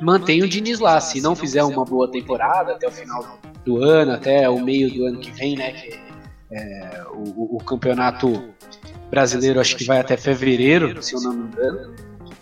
mantém 0.00 0.42
o 0.42 0.48
Diniz 0.48 0.78
lá. 0.78 1.00
Se 1.00 1.20
não 1.20 1.36
fizer 1.36 1.62
uma 1.62 1.84
boa 1.84 2.10
temporada 2.10 2.72
até 2.72 2.88
o 2.88 2.90
final 2.90 3.38
do 3.64 3.82
ano, 3.82 4.12
até 4.12 4.48
o 4.48 4.58
meio 4.60 4.92
do 4.92 5.06
ano 5.06 5.18
que 5.18 5.30
vem, 5.30 5.56
né? 5.56 5.72
Que 5.72 5.98
é, 6.52 7.04
o, 7.12 7.56
o, 7.56 7.58
campeonato 7.64 8.50
brasileiro 9.08 9.60
acho 9.60 9.76
que 9.76 9.84
vai 9.84 10.00
até 10.00 10.16
fevereiro, 10.16 11.00
se 11.02 11.14
eu 11.14 11.20
não 11.20 11.32
me 11.32 11.44
engano. 11.44 11.94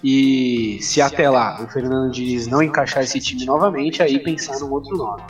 E 0.03 0.79
se 0.81 1.03
até 1.03 1.29
lá 1.29 1.63
o 1.63 1.69
Fernando 1.69 2.13
Diniz 2.13 2.47
não 2.47 2.63
encaixar 2.63 3.03
esse 3.03 3.19
time 3.21 3.45
novamente, 3.45 4.03
aí 4.03 4.19
pensar 4.19 4.59
num 4.61 4.73
outro 4.73 4.97
nome. 4.97 5.23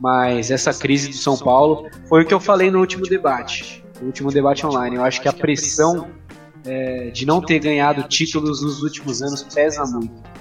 Mas 0.00 0.50
essa 0.50 0.74
crise 0.74 1.08
do 1.08 1.14
São 1.14 1.38
Paulo 1.38 1.88
foi 2.08 2.22
o 2.22 2.26
que 2.26 2.34
eu 2.34 2.40
falei 2.40 2.70
no 2.70 2.80
último 2.80 3.04
debate, 3.04 3.84
no 4.00 4.08
último 4.08 4.30
debate 4.30 4.66
online. 4.66 4.96
Eu 4.96 5.04
acho 5.04 5.22
que 5.22 5.28
a 5.28 5.32
pressão 5.32 6.08
é, 6.66 7.10
de 7.10 7.24
não 7.24 7.40
ter 7.40 7.60
ganhado 7.60 8.02
títulos 8.02 8.62
nos 8.62 8.82
últimos 8.82 9.22
anos 9.22 9.42
pesa 9.42 9.84
muito. 9.84 10.35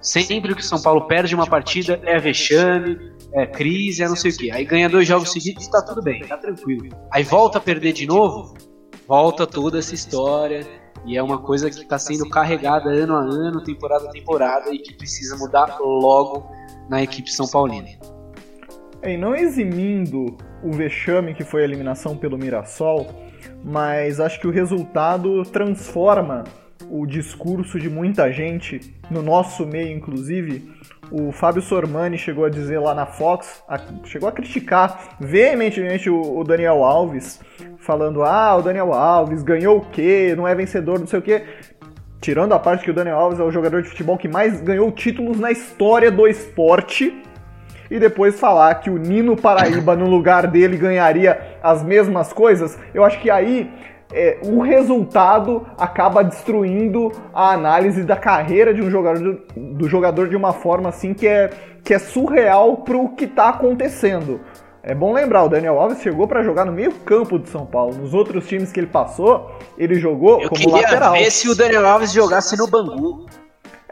Sempre 0.00 0.54
que 0.54 0.62
o 0.62 0.64
São 0.64 0.80
Paulo 0.80 1.06
perde 1.06 1.34
uma 1.34 1.46
partida 1.46 2.00
é 2.04 2.18
vexame, 2.18 2.98
é 3.32 3.46
crise, 3.46 4.02
é 4.02 4.08
não 4.08 4.16
sei 4.16 4.30
o 4.30 4.36
que. 4.36 4.50
Aí 4.50 4.64
ganha 4.64 4.88
dois 4.88 5.06
jogos 5.06 5.30
seguidos 5.30 5.66
e 5.66 5.70
tá 5.70 5.82
tudo 5.82 6.02
bem, 6.02 6.24
tá 6.24 6.38
tranquilo. 6.38 6.88
Aí 7.12 7.22
volta 7.22 7.58
a 7.58 7.60
perder 7.60 7.92
de 7.92 8.06
novo, 8.06 8.54
volta 9.06 9.46
toda 9.46 9.78
essa 9.78 9.94
história. 9.94 10.66
E 11.06 11.16
é 11.16 11.22
uma 11.22 11.38
coisa 11.38 11.70
que 11.70 11.80
está 11.80 11.98
sendo 11.98 12.28
carregada 12.28 12.90
ano 12.90 13.14
a 13.14 13.20
ano, 13.20 13.62
temporada 13.64 14.06
a 14.06 14.10
temporada, 14.10 14.70
e 14.70 14.78
que 14.78 14.94
precisa 14.94 15.36
mudar 15.36 15.78
logo 15.80 16.50
na 16.90 17.02
equipe 17.02 17.30
São 17.30 17.48
Paulina. 17.48 17.88
E 19.02 19.16
não 19.16 19.34
eximindo 19.34 20.36
o 20.62 20.72
vexame 20.72 21.34
que 21.34 21.42
foi 21.42 21.62
a 21.62 21.64
eliminação 21.64 22.16
pelo 22.16 22.36
Mirassol, 22.36 23.06
mas 23.64 24.20
acho 24.20 24.38
que 24.40 24.46
o 24.46 24.50
resultado 24.50 25.42
transforma 25.44 26.44
o 26.90 27.06
discurso 27.06 27.78
de 27.78 27.88
muita 27.88 28.32
gente, 28.32 28.92
no 29.10 29.22
nosso 29.22 29.64
meio 29.64 29.96
inclusive, 29.96 30.70
o 31.10 31.32
Fábio 31.32 31.62
Sormani 31.62 32.18
chegou 32.18 32.44
a 32.44 32.50
dizer 32.50 32.78
lá 32.78 32.94
na 32.94 33.06
Fox, 33.06 33.62
a, 33.68 33.78
chegou 34.04 34.28
a 34.28 34.32
criticar 34.32 35.16
veementemente 35.20 36.10
o, 36.10 36.38
o, 36.38 36.44
Daniel 36.44 36.84
Alves, 36.84 37.40
falando, 37.78 38.22
ah, 38.22 38.56
o 38.56 38.62
Daniel 38.62 38.92
Alves 38.92 39.42
ganhou 39.42 39.78
o 39.78 39.86
quê? 39.86 40.34
Não 40.36 40.46
é 40.46 40.54
vencedor, 40.54 40.98
não 40.98 41.06
sei 41.06 41.18
o 41.18 41.22
quê. 41.22 41.44
Tirando 42.20 42.52
a 42.52 42.58
parte 42.58 42.84
que 42.84 42.90
o 42.90 42.94
Daniel 42.94 43.16
Alves 43.16 43.40
é 43.40 43.42
o 43.42 43.50
jogador 43.50 43.82
de 43.82 43.88
futebol 43.88 44.18
que 44.18 44.28
mais 44.28 44.60
ganhou 44.60 44.90
títulos 44.92 45.38
na 45.38 45.50
história 45.50 46.10
do 46.10 46.26
esporte. 46.28 47.22
E 47.90 47.98
depois 47.98 48.38
falar 48.38 48.76
que 48.76 48.88
o 48.88 48.98
Nino 48.98 49.36
Paraíba, 49.36 49.96
no 49.96 50.06
lugar 50.06 50.46
dele, 50.46 50.76
ganharia 50.76 51.58
as 51.60 51.82
mesmas 51.82 52.32
coisas, 52.32 52.78
eu 52.94 53.02
acho 53.02 53.18
que 53.20 53.28
aí 53.28 53.68
é, 54.12 54.38
o 54.42 54.60
resultado 54.60 55.66
acaba 55.78 56.22
destruindo 56.22 57.12
a 57.32 57.52
análise 57.52 58.02
da 58.02 58.16
carreira 58.16 58.74
de 58.74 58.82
um 58.82 58.90
jogador, 58.90 59.40
do 59.56 59.88
jogador 59.88 60.28
de 60.28 60.36
uma 60.36 60.52
forma 60.52 60.88
assim 60.88 61.14
que 61.14 61.26
é, 61.26 61.50
que 61.84 61.94
é 61.94 61.98
surreal 61.98 62.78
pro 62.78 63.10
que 63.10 63.26
tá 63.26 63.50
acontecendo. 63.50 64.40
É 64.82 64.94
bom 64.94 65.12
lembrar, 65.12 65.44
o 65.44 65.48
Daniel 65.48 65.78
Alves 65.78 66.00
chegou 66.00 66.26
para 66.26 66.42
jogar 66.42 66.64
no 66.64 66.72
meio 66.72 66.92
campo 66.92 67.38
de 67.38 67.48
São 67.50 67.66
Paulo. 67.66 67.94
Nos 67.96 68.14
outros 68.14 68.48
times 68.48 68.72
que 68.72 68.80
ele 68.80 68.86
passou, 68.86 69.50
ele 69.76 69.96
jogou 69.96 70.40
Eu 70.40 70.48
como 70.48 70.60
queria 70.60 70.82
lateral. 70.82 71.12
ver 71.12 71.30
se 71.30 71.48
o 71.50 71.54
Daniel 71.54 71.86
Alves 71.86 72.12
jogasse 72.12 72.56
no 72.56 72.66
Bangu. 72.66 73.26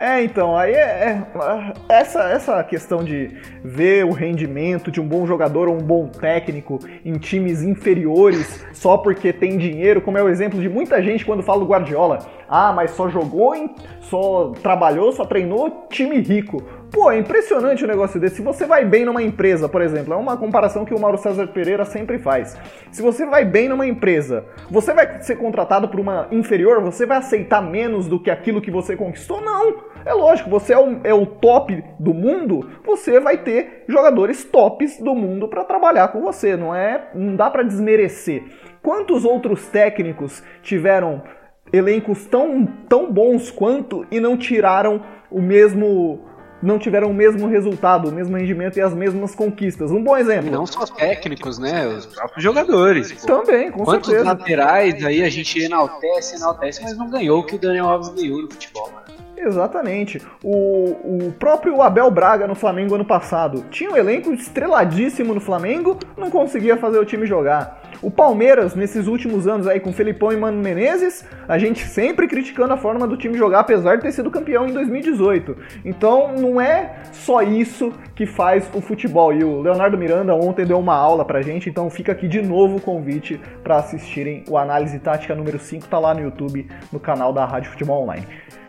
É, 0.01 0.22
então, 0.22 0.57
aí 0.57 0.74
é, 0.74 0.78
é- 0.78 1.72
essa, 1.88 2.22
essa 2.30 2.62
questão 2.62 3.03
de 3.03 3.36
ver 3.64 4.05
o 4.05 4.12
rendimento 4.12 4.92
de 4.92 5.01
um 5.01 5.09
bom 5.09 5.26
jogador 5.26 5.66
ou 5.66 5.74
um 5.74 5.82
bom 5.82 6.07
técnico 6.07 6.78
em 7.05 7.14
times 7.14 7.62
inferiores 7.62 8.64
só 8.72 8.96
porque 8.96 9.32
tem 9.32 9.59
dinheiro, 9.59 10.01
como 10.01 10.16
é 10.16 10.22
o 10.22 10.28
exemplo 10.28 10.61
de 10.61 10.68
muita 10.68 11.03
gente 11.03 11.26
quando 11.26 11.42
fala 11.42 11.59
do 11.59 11.66
Guardiola. 11.66 12.20
Ah, 12.49 12.72
mas 12.72 12.92
só 12.92 13.09
jogou, 13.11 13.55
em, 13.55 13.74
só 14.01 14.53
trabalhou, 14.62 15.11
só 15.12 15.24
treinou 15.24 15.86
time 15.90 16.18
rico. 16.20 16.62
Pô, 16.90 17.11
é 17.11 17.18
impressionante 17.18 17.84
o 17.84 17.86
negócio 17.86 18.18
desse. 18.18 18.36
Se 18.36 18.42
você 18.42 18.64
vai 18.64 18.84
bem 18.84 19.05
numa 19.05 19.22
empresa, 19.22 19.68
por 19.68 19.82
exemplo, 19.82 20.14
é 20.14 20.16
uma 20.16 20.36
comparação 20.38 20.84
que 20.86 20.94
o 20.94 20.99
Mauro 20.99 21.18
César 21.18 21.49
Pereira 21.49 21.84
sempre 21.84 22.18
faz. 22.18 22.57
Se 22.90 23.03
você 23.03 23.26
vai 23.26 23.44
bem 23.44 23.68
numa 23.68 23.86
empresa, 23.86 24.46
você 24.70 24.94
vai 24.94 25.20
ser 25.20 25.36
contratado 25.36 25.88
por 25.88 26.01
uma 26.01 26.26
inferior, 26.30 26.80
você 26.80 27.05
vai 27.05 27.18
aceitar 27.18 27.61
menos 27.61 28.07
do 28.07 28.18
que 28.18 28.30
aquilo 28.30 28.62
que 28.62 28.70
você 28.70 28.96
conquistou? 28.96 29.42
Não. 29.42 29.88
É 30.09 30.14
lógico, 30.14 30.48
você 30.48 30.72
é 30.72 30.78
o, 30.78 31.00
é 31.04 31.12
o 31.12 31.26
top 31.26 31.84
do 32.00 32.14
mundo, 32.14 32.66
você 32.82 33.20
vai 33.20 33.36
ter 33.36 33.84
jogadores 33.86 34.42
tops 34.42 34.98
do 34.98 35.14
mundo 35.14 35.46
para 35.48 35.64
trabalhar 35.64 36.09
com 36.09 36.22
você. 36.22 36.56
Não 36.56 36.74
é, 36.74 37.11
não 37.14 37.36
dá 37.36 37.50
para 37.50 37.62
desmerecer. 37.62 38.42
Quantos 38.82 39.26
outros 39.26 39.66
técnicos 39.66 40.42
tiveram 40.62 41.22
elencos 41.70 42.24
tão, 42.24 42.64
tão 42.88 43.12
bons 43.12 43.50
quanto 43.50 44.06
e 44.11 44.18
não 44.18 44.34
tiraram 44.34 45.02
o 45.30 45.42
mesmo 45.42 46.24
não 46.62 46.78
tiveram 46.78 47.11
o 47.11 47.14
mesmo 47.14 47.46
resultado, 47.46 48.09
o 48.09 48.12
mesmo 48.12 48.36
rendimento 48.36 48.78
e 48.78 48.80
as 48.80 48.94
mesmas 48.94 49.34
conquistas. 49.34 49.92
Um 49.92 50.02
bom 50.02 50.16
exemplo. 50.16 50.50
Não 50.50 50.66
só 50.66 50.86
técnicos, 50.86 51.59
né? 51.59 51.86
Os 51.86 52.06
próprios 52.06 52.42
jogadores. 52.42 53.12
pô. 53.12 53.26
Também, 53.26 53.70
com 53.70 53.84
Quantos 53.84 54.09
certeza. 54.09 54.30
laterais 54.30 55.04
aí 55.04 55.22
a 55.22 55.28
gente 55.28 55.62
enaltece, 55.62 56.34
enaltece, 56.34 56.82
mas 56.82 56.96
não 56.96 57.11
ganhou 57.11 57.40
o 57.40 57.44
que 57.44 57.56
o 57.56 57.59
Daniel 57.59 57.90
Alves 57.90 58.09
ganhou 58.09 58.42
no 58.42 58.50
futebol, 58.50 58.90
mano. 58.90 59.18
Exatamente. 59.41 60.20
O, 60.43 61.26
o 61.26 61.32
próprio 61.39 61.80
Abel 61.80 62.11
Braga 62.11 62.47
no 62.47 62.55
Flamengo 62.55 62.95
ano 62.95 63.05
passado 63.05 63.64
tinha 63.70 63.91
um 63.91 63.97
elenco 63.97 64.32
estreladíssimo 64.32 65.32
no 65.32 65.41
Flamengo, 65.41 65.99
não 66.16 66.30
conseguia 66.30 66.76
fazer 66.76 66.99
o 66.99 67.05
time 67.05 67.26
jogar. 67.26 67.82
O 68.01 68.11
Palmeiras, 68.11 68.74
nesses 68.74 69.09
últimos 69.09 69.49
anos 69.49 69.66
aí 69.66 69.80
com 69.80 69.93
Felipão 69.93 70.32
e 70.32 70.36
Mano 70.36 70.62
Menezes, 70.62 71.24
a 71.49 71.59
gente 71.59 71.84
sempre 71.84 72.28
criticando 72.28 72.72
a 72.72 72.76
forma 72.76 73.09
do 73.09 73.16
time 73.16 73.36
jogar, 73.36 73.61
apesar 73.61 73.97
de 73.97 74.03
ter 74.03 74.12
sido 74.12 74.30
campeão 74.30 74.68
em 74.68 74.72
2018. 74.72 75.57
Então 75.84 76.32
não 76.32 76.61
é 76.61 77.03
só 77.12 77.43
isso 77.43 77.93
que 78.14 78.24
faz 78.24 78.70
o 78.72 78.80
futebol. 78.80 79.32
E 79.32 79.43
o 79.43 79.61
Leonardo 79.61 79.99
Miranda 79.99 80.34
ontem 80.34 80.64
deu 80.64 80.78
uma 80.78 80.95
aula 80.95 81.24
pra 81.24 81.43
gente, 81.43 81.68
então 81.68 81.91
fica 81.91 82.12
aqui 82.12 82.28
de 82.28 82.41
novo 82.41 82.76
o 82.76 82.80
convite 82.80 83.41
para 83.64 83.78
assistirem 83.78 84.45
o 84.49 84.57
Análise 84.57 84.99
Tática 85.01 85.34
número 85.34 85.59
5, 85.59 85.89
tá 85.89 85.99
lá 85.99 86.14
no 86.14 86.20
YouTube, 86.20 86.68
no 86.93 87.01
canal 87.01 87.32
da 87.32 87.45
Rádio 87.45 87.70
Futebol 87.72 88.03
Online. 88.03 88.26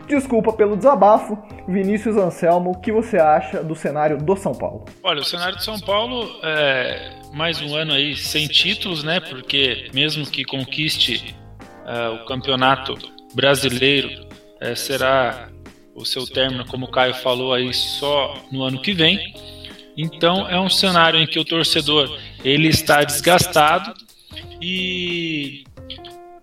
Desculpa 0.09 0.51
pelo 0.51 0.75
desabafo. 0.75 1.37
Vinícius 1.67 2.17
Anselmo, 2.17 2.71
o 2.71 2.81
que 2.81 2.91
você 2.91 3.17
acha 3.17 3.63
do 3.63 3.75
cenário 3.75 4.17
do 4.17 4.35
São 4.35 4.55
Paulo? 4.55 4.85
Olha, 5.03 5.21
o 5.21 5.23
cenário 5.23 5.55
de 5.55 5.63
São 5.63 5.79
Paulo 5.79 6.27
é 6.41 7.11
mais 7.31 7.61
um 7.61 7.75
ano 7.75 7.93
aí 7.93 8.15
sem 8.15 8.47
títulos, 8.47 9.03
né? 9.03 9.19
Porque 9.19 9.87
mesmo 9.93 10.25
que 10.25 10.43
conquiste 10.43 11.35
é, 11.85 12.09
o 12.09 12.25
campeonato 12.25 12.97
brasileiro, 13.35 14.09
é, 14.59 14.73
será 14.73 15.47
o 15.93 16.03
seu 16.03 16.25
término, 16.25 16.65
como 16.65 16.87
o 16.87 16.91
Caio 16.91 17.13
falou 17.13 17.53
aí, 17.53 17.71
só 17.71 18.33
no 18.51 18.63
ano 18.63 18.81
que 18.81 18.93
vem. 18.93 19.19
Então 19.95 20.49
é 20.49 20.59
um 20.59 20.69
cenário 20.69 21.19
em 21.19 21.27
que 21.27 21.37
o 21.37 21.45
torcedor 21.45 22.17
ele 22.43 22.67
está 22.67 23.03
desgastado 23.03 23.93
e 24.59 25.65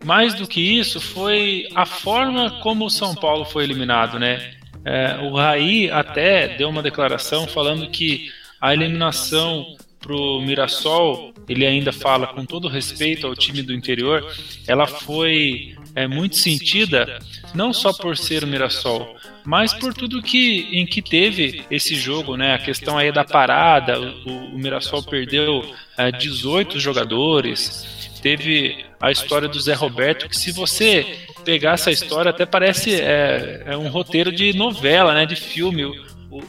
mais 0.06 0.34
do 0.34 0.46
que 0.46 0.60
isso 0.60 1.00
foi 1.00 1.68
a 1.74 1.84
forma 1.84 2.48
como 2.62 2.86
o 2.86 2.90
São 2.90 3.12
Paulo 3.12 3.44
foi 3.44 3.64
eliminado, 3.64 4.20
né? 4.20 4.52
É, 4.84 5.18
o 5.20 5.34
Raí 5.34 5.90
até 5.90 6.46
deu 6.56 6.68
uma 6.68 6.80
declaração 6.80 7.44
falando 7.48 7.90
que 7.90 8.30
a 8.60 8.72
eliminação 8.72 9.76
pro 9.98 10.40
Mirassol, 10.40 11.34
ele 11.48 11.66
ainda 11.66 11.92
fala 11.92 12.28
com 12.28 12.44
todo 12.44 12.68
respeito 12.68 13.26
ao 13.26 13.34
time 13.34 13.60
do 13.62 13.74
interior, 13.74 14.24
ela 14.68 14.86
foi 14.86 15.74
é, 15.96 16.06
muito 16.06 16.36
sentida 16.36 17.18
não 17.52 17.72
só 17.72 17.92
por 17.92 18.16
ser 18.16 18.44
o 18.44 18.46
Mirassol, 18.46 19.16
mas 19.44 19.74
por 19.74 19.92
tudo 19.92 20.22
que 20.22 20.68
em 20.70 20.86
que 20.86 21.02
teve 21.02 21.64
esse 21.68 21.96
jogo, 21.96 22.36
né? 22.36 22.54
A 22.54 22.58
questão 22.58 22.96
aí 22.96 23.10
da 23.10 23.24
parada, 23.24 24.00
o, 24.00 24.54
o 24.54 24.58
Mirassol 24.58 25.02
perdeu 25.02 25.64
é, 25.98 26.12
18 26.12 26.78
jogadores, 26.78 27.95
teve 28.26 28.84
a 29.00 29.12
história 29.12 29.46
do 29.46 29.60
Zé 29.60 29.72
Roberto, 29.72 30.28
que 30.28 30.36
se 30.36 30.50
você 30.50 31.16
pegar 31.44 31.74
essa 31.74 31.92
história, 31.92 32.30
até 32.30 32.44
parece 32.44 33.00
é, 33.00 33.62
é 33.66 33.76
um 33.76 33.88
roteiro 33.88 34.32
de 34.32 34.52
novela, 34.52 35.14
né? 35.14 35.24
De 35.24 35.36
filme. 35.36 35.84
O, 35.84 36.02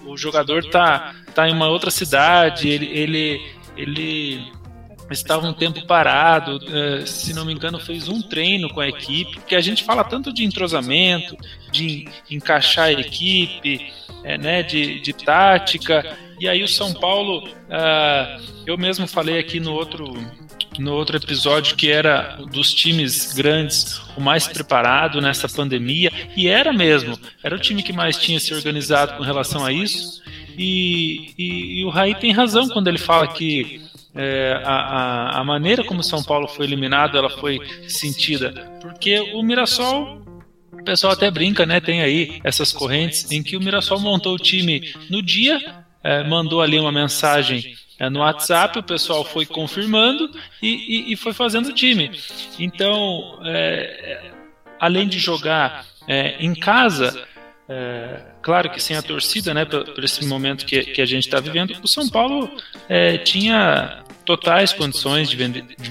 o, 0.08 0.18
jogador 0.18 0.68
tá, 0.72 1.14
tá 1.36 1.48
em 1.48 1.54
uma 1.54 1.70
outra 1.70 1.92
cidade, 1.92 2.68
ele, 2.68 2.88
ele, 2.88 3.42
ele 3.78 4.52
estava 5.12 5.46
um 5.46 5.54
tempo 5.54 5.86
parado, 5.86 6.60
eh, 6.68 7.06
se 7.06 7.32
não 7.32 7.46
me 7.46 7.54
engano, 7.54 7.80
fez 7.80 8.08
um 8.08 8.24
treino 8.24 8.70
com 8.70 8.80
a 8.80 8.88
equipe, 8.88 9.36
porque 9.36 9.56
a 9.56 9.62
gente 9.62 9.84
fala 9.84 10.04
tanto 10.04 10.34
de 10.34 10.44
entrosamento, 10.44 11.38
de 11.72 12.08
encaixar 12.30 12.86
a 12.86 12.92
equipe, 12.92 13.94
eh, 14.24 14.38
né, 14.40 14.64
de, 14.64 15.00
de 15.00 15.14
tática, 15.14 16.18
e 16.40 16.50
aí 16.50 16.64
o 16.64 16.68
São 16.68 16.92
Paulo, 16.92 17.48
ah, 17.70 18.40
eu 18.66 18.78
mesmo 18.78 19.08
falei 19.08 19.40
aqui 19.40 19.60
no 19.60 19.74
outro, 19.74 20.12
no 20.78 20.94
outro 20.94 21.18
episódio 21.18 21.76
que 21.76 21.90
era 21.90 22.38
dos 22.52 22.74
times 22.74 23.34
grandes 23.34 24.02
o 24.16 24.22
mais 24.22 24.48
preparado 24.48 25.22
nessa 25.22 25.48
pandemia, 25.48 26.12
e 26.36 26.48
era 26.48 26.74
mesmo, 26.74 27.18
era 27.44 27.56
o 27.56 27.60
time 27.60 27.84
que 27.84 27.94
mais 27.94 28.18
tinha 28.18 28.40
se 28.40 28.54
organizado 28.54 29.18
com 29.18 29.24
relação 29.24 29.66
a 29.66 29.72
isso, 29.72 30.22
e, 30.58 31.34
e, 31.38 31.80
e 31.80 31.86
o 31.86 31.90
Raí 31.90 32.16
tem 32.16 32.32
razão 32.32 32.68
quando 32.70 32.88
ele 32.88 32.98
fala 32.98 33.28
que 33.28 33.82
é, 34.16 34.60
a, 34.64 35.40
a, 35.40 35.44
maneira 35.44 35.84
como 35.84 36.02
São 36.02 36.24
Paulo 36.24 36.48
foi 36.48 36.66
eliminado, 36.66 37.18
ela 37.18 37.30
foi 37.30 37.60
sentida, 37.88 38.52
porque 38.82 39.20
o 39.36 39.44
Mirassol, 39.44 40.26
o 40.72 40.84
pessoal 40.84 41.14
até 41.14 41.30
brinca, 41.30 41.68
né? 41.68 41.80
Tem 41.80 42.02
aí 42.02 42.40
essas 42.44 42.72
correntes 42.72 43.32
em 43.32 43.44
que 43.44 43.56
o 43.56 43.62
Mirassol 43.62 44.00
montou 44.00 44.34
o 44.34 44.40
time 44.40 44.92
no 45.08 45.22
dia, 45.22 45.62
é, 46.04 46.24
mandou 46.24 46.62
ali 46.62 46.80
uma 46.80 46.92
mensagem 46.92 47.76
no 48.12 48.20
WhatsApp, 48.20 48.80
o 48.80 48.84
pessoal 48.84 49.24
foi 49.24 49.46
confirmando 49.46 50.30
e, 50.62 51.10
e, 51.10 51.14
e 51.14 51.16
foi 51.16 51.34
fazendo 51.34 51.70
o 51.70 51.74
time. 51.74 52.12
Então, 52.60 53.40
além 54.80 55.08
de 55.08 55.18
jogar 55.20 55.86
em 56.40 56.54
casa, 56.54 57.28
é, 57.70 58.22
claro 58.42 58.70
que 58.70 58.82
sem 58.82 58.96
a 58.96 59.02
torcida, 59.02 59.54
né, 59.54 59.66
por, 59.66 60.02
esse 60.02 60.26
momento 60.26 60.66
que, 60.66 60.82
que 60.86 61.02
a 61.02 61.06
gente 61.06 61.26
está 61.26 61.40
vivendo, 61.40 61.78
o 61.84 61.88
São 61.88 62.08
Paulo 62.08 62.50
é, 62.88 63.18
tinha 63.18 64.04
totais 64.24 64.72
condições 64.72 65.30
de, 65.30 65.38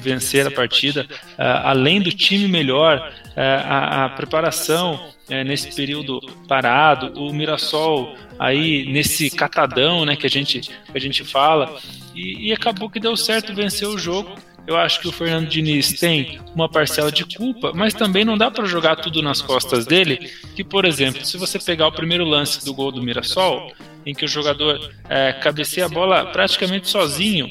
vencer 0.01 0.47
a 0.47 0.51
partida, 0.51 1.07
além 1.39 2.01
do 2.01 2.11
time 2.11 2.49
melhor, 2.49 3.13
a, 3.35 4.05
a, 4.05 4.09
preparação 4.11 5.11
uh, 5.31 5.45
nesse 5.45 5.75
período 5.75 6.21
parado, 6.49 7.13
o 7.21 7.33
Mirassol 7.33 8.15
aí 8.39 8.87
nesse 8.87 9.31
catadão, 9.31 10.05
né, 10.05 10.17
que 10.17 10.27
a 10.27 10.31
gente 10.31 10.61
que 10.61 10.97
a 10.97 11.01
gente 11.01 11.25
fala, 11.25 11.79
e, 12.15 12.49
e 12.49 12.53
acabou 12.53 12.91
que 12.91 13.01
deu 13.01 13.17
certo 13.17 13.55
vencer 13.55 13.89
o 13.89 13.99
jogo. 13.99 14.35
Eu 14.67 14.77
acho 14.77 15.01
que 15.01 15.07
o 15.07 15.13
Fernando 15.13 15.49
Diniz 15.49 15.93
tem 15.93 16.41
uma 16.53 16.69
parcela 16.69 17.13
de 17.13 17.25
culpa, 17.25 17.73
mas 17.73 17.95
também 17.95 18.25
não 18.25 18.37
dá 18.37 18.51
para 18.51 18.65
jogar 18.67 18.97
tudo 18.97 19.23
nas 19.23 19.41
costas 19.41 19.87
dele. 19.87 20.29
Que, 20.57 20.65
por 20.65 20.85
exemplo, 20.85 21.25
se 21.25 21.39
você 21.39 21.57
pegar 21.57 21.87
o 21.87 21.93
primeiro 21.93 22.25
lance 22.25 22.65
do 22.65 22.75
gol 22.75 22.91
do 22.91 23.01
Mirassol, 23.01 23.73
em 24.05 24.13
que 24.13 24.25
o 24.25 24.29
jogador 24.29 24.93
é, 25.09 25.33
cabeceia 25.35 25.87
a 25.87 25.89
bola 25.89 26.27
praticamente 26.27 26.89
sozinho, 26.89 27.49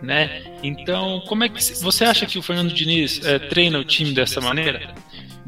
né? 0.00 0.44
Então, 0.62 1.22
como 1.26 1.42
é 1.42 1.48
que 1.48 1.60
você 1.60 2.04
acha 2.04 2.24
que 2.24 2.38
o 2.38 2.42
Fernando 2.42 2.72
Diniz 2.72 3.24
é, 3.24 3.40
treina 3.40 3.78
o 3.80 3.84
time 3.84 4.12
dessa 4.12 4.40
maneira? 4.40 4.94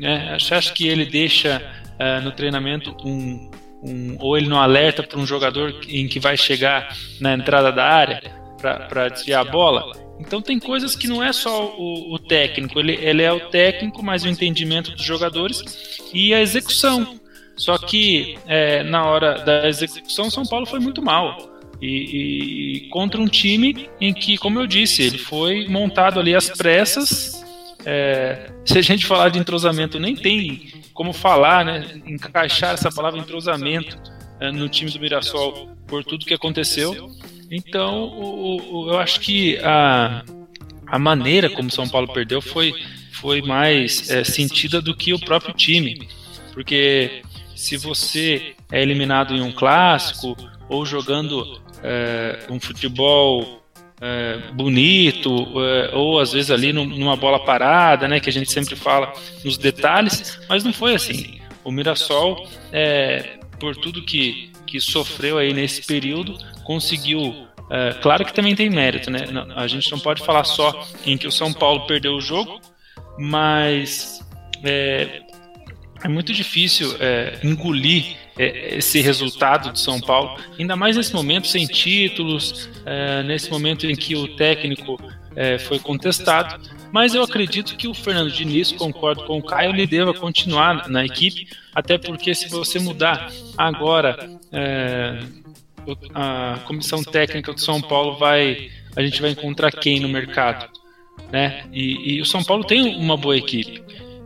Né? 0.01 0.36
Você 0.38 0.55
acha 0.55 0.72
que 0.72 0.88
ele 0.88 1.05
deixa 1.05 1.62
é, 1.98 2.20
no 2.20 2.32
treinamento 2.32 2.96
um, 3.05 3.51
um, 3.82 4.16
ou 4.18 4.36
ele 4.36 4.48
não 4.48 4.59
alerta 4.59 5.03
para 5.03 5.18
um 5.18 5.26
jogador 5.26 5.78
em 5.86 6.09
que 6.09 6.18
vai 6.18 6.36
chegar 6.36 6.96
na 7.20 7.34
entrada 7.34 7.70
da 7.70 7.84
área 7.84 8.22
para 8.59 9.09
desviar 9.11 9.46
a 9.46 9.51
bola? 9.51 9.92
Então 10.18 10.40
tem 10.40 10.59
coisas 10.59 10.96
que 10.96 11.07
não 11.07 11.22
é 11.22 11.32
só 11.32 11.74
o, 11.76 12.14
o 12.14 12.18
técnico, 12.18 12.78
ele, 12.78 12.94
ele 13.01 13.22
é 13.22 13.32
o 13.32 13.48
técnico, 13.51 14.03
mas 14.03 14.24
o 14.24 14.28
entendimento 14.28 14.90
dos 14.92 15.05
jogadores 15.05 15.62
e 16.12 16.32
a 16.32 16.40
execução. 16.40 17.20
Só 17.57 17.76
que 17.76 18.38
é, 18.46 18.82
na 18.82 19.05
hora 19.05 19.34
da 19.44 19.68
execução, 19.68 20.30
São 20.30 20.46
Paulo 20.46 20.64
foi 20.64 20.80
muito 20.80 21.03
mal. 21.03 21.36
E, 21.80 22.84
e, 22.84 22.88
contra 22.88 23.20
um 23.20 23.26
time 23.26 23.88
em 24.01 24.12
que, 24.12 24.36
como 24.36 24.59
eu 24.59 24.66
disse, 24.66 25.03
ele 25.03 25.18
foi 25.18 25.66
montado 25.68 26.20
ali 26.20 26.34
às 26.34 26.48
pressas. 26.51 27.42
É, 27.84 28.50
se 28.64 28.78
a 28.78 28.82
gente 28.82 29.06
falar 29.06 29.28
de 29.30 29.38
entrosamento, 29.38 29.98
nem 29.98 30.14
tem 30.14 30.82
como 30.92 31.12
falar, 31.12 31.64
né, 31.64 32.00
encaixar 32.06 32.74
essa 32.74 32.90
palavra 32.90 33.18
entrosamento 33.18 33.96
é, 34.38 34.50
no 34.50 34.68
time 34.68 34.90
do 34.90 35.00
Mirassol 35.00 35.70
por 35.86 36.04
tudo 36.04 36.26
que 36.26 36.34
aconteceu. 36.34 37.10
Então, 37.50 38.04
o, 38.04 38.84
o, 38.84 38.90
eu 38.90 38.98
acho 38.98 39.20
que 39.20 39.58
a, 39.58 40.22
a 40.86 40.98
maneira 40.98 41.50
como 41.50 41.70
São 41.70 41.88
Paulo 41.88 42.12
perdeu 42.12 42.40
foi, 42.40 42.74
foi 43.12 43.42
mais 43.42 44.08
é, 44.10 44.22
sentida 44.24 44.80
do 44.80 44.96
que 44.96 45.12
o 45.12 45.18
próprio 45.18 45.54
time. 45.54 46.08
Porque 46.52 47.22
se 47.56 47.76
você 47.76 48.54
é 48.70 48.80
eliminado 48.80 49.34
em 49.34 49.40
um 49.40 49.52
clássico 49.52 50.36
ou 50.68 50.86
jogando 50.86 51.60
é, 51.82 52.38
um 52.48 52.60
futebol 52.60 53.62
é, 54.01 54.38
bonito, 54.53 55.46
é, 55.62 55.94
ou 55.94 56.18
às 56.18 56.32
vezes 56.32 56.51
ali 56.51 56.72
numa 56.72 57.16
bola 57.16 57.44
parada, 57.44 58.09
né, 58.09 58.18
que 58.18 58.30
a 58.30 58.32
gente 58.32 58.51
sempre 58.51 58.74
fala 58.74 59.12
nos 59.44 59.59
detalhes, 59.59 60.40
mas 60.48 60.64
não 60.64 60.72
foi 60.72 60.94
assim. 60.94 61.38
O 61.62 61.70
Mirassol, 61.70 62.48
é, 62.72 63.38
por 63.59 63.76
tudo 63.76 64.03
que, 64.03 64.51
que 64.66 64.80
sofreu 64.80 65.36
aí 65.36 65.53
nesse 65.53 65.82
período, 65.82 66.38
conseguiu. 66.64 67.46
É, 67.70 67.92
claro 68.01 68.24
que 68.24 68.32
também 68.32 68.57
tem 68.57 68.70
mérito, 68.70 69.11
né? 69.11 69.26
A 69.55 69.66
gente 69.66 69.90
não 69.92 69.98
pode 70.01 70.24
falar 70.24 70.44
só 70.44 70.88
em 71.07 71.16
que 71.16 71.26
o 71.26 71.30
São 71.30 71.53
Paulo 71.53 71.86
perdeu 71.86 72.14
o 72.14 72.20
jogo, 72.20 72.61
mas 73.18 74.20
é, 74.64 75.20
é 76.03 76.09
muito 76.09 76.32
difícil 76.32 76.96
é, 76.98 77.38
engolir 77.44 78.16
esse 78.41 79.01
resultado 79.01 79.72
de 79.72 79.80
São 79.80 80.01
Paulo, 80.01 80.38
ainda 80.59 80.76
mais 80.76 80.97
nesse 80.97 81.14
momento 81.14 81.47
sem 81.47 81.66
títulos, 81.66 82.68
é, 82.86 83.22
nesse 83.22 83.51
momento 83.51 83.86
em 83.86 83.95
que 83.95 84.16
o 84.16 84.36
técnico 84.36 84.99
é, 85.36 85.59
foi 85.59 85.78
contestado. 85.78 86.61
Mas 86.93 87.14
eu 87.14 87.22
acredito 87.22 87.76
que 87.76 87.86
o 87.86 87.95
Fernando 87.95 88.32
Diniz, 88.32 88.72
concordo 88.72 89.24
com 89.24 89.38
o 89.38 89.43
Caio, 89.43 89.70
ele 89.70 89.86
deva 89.86 90.12
continuar 90.12 90.88
na 90.88 91.05
equipe, 91.05 91.47
até 91.74 91.97
porque 91.97 92.34
se 92.34 92.49
você 92.49 92.78
mudar 92.78 93.30
agora 93.57 94.28
é, 94.53 95.20
a 96.14 96.59
comissão 96.66 97.03
técnica 97.03 97.53
do 97.53 97.61
São 97.61 97.80
Paulo 97.80 98.16
vai 98.16 98.70
a 98.97 99.03
gente 99.03 99.20
vai 99.22 99.30
encontrar 99.30 99.70
quem 99.70 100.01
no 100.01 100.09
mercado 100.09 100.68
né 101.32 101.64
e, 101.72 102.16
e 102.16 102.20
o 102.20 102.26
São 102.26 102.43
Paulo 102.43 102.64
tem 102.64 102.97
uma 102.97 103.16
boa 103.16 103.36
equipe 103.36 103.82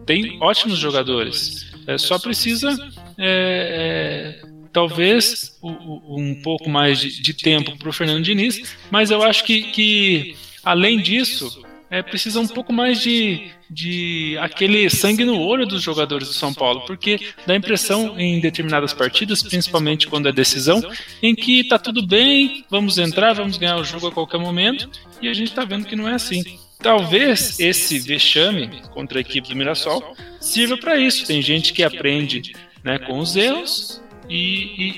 tem 0.07 0.39
ótimos 0.41 0.79
jogadores 0.79 1.73
é, 1.87 1.99
só 1.99 2.19
precisa 2.19 2.77
é, 3.19 4.41
é, 4.43 4.49
talvez 4.73 5.59
um 5.63 6.41
pouco 6.43 6.69
mais 6.69 6.99
de, 6.99 7.23
de 7.23 7.35
tempo 7.35 7.77
para 7.79 7.89
o 7.89 7.93
Fernando 7.93 8.23
Diniz 8.23 8.77
mas 8.91 9.11
eu 9.11 9.23
acho 9.23 9.45
que, 9.45 9.63
que 9.73 10.37
além 10.65 11.01
disso 11.01 11.65
é, 11.95 12.03
precisa 12.03 12.41
um 12.41 12.49
pouco 12.49 12.73
mais 12.73 13.01
de, 13.01 13.51
de 13.71 14.37
aquele 14.41 14.91
sangue 14.91 15.25
no 15.25 15.41
olho 15.41 15.65
dos 15.65 15.81
jogadores 15.81 16.27
do 16.27 16.35
São 16.35 16.53
Paulo, 16.53 16.83
porque 16.87 17.21
dá 17.47 17.55
a 17.55 17.57
impressão 17.57 18.19
em 18.19 18.41
determinadas 18.41 18.93
partidas, 18.93 19.43
principalmente 19.43 20.09
quando 20.09 20.29
é 20.29 20.33
decisão, 20.33 20.83
em 21.23 21.37
que 21.37 21.63
tá 21.63 21.79
tudo 21.79 22.05
bem, 22.05 22.65
vamos 22.69 22.99
entrar, 22.99 23.33
vamos 23.35 23.57
ganhar 23.59 23.77
o 23.77 23.85
jogo 23.85 24.09
a 24.09 24.13
qualquer 24.13 24.41
momento, 24.41 24.91
e 25.23 25.29
a 25.29 25.33
gente 25.33 25.51
está 25.51 25.65
vendo 25.65 25.87
que 25.87 25.95
não 25.95 26.09
é 26.09 26.15
assim. 26.15 26.43
Talvez 26.81 27.61
esse 27.61 27.99
vexame 28.01 28.83
contra 28.93 29.19
a 29.19 29.21
equipe 29.21 29.49
do 29.49 29.57
Mirassol 29.57 30.17
sirva 30.41 30.77
para 30.77 30.99
isso. 30.99 31.27
Tem 31.27 31.41
gente 31.41 31.73
que 31.73 31.83
aprende 31.83 32.55
né, 32.85 32.99
com 32.99 33.19
os 33.19 33.35
erros 33.35 34.03
e, 34.29 34.37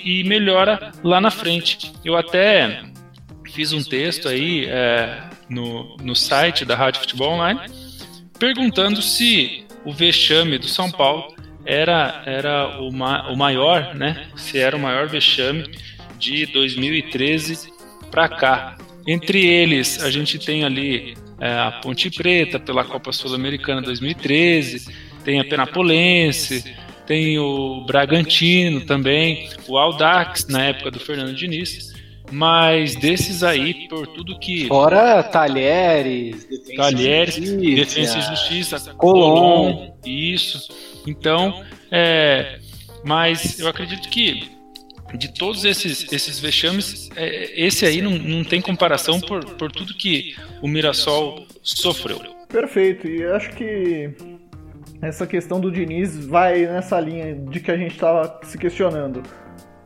e, 0.05 0.20
e 0.20 0.24
melhora 0.24 0.93
lá 1.03 1.20
na 1.20 1.30
frente. 1.30 1.93
Eu 2.05 2.16
até 2.16 2.82
fiz 3.53 3.72
um 3.72 3.82
texto 3.82 4.28
aí. 4.28 4.66
É, 4.66 5.30
no, 5.49 5.97
no 6.03 6.14
site 6.14 6.64
da 6.64 6.74
Rádio 6.74 7.01
Futebol 7.01 7.32
Online, 7.32 7.61
perguntando 8.39 9.01
se 9.01 9.64
o 9.84 9.93
vexame 9.93 10.59
do 10.59 10.68
São 10.68 10.91
Paulo 10.91 11.34
era, 11.64 12.22
era 12.26 12.80
o, 12.80 12.93
ma, 12.93 13.28
o 13.30 13.37
maior, 13.37 13.95
né? 13.95 14.28
Se 14.37 14.59
era 14.59 14.76
o 14.76 14.80
maior 14.80 15.09
vexame 15.09 15.70
de 16.18 16.47
2013 16.47 17.72
para 18.11 18.28
cá. 18.28 18.76
Entre 19.07 19.47
eles, 19.47 20.03
a 20.03 20.11
gente 20.11 20.39
tem 20.39 20.64
ali 20.64 21.16
é, 21.41 21.53
a 21.53 21.72
Ponte 21.82 22.11
Preta 22.11 22.59
pela 22.59 22.84
Copa 22.84 23.12
Sul-Americana 23.12 23.80
2013, 23.82 24.93
tem 25.24 25.41
a 25.41 25.45
Penapolense, 25.45 26.74
tem 27.07 27.38
o 27.38 27.84
Bragantino 27.86 28.82
também, 28.82 29.48
o 29.68 29.78
Aldax 29.78 30.46
na 30.48 30.64
época 30.64 30.90
do 30.90 31.00
Fernando 31.00 31.34
Diniz. 31.34 31.94
Mas 32.30 32.96
desses 32.96 33.44
aí, 33.44 33.86
por 33.88 34.07
tudo 34.09 34.38
que. 34.38 34.66
Fora 34.66 35.22
Talheres, 35.22 36.44
Defesa 36.44 36.76
Talheres, 36.76 37.36
e 37.36 37.46
Justiça, 37.46 37.76
Defesa 37.76 38.18
e 38.18 38.22
Justiça, 38.22 38.94
Colom, 38.94 39.92
isso. 40.04 40.68
Então, 41.07 41.62
é, 41.90 42.59
mas 43.04 43.61
eu 43.61 43.68
acredito 43.68 44.09
que 44.09 44.57
de 45.14 45.32
todos 45.32 45.64
esses, 45.64 46.12
esses 46.12 46.40
vexames, 46.40 47.09
é, 47.14 47.64
esse 47.64 47.86
aí 47.86 48.02
não, 48.02 48.11
não 48.11 48.42
tem 48.42 48.61
comparação 48.61 49.20
por, 49.20 49.44
por 49.54 49.70
tudo 49.70 49.94
que 49.94 50.34
o 50.61 50.66
Mirassol 50.66 51.46
sofreu. 51.62 52.20
Perfeito, 52.48 53.07
e 53.07 53.24
acho 53.24 53.50
que 53.54 54.11
essa 55.01 55.26
questão 55.26 55.61
do 55.61 55.70
Diniz 55.70 56.26
vai 56.26 56.66
nessa 56.66 56.99
linha 57.01 57.34
de 57.34 57.61
que 57.61 57.70
a 57.70 57.76
gente 57.76 57.92
estava 57.92 58.40
se 58.44 58.57
questionando 58.57 59.22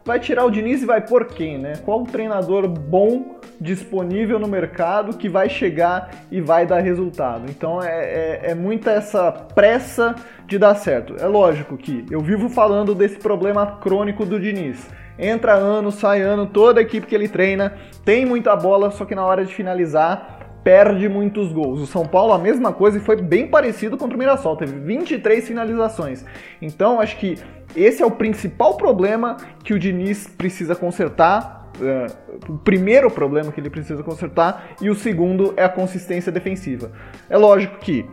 vai 0.05 0.19
tirar 0.19 0.45
o 0.45 0.51
Diniz 0.51 0.83
e 0.83 0.87
vai 0.87 1.01
por 1.01 1.27
quem, 1.27 1.59
né? 1.59 1.75
Qual 1.85 2.03
treinador 2.05 2.67
bom 2.67 3.37
disponível 3.61 4.39
no 4.39 4.49
mercado 4.49 5.17
que 5.17 5.29
vai 5.29 5.49
chegar 5.49 6.11
e 6.31 6.41
vai 6.41 6.67
dar 6.67 6.81
resultado? 6.81 7.49
Então 7.49 7.83
é, 7.83 7.89
é, 7.89 8.41
é 8.51 8.55
muita 8.55 8.91
essa 8.91 9.31
pressa 9.31 10.15
de 10.47 10.59
dar 10.59 10.75
certo. 10.75 11.15
É 11.19 11.27
lógico 11.27 11.77
que 11.77 12.05
eu 12.11 12.21
vivo 12.21 12.49
falando 12.49 12.95
desse 12.95 13.19
problema 13.19 13.79
crônico 13.79 14.25
do 14.25 14.41
Diniz. 14.41 14.89
Entra 15.19 15.53
ano, 15.53 15.93
sai 15.93 16.23
ano, 16.23 16.47
toda 16.47 16.81
a 16.81 16.83
equipe 16.83 17.07
que 17.07 17.15
ele 17.15 17.29
treina 17.29 17.75
tem 18.05 18.25
muita 18.25 18.57
bola, 18.57 18.91
só 18.91 19.05
que 19.05 19.15
na 19.15 19.25
hora 19.25 19.45
de 19.45 19.55
finalizar 19.55 20.40
perde 20.63 21.09
muitos 21.09 21.53
gols. 21.53 21.81
O 21.81 21.87
São 21.87 22.07
Paulo 22.07 22.33
a 22.33 22.39
mesma 22.39 22.73
coisa 22.73 22.99
e 22.99 23.01
foi 23.01 23.17
bem 23.17 23.47
parecido 23.47 23.97
contra 23.97 24.17
o 24.17 24.19
Mirassol, 24.19 24.57
teve 24.57 24.79
23 24.79 25.47
finalizações. 25.47 26.25
Então 26.61 27.01
acho 27.01 27.17
que 27.17 27.39
esse 27.75 28.03
é 28.03 28.07
o 28.07 28.11
principal 28.11 28.77
problema 28.77 29.37
que 29.63 29.73
o 29.73 29.79
Diniz 29.79 30.27
precisa 30.27 30.75
consertar. 30.75 31.61
Uh, 31.81 32.53
o 32.53 32.59
primeiro 32.59 33.11
problema 33.11 33.53
que 33.53 33.61
ele 33.61 33.71
precisa 33.71 34.03
consertar 34.03 34.71
e 34.83 34.91
o 34.91 34.95
segundo 34.95 35.55
é 35.57 35.65
a 35.65 35.69
consistência 35.69 36.31
defensiva. 36.31 36.91
É 37.29 37.39
lógico 37.39 37.79
que, 37.79 38.05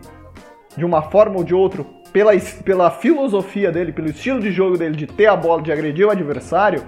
de 0.76 0.84
uma 0.84 1.02
forma 1.02 1.36
ou 1.36 1.44
de 1.44 1.54
outra, 1.54 1.84
pela, 2.12 2.32
pela 2.64 2.90
filosofia 2.90 3.70
dele, 3.70 3.92
pelo 3.92 4.08
estilo 4.08 4.40
de 4.40 4.50
jogo 4.50 4.78
dele 4.78 4.96
de 4.96 5.06
ter 5.06 5.26
a 5.26 5.36
bola, 5.36 5.60
de 5.60 5.70
agredir 5.70 6.06
o 6.06 6.10
adversário, 6.10 6.82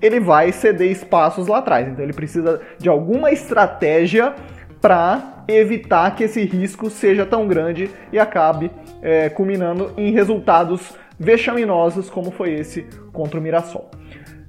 ele 0.00 0.18
vai 0.18 0.50
ceder 0.50 0.90
espaços 0.90 1.46
lá 1.46 1.58
atrás. 1.58 1.86
Então 1.86 2.02
ele 2.02 2.12
precisa 2.12 2.60
de 2.78 2.88
alguma 2.88 3.30
estratégia 3.30 4.34
para 4.84 5.44
evitar 5.48 6.14
que 6.14 6.24
esse 6.24 6.44
risco 6.44 6.90
seja 6.90 7.24
tão 7.24 7.48
grande 7.48 7.90
e 8.12 8.18
acabe 8.18 8.70
é, 9.00 9.30
culminando 9.30 9.94
em 9.96 10.12
resultados 10.12 10.94
vexaminosos 11.18 12.10
como 12.10 12.30
foi 12.30 12.52
esse 12.52 12.82
contra 13.10 13.40
o 13.40 13.42
Mirassol. 13.42 13.90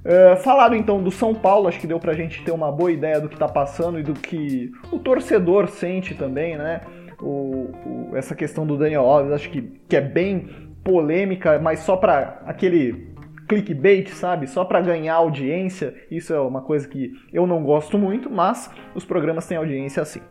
Uh, 0.04 0.36
falado 0.44 0.76
então 0.76 1.02
do 1.02 1.10
São 1.10 1.34
Paulo, 1.34 1.70
acho 1.70 1.80
que 1.80 1.88
deu 1.88 2.02
pra 2.02 2.14
gente 2.14 2.44
ter 2.44 2.52
uma 2.52 2.70
boa 2.70 2.92
ideia 2.92 3.22
do 3.22 3.30
que 3.30 3.38
tá 3.38 3.48
passando 3.48 3.98
e 3.98 4.04
do 4.04 4.12
que 4.12 4.74
o 4.92 5.00
torcedor 5.00 5.70
sente 5.70 6.14
também, 6.14 6.58
né? 6.58 6.82
O, 7.22 7.72
o, 7.86 8.12
essa 8.14 8.36
questão 8.36 8.68
do 8.68 8.78
Daniel 8.78 9.06
Alves, 9.06 9.32
acho 9.32 9.50
que, 9.50 9.62
que 9.88 9.96
é 9.96 10.02
bem 10.02 10.50
polêmica, 10.84 11.58
mas 11.60 11.80
só 11.80 11.96
para 11.96 12.42
aquele 12.46 13.14
clickbait, 13.48 14.10
sabe? 14.10 14.48
Só 14.48 14.66
para 14.66 14.82
ganhar 14.82 15.16
audiência. 15.16 15.93
Isso 16.10 16.34
é 16.34 16.39
uma 16.39 16.62
coisa 16.62 16.88
que 16.88 17.14
eu 17.32 17.46
não 17.46 17.64
gosto 17.64 17.98
muito, 17.98 18.30
mas 18.30 18.70
os 18.93 19.06
programas 19.06 19.48
têm 19.48 19.58
audiência 19.58 20.02
assim. 20.02 20.22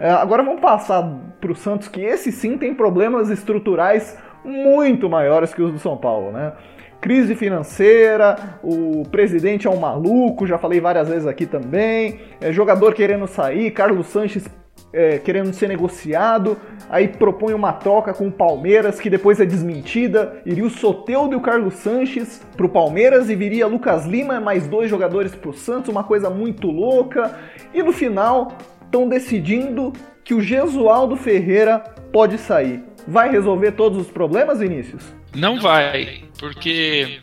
Agora 0.00 0.42
vamos 0.42 0.62
passar 0.62 1.02
para 1.40 1.52
o 1.52 1.54
Santos, 1.54 1.86
que 1.86 2.00
esse 2.00 2.32
sim 2.32 2.56
tem 2.56 2.74
problemas 2.74 3.28
estruturais 3.28 4.18
muito 4.42 5.10
maiores 5.10 5.52
que 5.52 5.60
os 5.60 5.72
do 5.72 5.78
São 5.78 5.96
Paulo, 5.96 6.32
né? 6.32 6.54
Crise 7.02 7.34
financeira, 7.34 8.36
o 8.62 9.04
presidente 9.10 9.66
é 9.66 9.70
um 9.70 9.78
maluco, 9.78 10.46
já 10.46 10.58
falei 10.58 10.80
várias 10.80 11.08
vezes 11.08 11.26
aqui 11.26 11.46
também. 11.46 12.20
É, 12.40 12.52
jogador 12.52 12.94
querendo 12.94 13.26
sair, 13.26 13.70
Carlos 13.70 14.06
Sanches 14.06 14.46
é, 14.92 15.18
querendo 15.18 15.52
ser 15.52 15.68
negociado, 15.68 16.56
aí 16.88 17.08
propõe 17.08 17.54
uma 17.54 17.72
troca 17.72 18.12
com 18.12 18.28
o 18.28 18.32
Palmeiras 18.32 19.00
que 19.00 19.08
depois 19.08 19.40
é 19.40 19.44
desmentida. 19.44 20.40
Iria 20.44 20.64
o 20.64 20.70
Soteudo 20.70 21.34
e 21.34 21.36
o 21.36 21.40
Carlos 21.40 21.74
Sanches 21.74 22.42
pro 22.56 22.68
Palmeiras 22.68 23.30
e 23.30 23.36
viria 23.36 23.66
Lucas 23.66 24.06
Lima 24.06 24.40
mais 24.40 24.66
dois 24.66 24.90
jogadores 24.90 25.34
pro 25.34 25.52
Santos, 25.52 25.88
uma 25.88 26.04
coisa 26.04 26.28
muito 26.28 26.68
louca. 26.68 27.38
E 27.72 27.82
no 27.82 27.92
final 27.92 28.56
estão 28.84 29.08
decidindo 29.08 29.92
que 30.24 30.34
o 30.34 30.40
Gesualdo 30.40 31.16
Ferreira 31.16 31.78
pode 32.12 32.38
sair. 32.38 32.82
Vai 33.06 33.30
resolver 33.30 33.72
todos 33.72 33.98
os 33.98 34.08
problemas, 34.08 34.58
Vinícius? 34.58 35.02
Não 35.34 35.60
vai, 35.60 36.24
porque 36.38 37.20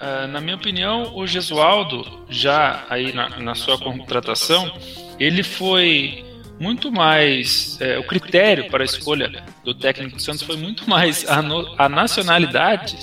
uh, 0.00 0.26
na 0.28 0.40
minha 0.40 0.56
opinião 0.56 1.16
o 1.16 1.26
Gesualdo 1.26 2.04
já 2.28 2.84
aí 2.90 3.12
na, 3.12 3.38
na 3.38 3.54
sua 3.54 3.78
contratação 3.78 4.70
ele 5.18 5.42
foi 5.42 6.24
muito 6.60 6.92
mais. 6.92 7.80
É, 7.80 7.98
o 7.98 8.04
critério 8.04 8.70
para 8.70 8.84
a 8.84 8.84
escolha 8.84 9.42
do 9.64 9.74
técnico 9.74 10.16
do 10.16 10.22
Santos 10.22 10.42
foi 10.42 10.56
muito 10.56 10.88
mais 10.88 11.28
a, 11.28 11.40
no, 11.40 11.74
a 11.78 11.88
nacionalidade, 11.88 12.98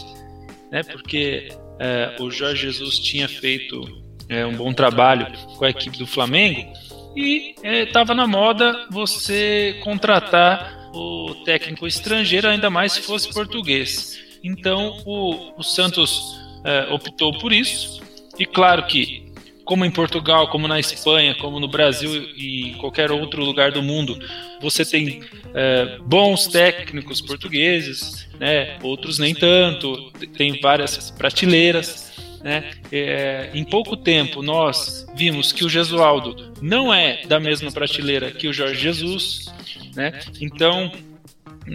né, 0.72 0.84
porque 0.84 1.50
é, 1.80 2.16
o 2.20 2.30
Jorge 2.30 2.62
Jesus 2.62 3.00
tinha 3.00 3.28
feito 3.28 3.82
é, 4.30 4.46
um 4.46 4.56
bom 4.56 4.72
trabalho 4.72 5.28
com 5.58 5.66
a 5.66 5.70
equipe 5.70 5.98
do 5.98 6.06
Flamengo 6.06 6.72
e 7.16 7.56
estava 7.64 8.14
é, 8.14 8.16
na 8.16 8.28
moda 8.28 8.86
você 8.92 9.80
contratar 9.84 10.92
o 10.94 11.34
técnico 11.44 11.88
estrangeiro, 11.88 12.48
ainda 12.48 12.70
mais 12.70 12.94
se 12.94 13.02
fosse 13.02 13.34
português. 13.34 14.20
Então 14.44 15.02
o, 15.04 15.60
o 15.60 15.64
Santos 15.64 16.40
é, 16.64 16.94
optou 16.94 17.38
por 17.40 17.52
isso. 17.52 18.02
E 18.38 18.46
claro 18.46 18.86
que 18.86 19.27
como 19.68 19.84
em 19.84 19.92
Portugal, 19.92 20.48
como 20.48 20.66
na 20.66 20.80
Espanha, 20.80 21.36
como 21.36 21.60
no 21.60 21.68
Brasil 21.68 22.10
e 22.36 22.74
qualquer 22.80 23.12
outro 23.12 23.44
lugar 23.44 23.70
do 23.70 23.84
mundo, 23.84 24.18
você 24.62 24.86
tem 24.86 25.22
é, 25.54 26.00
bons 26.06 26.48
técnicos 26.48 27.20
portugueses, 27.20 28.28
né? 28.40 28.78
outros 28.82 29.20
nem 29.20 29.36
tanto, 29.36 30.12
tem 30.38 30.60
várias 30.62 31.12
prateleiras. 31.12 32.08
Né? 32.42 32.72
É, 32.92 33.50
em 33.54 33.64
pouco 33.66 33.98
tempo 33.98 34.42
nós 34.42 35.06
vimos 35.16 35.52
que 35.52 35.66
o 35.66 35.70
Gesualdo 35.70 36.54
não 36.62 36.94
é 36.94 37.26
da 37.26 37.40
mesma 37.40 37.70
prateleira 37.70 38.32
que 38.32 38.48
o 38.48 38.54
Jorge 38.54 38.80
Jesus, 38.80 39.54
né? 39.94 40.18
então 40.40 40.90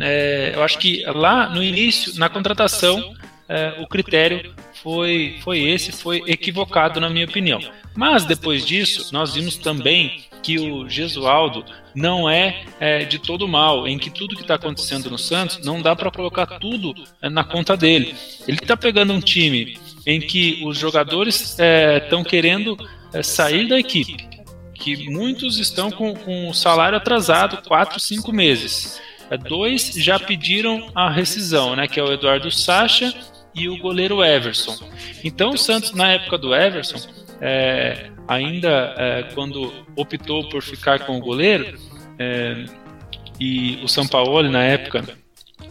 é, 0.00 0.52
eu 0.54 0.62
acho 0.62 0.78
que 0.78 1.04
lá 1.04 1.50
no 1.50 1.62
início, 1.62 2.18
na 2.18 2.30
contratação, 2.30 3.14
é, 3.52 3.82
o 3.82 3.86
critério 3.86 4.54
foi, 4.82 5.38
foi 5.42 5.60
esse, 5.60 5.92
foi 5.92 6.22
equivocado 6.26 6.98
na 6.98 7.10
minha 7.10 7.26
opinião. 7.26 7.60
Mas 7.94 8.24
depois 8.24 8.64
disso, 8.64 9.12
nós 9.12 9.34
vimos 9.34 9.58
também 9.58 10.24
que 10.42 10.58
o 10.58 10.88
Gesualdo 10.88 11.62
não 11.94 12.28
é, 12.28 12.64
é 12.80 13.04
de 13.04 13.18
todo 13.18 13.46
mal, 13.46 13.86
em 13.86 13.98
que 13.98 14.08
tudo 14.08 14.34
que 14.34 14.40
está 14.40 14.54
acontecendo 14.54 15.10
no 15.10 15.18
Santos 15.18 15.64
não 15.64 15.82
dá 15.82 15.94
para 15.94 16.10
colocar 16.10 16.46
tudo 16.58 16.94
é, 17.20 17.28
na 17.28 17.44
conta 17.44 17.76
dele. 17.76 18.14
Ele 18.48 18.56
está 18.56 18.74
pegando 18.74 19.12
um 19.12 19.20
time 19.20 19.78
em 20.06 20.18
que 20.18 20.62
os 20.64 20.78
jogadores 20.78 21.58
estão 21.58 22.20
é, 22.20 22.24
querendo 22.24 22.76
é, 23.12 23.22
sair 23.22 23.68
da 23.68 23.78
equipe, 23.78 24.26
que 24.74 25.10
muitos 25.10 25.58
estão 25.58 25.90
com, 25.90 26.14
com 26.14 26.48
o 26.48 26.54
salário 26.54 26.96
atrasado 26.96 27.62
4, 27.68 28.00
5 28.00 28.32
meses. 28.32 29.00
É, 29.30 29.36
dois 29.36 29.92
já 29.94 30.18
pediram 30.18 30.90
a 30.94 31.10
rescisão, 31.10 31.76
né, 31.76 31.86
que 31.86 32.00
é 32.00 32.02
o 32.02 32.12
Eduardo 32.12 32.50
Sacha 32.50 33.14
e 33.54 33.68
o 33.68 33.76
goleiro 33.78 34.24
Everson. 34.24 34.78
Então 35.22 35.50
o 35.50 35.58
Santos, 35.58 35.92
na 35.92 36.12
época 36.12 36.38
do 36.38 36.54
Everson, 36.54 36.98
é, 37.40 38.10
ainda 38.26 38.94
é, 38.96 39.22
quando 39.34 39.72
optou 39.96 40.48
por 40.48 40.62
ficar 40.62 41.00
com 41.00 41.16
o 41.16 41.20
goleiro, 41.20 41.78
é, 42.18 42.64
e 43.40 43.80
o 43.82 43.88
Sampaoli, 43.88 44.48
na 44.48 44.62
época, 44.62 45.04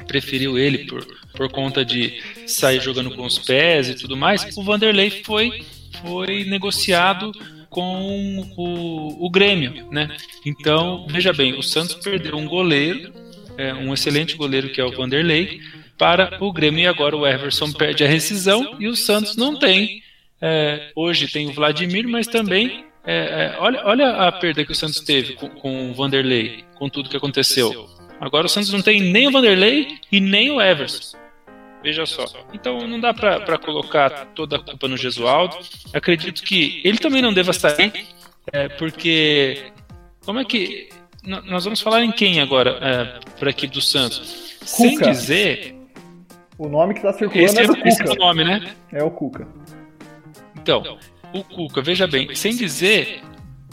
preferiu 0.08 0.58
ele 0.58 0.80
por, 0.80 1.06
por 1.36 1.50
conta 1.50 1.86
de 1.86 2.22
sair 2.46 2.82
jogando 2.82 3.16
com 3.16 3.26
os 3.26 3.40
pés 3.40 3.90
e 3.90 3.96
tudo 3.96 4.18
mais, 4.18 4.58
o 4.58 4.64
Vanderlei 4.64 5.10
foi, 5.24 5.64
foi 6.02 6.44
negociado 6.44 7.32
com 7.70 8.46
o, 8.58 9.26
o 9.26 9.30
Grêmio, 9.30 9.88
né? 9.90 10.10
Então, 10.46 11.08
veja 11.10 11.32
bem, 11.32 11.58
o 11.58 11.64
Santos 11.64 11.96
perdeu 11.96 12.36
um 12.36 12.46
goleiro, 12.46 13.14
é, 13.58 13.74
um 13.74 13.94
excelente 13.94 14.36
goleiro 14.36 14.70
que 14.70 14.82
é 14.82 14.84
o 14.84 14.92
Vanderlei, 14.92 15.62
para 16.02 16.36
o 16.40 16.52
Grêmio 16.52 16.82
e 16.82 16.88
agora 16.88 17.16
o 17.16 17.28
Everson 17.28 17.72
perde 17.72 18.04
a 18.04 18.08
rescisão 18.08 18.76
e 18.80 18.88
o 18.88 18.96
Santos 18.96 19.36
não 19.36 19.60
tem 19.60 20.02
é, 20.42 20.92
hoje 20.96 21.28
tem 21.28 21.48
o 21.48 21.54
Vladimir, 21.54 22.08
mas 22.08 22.26
também 22.26 22.84
é, 23.06 23.54
é, 23.54 23.56
olha, 23.60 23.86
olha 23.86 24.10
a 24.10 24.32
perda 24.32 24.66
que 24.66 24.72
o 24.72 24.76
Santos 24.76 25.02
teve 25.02 25.36
com, 25.36 25.48
com 25.48 25.92
o 25.92 25.94
Vanderlei, 25.94 26.66
com 26.74 26.90
tudo 26.90 27.08
que 27.08 27.16
aconteceu. 27.16 27.88
Agora 28.20 28.48
o 28.48 28.50
Santos 28.50 28.72
não 28.72 28.82
tem 28.82 29.00
nem 29.00 29.28
o 29.28 29.32
Vanderlei 29.32 30.00
e 30.12 30.20
nem 30.20 30.50
o 30.50 30.60
Everson. 30.60 31.16
Veja 31.84 32.08
só. 32.08 32.26
Então 32.52 32.88
não 32.88 33.00
dá 33.00 33.14
para 33.14 33.60
colocar 33.60 34.26
toda 34.34 34.56
a 34.56 34.60
culpa 34.60 34.88
no 34.88 34.98
Gesualdo. 34.98 35.56
Acredito 35.94 36.42
que 36.42 36.82
ele 36.84 36.98
também 36.98 37.22
não 37.22 37.32
deva 37.32 37.54
sair, 37.54 38.08
é, 38.52 38.70
porque. 38.70 39.72
Como 40.26 40.40
é 40.40 40.46
que. 40.46 40.90
Nós 41.24 41.64
vamos 41.64 41.80
falar 41.80 42.04
em 42.04 42.12
quem 42.12 42.42
agora, 42.42 42.80
é, 42.82 43.20
para 43.38 43.50
a 43.50 43.52
equipe 43.52 43.72
do 43.72 43.82
Santos? 43.82 44.58
Sem 44.66 44.98
dizer. 44.98 45.81
O 46.62 46.70
nome 46.70 46.94
que 46.94 47.00
está 47.00 47.12
circulando 47.12 47.44
esse 47.44 47.60
é, 47.60 47.64
é 47.64 47.68
do 47.68 47.76
Cuca. 47.76 47.90
Esse 47.90 48.04
é 48.04 48.12
o 48.12 48.16
nome, 48.16 48.44
né? 48.44 48.72
É 48.92 49.04
o 49.04 49.10
Cuca. 49.10 49.48
Então, 50.56 51.00
o 51.34 51.44
Cuca, 51.44 51.82
veja 51.82 52.06
bem, 52.06 52.36
sem 52.36 52.56
dizer 52.56 53.24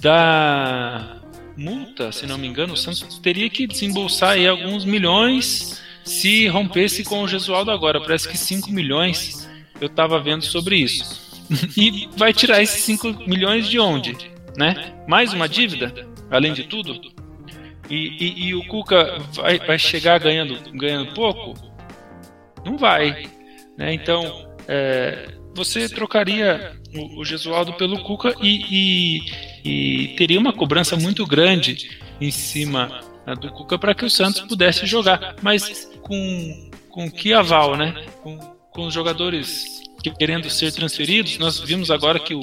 da 0.00 1.20
multa, 1.54 2.10
se 2.12 2.24
não 2.24 2.38
me 2.38 2.46
engano, 2.46 2.72
o 2.72 2.76
Santos 2.78 3.18
teria 3.18 3.50
que 3.50 3.66
desembolsar 3.66 4.30
aí 4.30 4.48
alguns 4.48 4.86
milhões 4.86 5.82
se 6.02 6.46
rompesse 6.48 7.04
com 7.04 7.22
o 7.22 7.28
Gesualdo 7.28 7.70
agora. 7.70 8.00
Parece 8.00 8.26
que 8.26 8.38
5 8.38 8.70
milhões 8.70 9.46
eu 9.78 9.88
estava 9.88 10.18
vendo 10.18 10.44
sobre 10.44 10.76
isso. 10.76 11.44
E 11.76 12.08
vai 12.16 12.32
tirar 12.32 12.62
esses 12.62 12.84
5 12.84 13.28
milhões 13.28 13.68
de 13.68 13.78
onde? 13.78 14.16
Né? 14.56 14.94
Mais 15.06 15.34
uma 15.34 15.46
dívida, 15.46 16.08
além 16.30 16.54
de 16.54 16.64
tudo? 16.64 16.98
E, 17.90 17.96
e, 18.18 18.46
e 18.46 18.54
o 18.54 18.64
Cuca 18.66 19.18
vai, 19.34 19.58
vai 19.58 19.78
chegar 19.78 20.18
ganhando, 20.18 20.58
ganhando 20.72 21.12
pouco? 21.12 21.68
Não 22.68 22.76
vai. 22.76 23.26
Né? 23.76 23.94
Então, 23.94 24.48
é, 24.66 25.28
você 25.54 25.88
trocaria 25.88 26.72
o, 26.94 27.20
o 27.20 27.24
Gesualdo 27.24 27.72
pelo 27.74 28.02
Cuca 28.02 28.34
e, 28.42 28.64
e, 28.70 29.20
e, 29.64 30.08
teria 30.16 30.38
uma 30.38 30.52
cobrança 30.52 30.96
muito 30.96 31.26
grande 31.26 31.90
em 32.20 32.30
cima 32.30 33.00
né, 33.26 33.34
do 33.34 33.50
Cuca 33.50 33.78
para 33.78 33.94
que 33.94 34.04
o 34.04 34.10
Santos 34.10 34.42
pudesse 34.42 34.86
jogar, 34.86 35.36
mas 35.42 35.90
com, 36.02 36.70
com 36.90 37.10
que 37.10 37.32
aval, 37.32 37.76
né? 37.76 38.04
Com, 38.22 38.38
com 38.70 38.86
os 38.86 38.94
jogadores 38.94 39.78
querendo 40.18 40.48
ser 40.48 40.72
transferidos, 40.72 41.38
nós 41.38 41.58
vimos 41.58 41.90
agora 41.90 42.20
que 42.20 42.34
o, 42.34 42.40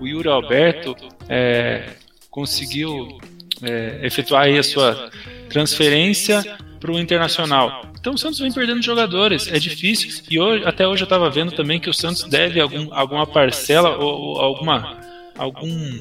o 0.00 0.06
Yuri 0.06 0.28
Alberto 0.28 0.96
é, 1.28 1.90
conseguiu 2.30 3.18
é, 3.62 4.00
efetuar 4.02 4.48
a 4.48 4.62
sua 4.62 5.10
transferência 5.48 6.42
para 6.84 6.92
o 6.92 6.98
Internacional. 6.98 7.86
Então 7.98 8.12
o 8.12 8.18
Santos 8.18 8.38
vem 8.38 8.52
perdendo 8.52 8.82
jogadores, 8.82 9.48
é 9.48 9.58
difícil. 9.58 10.22
E 10.30 10.38
hoje, 10.38 10.66
até 10.66 10.86
hoje 10.86 11.02
eu 11.02 11.06
estava 11.06 11.30
vendo 11.30 11.52
também 11.52 11.80
que 11.80 11.88
o 11.88 11.94
Santos 11.94 12.24
deve 12.24 12.60
algum, 12.60 12.92
alguma 12.92 13.26
parcela 13.26 13.96
ou, 13.96 14.20
ou 14.20 14.40
alguma 14.40 15.00
algum 15.38 15.98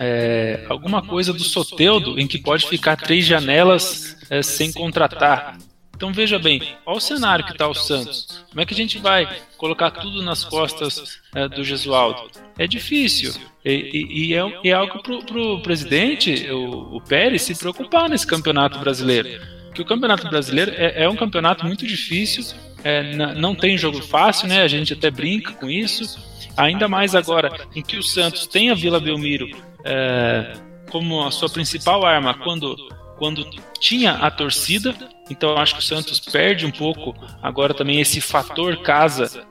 é, 0.00 0.64
alguma 0.70 1.02
coisa 1.02 1.34
do 1.34 1.44
Soteudo 1.44 2.18
em 2.18 2.26
que 2.26 2.38
pode 2.38 2.66
ficar 2.66 2.96
três 2.96 3.26
janelas 3.26 4.16
é, 4.30 4.40
sem 4.42 4.72
contratar. 4.72 5.58
Então 5.94 6.14
veja 6.14 6.38
bem, 6.38 6.62
olha 6.86 6.96
o 6.96 7.00
cenário 7.00 7.44
que 7.44 7.52
está 7.52 7.68
o 7.68 7.74
Santos. 7.74 8.42
Como 8.48 8.58
é 8.58 8.64
que 8.64 8.72
a 8.72 8.76
gente 8.76 8.96
vai 8.96 9.28
colocar 9.58 9.90
tudo 9.90 10.22
nas 10.22 10.42
costas 10.46 11.20
é, 11.34 11.46
do 11.46 11.62
Gesualdo? 11.62 12.30
É 12.56 12.66
difícil. 12.66 13.34
E, 13.62 13.70
e, 13.70 14.28
e 14.28 14.34
é, 14.34 14.60
é, 14.64 14.72
algo 14.72 15.02
para 15.02 15.38
o 15.38 15.60
presidente, 15.60 16.50
o, 16.50 16.96
o 16.96 17.00
Pérez, 17.02 17.42
se 17.42 17.54
preocupar 17.54 18.08
nesse 18.08 18.26
campeonato 18.26 18.78
brasileiro 18.78 19.59
que 19.74 19.82
o 19.82 19.84
Campeonato 19.84 20.28
Brasileiro 20.28 20.72
é, 20.74 21.04
é 21.04 21.08
um 21.08 21.16
campeonato 21.16 21.64
muito 21.64 21.86
difícil, 21.86 22.44
é, 22.82 23.14
não 23.34 23.54
tem 23.54 23.76
jogo 23.76 24.00
fácil, 24.02 24.48
né? 24.48 24.62
A 24.62 24.68
gente 24.68 24.92
até 24.92 25.10
brinca 25.10 25.52
com 25.52 25.68
isso. 25.68 26.28
Ainda 26.56 26.88
mais 26.88 27.14
agora 27.14 27.50
em 27.74 27.82
que 27.82 27.96
o 27.96 28.02
Santos 28.02 28.46
tem 28.46 28.70
a 28.70 28.74
Vila 28.74 29.00
Belmiro 29.00 29.48
é, 29.84 30.52
como 30.90 31.24
a 31.24 31.30
sua 31.30 31.48
principal 31.48 32.04
arma 32.04 32.34
quando, 32.34 32.76
quando 33.18 33.44
tinha 33.78 34.12
a 34.12 34.30
torcida. 34.30 34.94
Então 35.30 35.56
acho 35.56 35.74
que 35.74 35.80
o 35.80 35.84
Santos 35.84 36.18
perde 36.18 36.66
um 36.66 36.70
pouco 36.70 37.14
agora 37.42 37.72
também 37.72 38.00
esse 38.00 38.20
fator 38.20 38.76
casa 38.78 39.46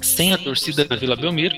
sem 0.00 0.32
a 0.32 0.38
torcida 0.38 0.84
da 0.84 0.96
Vila 0.96 1.16
Belmiro. 1.16 1.56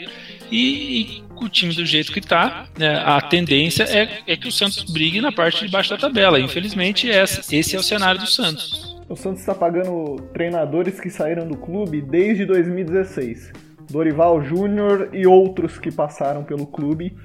E, 0.50 1.22
o 1.44 1.48
time 1.48 1.74
do 1.74 1.84
jeito 1.84 2.12
que 2.12 2.18
está, 2.18 2.66
né, 2.78 3.02
a 3.04 3.20
tendência 3.20 3.84
é, 3.84 4.20
é 4.26 4.36
que 4.36 4.48
o 4.48 4.52
Santos 4.52 4.84
brigue 4.92 5.20
na 5.20 5.32
parte 5.32 5.64
de 5.64 5.70
baixo 5.70 5.90
da 5.90 5.96
tabela. 5.96 6.38
Infelizmente, 6.38 7.08
esse, 7.08 7.56
esse 7.56 7.76
é 7.76 7.78
o 7.78 7.82
cenário 7.82 8.20
do 8.20 8.26
Santos. 8.26 8.98
O 9.08 9.16
Santos 9.16 9.40
está 9.40 9.54
pagando 9.54 10.16
treinadores 10.32 11.00
que 11.00 11.10
saíram 11.10 11.48
do 11.48 11.56
clube 11.56 12.00
desde 12.00 12.44
2016. 12.44 13.52
Dorival 13.90 14.40
Júnior 14.42 15.10
e 15.12 15.26
outros 15.26 15.78
que 15.78 15.90
passaram 15.90 16.44
pelo 16.44 16.66
clube 16.66 17.16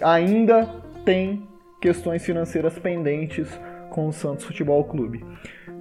ainda 0.00 0.64
tem 1.04 1.46
questões 1.80 2.24
financeiras 2.24 2.78
pendentes 2.78 3.48
com 3.90 4.08
o 4.08 4.12
Santos 4.12 4.44
Futebol 4.46 4.82
Clube. 4.84 5.22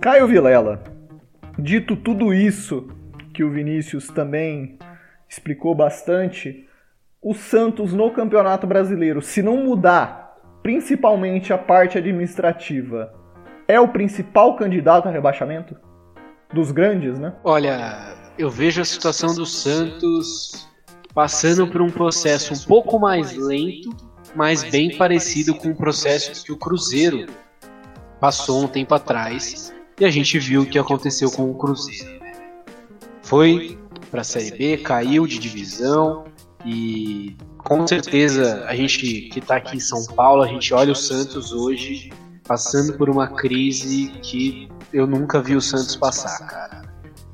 Caio 0.02 0.28
Vilela, 0.28 0.84
dito 1.58 1.96
tudo 1.96 2.34
isso 2.34 2.89
que 3.34 3.44
o 3.44 3.50
Vinícius 3.50 4.08
também 4.08 4.78
explicou 5.30 5.74
bastante, 5.74 6.68
o 7.24 7.34
Santos 7.34 7.93
no 7.93 8.11
Campeonato 8.11 8.67
Brasileiro, 8.67 9.21
se 9.21 9.41
não 9.41 9.63
mudar 9.63 10.36
principalmente 10.61 11.53
a 11.53 11.57
parte 11.57 11.97
administrativa, 11.97 13.13
é 13.67 13.80
o 13.80 13.88
principal 13.88 14.55
candidato 14.57 15.07
a 15.07 15.11
rebaixamento? 15.11 15.76
Dos 16.53 16.71
grandes, 16.71 17.17
né? 17.17 17.34
Olha, 17.43 18.13
eu 18.38 18.49
vejo 18.49 18.82
a 18.82 18.86
situação 18.86 19.34
do 19.34 19.45
Santos 19.45 20.69
passando 21.13 21.65
por 21.67 21.82
um 21.82 21.89
processo 21.89 22.53
um 22.53 22.67
pouco 22.67 22.99
mais 22.99 23.36
lento, 23.36 23.95
mas 24.36 24.63
bem 24.63 24.97
parecido 24.97 25.55
com 25.55 25.69
o 25.69 25.76
processo 25.76 26.43
que 26.43 26.51
o 26.51 26.57
Cruzeiro 26.57 27.28
passou 28.19 28.63
um 28.63 28.67
tempo 28.67 28.93
atrás. 28.93 29.74
E 29.99 30.05
a 30.05 30.09
gente 30.09 30.38
viu 30.39 30.63
o 30.63 30.65
que 30.65 30.78
aconteceu 30.78 31.32
com 31.32 31.49
o 31.49 31.55
Cruzeiro. 31.55 32.21
Foi 33.21 33.78
para 34.11 34.21
a 34.21 34.24
Série 34.24 34.51
B, 34.51 34.78
caiu 34.78 35.26
de 35.26 35.39
divisão 35.39 36.26
e 36.66 37.36
com 37.57 37.86
certeza 37.88 38.66
a 38.68 38.76
gente 38.76 38.97
que 39.30 39.39
está 39.39 39.57
aqui 39.57 39.78
em 39.78 39.80
São 39.80 40.05
Paulo, 40.16 40.43
a 40.43 40.47
gente 40.47 40.74
olha 40.74 40.91
o 40.91 40.95
Santos 40.95 41.51
hoje 41.51 42.11
passando 42.47 42.93
por 42.97 43.09
uma 43.09 43.28
crise 43.28 44.11
que 44.22 44.70
eu 44.91 45.07
nunca 45.07 45.41
vi 45.41 45.55
o 45.55 45.61
Santos 45.61 45.95
passar, 45.95 46.45
cara. 46.45 46.84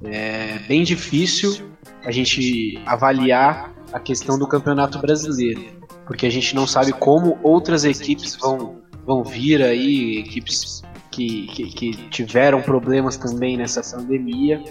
É 0.03 0.59
bem 0.67 0.84
difícil 0.84 1.69
a 2.05 2.11
gente 2.11 2.82
avaliar 2.86 3.73
a 3.91 3.99
questão 3.99 4.38
do 4.38 4.47
Campeonato 4.47 4.99
Brasileiro, 4.99 5.61
porque 6.05 6.25
a 6.25 6.30
gente 6.30 6.55
não 6.55 6.65
sabe 6.65 6.93
como 6.93 7.38
outras 7.43 7.84
equipes 7.84 8.36
vão, 8.36 8.82
vão 9.05 9.23
vir 9.23 9.61
aí, 9.61 10.19
equipes 10.19 10.84
que, 11.11 11.47
que, 11.47 11.63
que 11.71 11.91
tiveram 12.09 12.61
problemas 12.61 13.17
também 13.17 13.57
nessa 13.57 13.82
pandemia, 13.97 14.63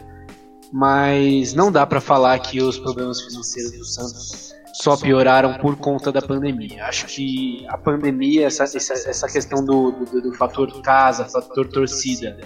mas 0.72 1.54
não 1.54 1.72
dá 1.72 1.86
para 1.86 2.00
falar 2.00 2.38
que 2.38 2.60
os 2.60 2.78
problemas 2.78 3.20
financeiros 3.20 3.72
do 3.72 3.84
Santos 3.84 4.54
só 4.74 4.96
pioraram 4.96 5.54
por 5.58 5.76
conta 5.76 6.12
da 6.12 6.22
pandemia. 6.22 6.84
Acho 6.84 7.06
que 7.06 7.66
a 7.68 7.76
pandemia, 7.76 8.46
essa, 8.46 8.64
essa, 8.64 8.92
essa 8.92 9.28
questão 9.28 9.64
do, 9.64 9.90
do, 9.90 10.22
do 10.22 10.32
fator 10.34 10.70
casa, 10.82 11.24
fator 11.24 11.66
torcida, 11.68 12.38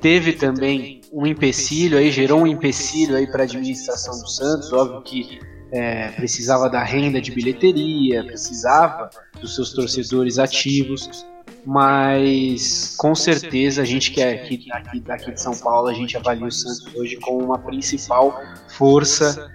teve 0.00 0.32
também 0.32 1.00
um 1.12 1.26
empecilho 1.26 1.98
aí, 1.98 2.10
gerou 2.10 2.40
um 2.40 2.46
empecilho 2.46 3.16
aí 3.16 3.26
para 3.26 3.42
a 3.42 3.44
administração 3.44 4.18
do 4.18 4.28
Santos. 4.28 4.72
Óbvio 4.72 5.02
que 5.02 5.38
é, 5.72 6.08
precisava 6.08 6.68
da 6.68 6.82
renda 6.82 7.20
de 7.20 7.30
bilheteria, 7.30 8.24
precisava 8.24 9.08
dos 9.40 9.54
seus 9.54 9.72
torcedores 9.72 10.38
ativos, 10.38 11.24
mas 11.64 12.94
com 12.96 13.14
certeza 13.14 13.82
a 13.82 13.84
gente 13.84 14.10
que 14.10 14.20
é 14.20 14.34
aqui, 14.34 14.66
aqui, 14.72 15.02
aqui 15.08 15.32
de 15.32 15.40
São 15.40 15.56
Paulo, 15.56 15.88
a 15.88 15.94
gente 15.94 16.16
avalia 16.16 16.46
o 16.46 16.50
Santos 16.50 16.94
hoje 16.94 17.16
como 17.16 17.44
uma 17.44 17.58
principal 17.58 18.40
força 18.68 19.52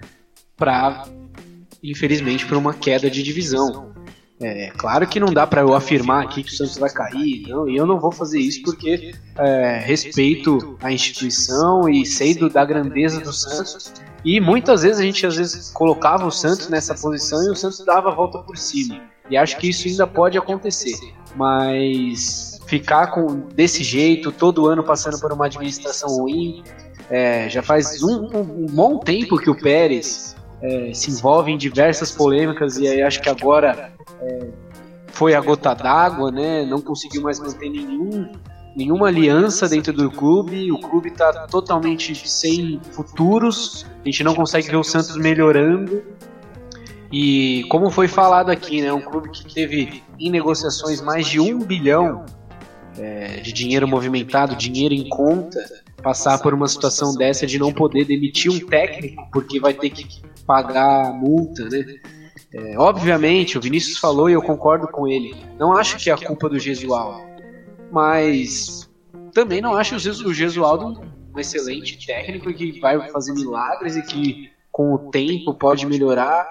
para 0.56 1.06
infelizmente, 1.90 2.46
por 2.46 2.56
uma 2.56 2.74
queda 2.74 3.10
de 3.10 3.22
divisão. 3.22 3.94
É 4.38 4.70
claro 4.76 5.06
que 5.06 5.18
não 5.18 5.32
dá 5.32 5.46
para 5.46 5.62
eu 5.62 5.72
afirmar 5.72 6.24
aqui 6.24 6.42
que 6.42 6.52
o 6.52 6.54
Santos 6.54 6.76
vai 6.76 6.90
cair, 6.90 7.48
não, 7.48 7.66
e 7.66 7.74
eu 7.74 7.86
não 7.86 7.98
vou 7.98 8.12
fazer 8.12 8.38
isso 8.38 8.60
porque 8.62 9.14
é, 9.34 9.78
respeito 9.78 10.76
a 10.82 10.92
instituição 10.92 11.88
e 11.88 12.04
sei 12.04 12.34
do, 12.34 12.50
da 12.50 12.62
grandeza 12.62 13.18
do 13.18 13.32
Santos. 13.32 13.94
E 14.22 14.38
muitas 14.38 14.82
vezes 14.82 14.98
a 15.00 15.02
gente 15.02 15.24
às 15.24 15.36
vezes 15.36 15.70
colocava 15.70 16.26
o 16.26 16.30
Santos 16.30 16.68
nessa 16.68 16.94
posição 16.94 17.42
e 17.46 17.50
o 17.50 17.56
Santos 17.56 17.82
dava 17.86 18.10
a 18.10 18.14
volta 18.14 18.38
por 18.40 18.58
cima. 18.58 19.00
E 19.30 19.36
acho 19.36 19.56
que 19.58 19.68
isso 19.68 19.88
ainda 19.88 20.06
pode 20.06 20.38
acontecer. 20.38 20.96
Mas 21.34 22.60
ficar 22.66 23.08
com 23.08 23.40
desse 23.54 23.82
jeito, 23.82 24.32
todo 24.32 24.66
ano 24.66 24.82
passando 24.82 25.18
por 25.20 25.32
uma 25.32 25.46
administração 25.46 26.08
ruim, 26.18 26.62
é, 27.10 27.48
já 27.48 27.62
faz 27.62 28.02
um, 28.02 28.26
um, 28.36 28.66
bom 28.66 28.98
tempo 28.98 29.38
que 29.38 29.48
o 29.48 29.54
Pérez 29.54 30.34
é, 30.60 30.92
se 30.92 31.10
envolve 31.10 31.52
em 31.52 31.56
diversas 31.56 32.10
polêmicas 32.10 32.76
e 32.78 32.88
aí 32.88 33.02
acho 33.02 33.20
que 33.20 33.28
agora 33.28 33.92
é, 34.20 34.48
foi 35.08 35.34
a 35.34 35.40
gota 35.40 35.74
d'água, 35.74 36.30
né? 36.30 36.64
Não 36.64 36.80
conseguiu 36.80 37.22
mais 37.22 37.38
manter 37.38 37.70
nenhum, 37.70 38.32
nenhuma 38.76 39.08
aliança 39.08 39.68
dentro 39.68 39.92
do 39.92 40.10
clube. 40.10 40.70
O 40.72 40.78
clube 40.78 41.08
está 41.08 41.46
totalmente 41.46 42.28
sem 42.28 42.80
futuros. 42.92 43.86
A 44.02 44.04
gente 44.04 44.22
não 44.24 44.34
consegue 44.34 44.68
ver 44.68 44.76
o 44.76 44.84
Santos 44.84 45.16
melhorando. 45.16 46.02
E 47.18 47.64
como 47.70 47.90
foi 47.90 48.08
falado 48.08 48.50
aqui, 48.50 48.82
né? 48.82 48.92
Um 48.92 49.00
clube 49.00 49.30
que 49.30 49.54
teve 49.54 50.02
em 50.20 50.30
negociações 50.30 51.00
mais 51.00 51.26
de 51.26 51.40
um 51.40 51.60
bilhão 51.60 52.26
é, 52.98 53.40
de 53.40 53.54
dinheiro 53.54 53.88
movimentado, 53.88 54.54
dinheiro 54.54 54.92
em 54.92 55.08
conta 55.08 55.58
passar 56.02 56.38
por 56.42 56.52
uma 56.52 56.68
situação 56.68 57.14
dessa 57.14 57.46
de 57.46 57.58
não 57.58 57.72
poder 57.72 58.04
demitir 58.04 58.52
um 58.52 58.58
técnico 58.66 59.26
porque 59.32 59.58
vai 59.58 59.72
ter 59.72 59.88
que 59.88 60.20
pagar 60.46 61.10
multa, 61.14 61.64
né? 61.70 61.86
É, 62.52 62.78
obviamente, 62.78 63.56
o 63.56 63.62
Vinícius 63.62 63.96
falou 63.96 64.28
e 64.28 64.34
eu 64.34 64.42
concordo 64.42 64.86
com 64.86 65.08
ele. 65.08 65.34
Não 65.58 65.74
acho 65.74 65.96
que 65.96 66.10
é 66.10 66.12
a 66.12 66.18
culpa 66.18 66.50
do 66.50 66.58
Gesualdo, 66.58 67.24
mas 67.90 68.90
também 69.32 69.62
não 69.62 69.74
acho 69.74 69.96
o 69.96 70.34
Gesualdo 70.34 71.00
um 71.34 71.40
excelente 71.40 72.06
técnico 72.06 72.52
que 72.52 72.78
vai 72.78 73.08
fazer 73.08 73.32
milagres 73.32 73.96
e 73.96 74.02
que 74.02 74.50
com 74.70 74.92
o 74.92 75.10
tempo 75.10 75.54
pode 75.54 75.86
melhorar. 75.86 76.46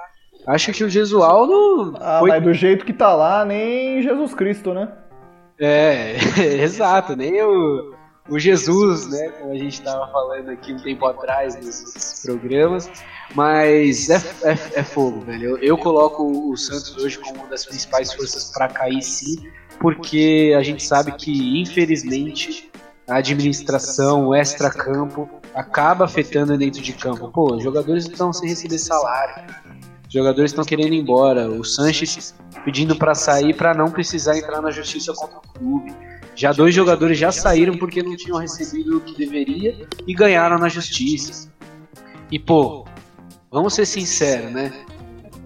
Acho 0.47 0.71
que 0.71 0.83
o 0.83 0.89
Gesualdo. 0.89 1.97
Ah, 1.99 2.19
foi... 2.19 2.29
mas 2.29 2.43
do 2.43 2.53
jeito 2.53 2.85
que 2.85 2.93
tá 2.93 3.13
lá, 3.13 3.43
nem 3.43 4.01
Jesus 4.01 4.33
Cristo, 4.33 4.73
né? 4.73 4.89
É, 5.59 6.17
exato, 6.61 7.15
nem 7.15 7.41
o, 7.41 7.95
o 8.29 8.37
Jesus, 8.37 9.09
né? 9.09 9.29
Como 9.39 9.51
a 9.53 9.57
gente 9.57 9.73
estava 9.73 10.07
falando 10.11 10.49
aqui 10.49 10.73
um 10.73 10.77
tempo 10.77 11.05
atrás 11.05 11.55
nos 11.55 12.21
programas. 12.23 12.89
Mas 13.33 14.09
é, 14.09 14.21
é, 14.43 14.79
é 14.79 14.83
fogo, 14.83 15.21
velho. 15.21 15.51
Eu, 15.51 15.57
eu, 15.57 15.77
coloco 15.77 16.51
o 16.51 16.55
Santos 16.55 16.95
hoje 16.97 17.17
como 17.17 17.39
uma 17.39 17.47
das 17.47 17.65
principais 17.65 18.13
forças 18.13 18.51
para 18.51 18.67
cair 18.67 19.01
sim, 19.01 19.49
porque 19.79 20.53
a 20.57 20.61
gente 20.61 20.83
sabe 20.83 21.11
que, 21.13 21.61
infelizmente, 21.61 22.71
a 23.07 23.17
administração, 23.17 24.27
o 24.27 24.35
extra-campo, 24.35 25.29
acaba 25.53 26.05
afetando 26.05 26.57
dentro 26.57 26.81
de 26.81 26.93
campo. 26.93 27.31
Pô, 27.31 27.55
os 27.55 27.63
jogadores 27.63 28.05
estão 28.05 28.31
sem 28.31 28.49
receber 28.49 28.77
salário, 28.77 29.43
jogadores 30.15 30.51
estão 30.51 30.63
querendo 30.63 30.93
ir 30.93 30.99
embora. 30.99 31.49
O 31.49 31.63
Sanches 31.63 32.33
pedindo 32.63 32.95
para 32.95 33.13
sair 33.13 33.53
para 33.53 33.73
não 33.73 33.91
precisar 33.91 34.37
entrar 34.37 34.61
na 34.61 34.71
justiça 34.71 35.13
contra 35.13 35.37
o 35.37 35.41
clube. 35.41 35.93
Já 36.35 36.51
dois 36.51 36.73
jogadores 36.73 37.17
já 37.17 37.31
saíram 37.31 37.77
porque 37.77 38.01
não 38.01 38.15
tinham 38.15 38.37
recebido 38.37 38.97
o 38.97 39.01
que 39.01 39.17
deveria 39.17 39.87
e 40.07 40.13
ganharam 40.13 40.57
na 40.57 40.69
justiça. 40.69 41.51
E 42.31 42.39
pô, 42.39 42.85
vamos 43.51 43.73
ser 43.73 43.85
sinceros, 43.85 44.51
né? 44.51 44.73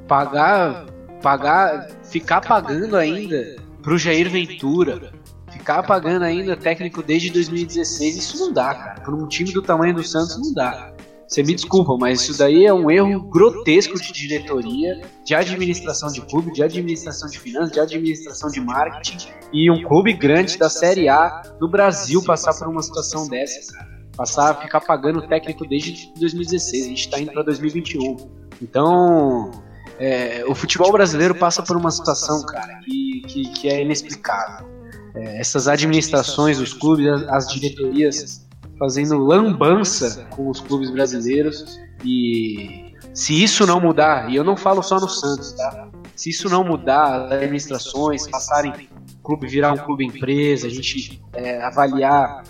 Pagar, 0.07 0.86
pagar, 1.22 1.89
ficar 2.03 2.41
pagando 2.41 2.95
ainda 2.95 3.57
pro 3.82 3.97
Jair 3.97 4.30
Ventura, 4.30 5.11
ficar 5.51 5.84
pagando 5.84 6.24
ainda 6.24 6.55
técnico 6.55 7.03
desde 7.03 7.30
2016, 7.30 8.17
isso 8.17 8.39
não 8.39 8.53
dá, 8.53 8.74
cara. 8.74 9.01
Para 9.01 9.15
um 9.15 9.28
time 9.28 9.51
do 9.51 9.61
tamanho 9.61 9.93
do 9.93 10.03
Santos 10.03 10.38
não 10.38 10.53
dá. 10.53 10.91
Você 11.30 11.44
me 11.44 11.54
desculpa, 11.54 11.96
mas 11.96 12.24
isso 12.24 12.36
daí 12.40 12.66
é 12.66 12.74
um 12.74 12.90
erro 12.90 13.22
grotesco 13.22 14.02
de 14.02 14.12
diretoria, 14.12 15.00
de 15.24 15.36
administração 15.36 16.12
de 16.12 16.22
clube, 16.22 16.52
de 16.52 16.64
administração 16.64 17.30
de 17.30 17.38
finanças, 17.38 17.72
de 17.72 17.80
administração 17.80 18.50
de 18.50 18.60
marketing 18.60 19.30
e 19.54 19.70
um 19.70 19.84
clube 19.84 20.12
grande 20.12 20.58
da 20.58 20.70
Série 20.70 21.08
A 21.08 21.44
no 21.62 21.70
Brasil 21.70 22.24
passar 22.24 22.56
por 22.56 22.68
uma 22.68 22.82
situação 22.82 23.28
dessa. 23.28 23.78
Passar 24.18 24.50
a 24.50 24.56
ficar 24.56 24.82
pagando 24.82 25.22
técnico 25.28 25.68
desde 25.68 26.12
2016, 26.20 26.86
a 26.86 26.90
gente 26.90 27.00
está 27.00 27.20
indo 27.20 27.32
para 27.32 27.44
2021. 27.44 28.18
Então, 28.60 29.52
é, 30.00 30.44
o 30.48 30.56
futebol 30.56 30.92
brasileiro 30.92 31.36
passa 31.36 31.62
por 31.62 31.78
uma 31.78 31.92
situação, 31.92 32.44
cara, 32.44 32.80
que, 32.84 33.22
que, 33.28 33.44
que 33.52 33.70
é 33.70 33.84
inexplicável. 33.84 34.68
É, 35.14 35.40
essas 35.40 35.68
administrações, 35.68 36.60
os 36.60 36.74
clubes, 36.74 37.06
as 37.30 37.48
diretorias 37.54 38.49
fazendo 38.80 39.18
lambança 39.18 40.26
com 40.30 40.50
os 40.50 40.62
clubes 40.62 40.90
brasileiros 40.90 41.80
e 42.04 42.96
se 43.14 43.44
isso 43.44 43.68
não 43.68 43.82
mudar, 43.82 44.32
e 44.32 44.36
eu 44.36 44.44
não 44.44 44.56
falo 44.56 44.82
só 44.82 45.00
no 45.00 45.10
Santos, 45.10 45.52
tá? 45.52 45.90
Se 46.16 46.30
isso 46.30 46.50
não 46.50 46.64
mudar, 46.64 47.26
as 47.26 47.32
administrações 47.34 48.28
passarem 48.28 48.90
clube 49.24 49.48
virar 49.48 49.74
um 49.74 49.78
clube 49.78 50.06
empresa, 50.06 50.68
a 50.68 50.70
gente 50.70 51.22
é, 51.34 51.62
avaliar 51.62 52.44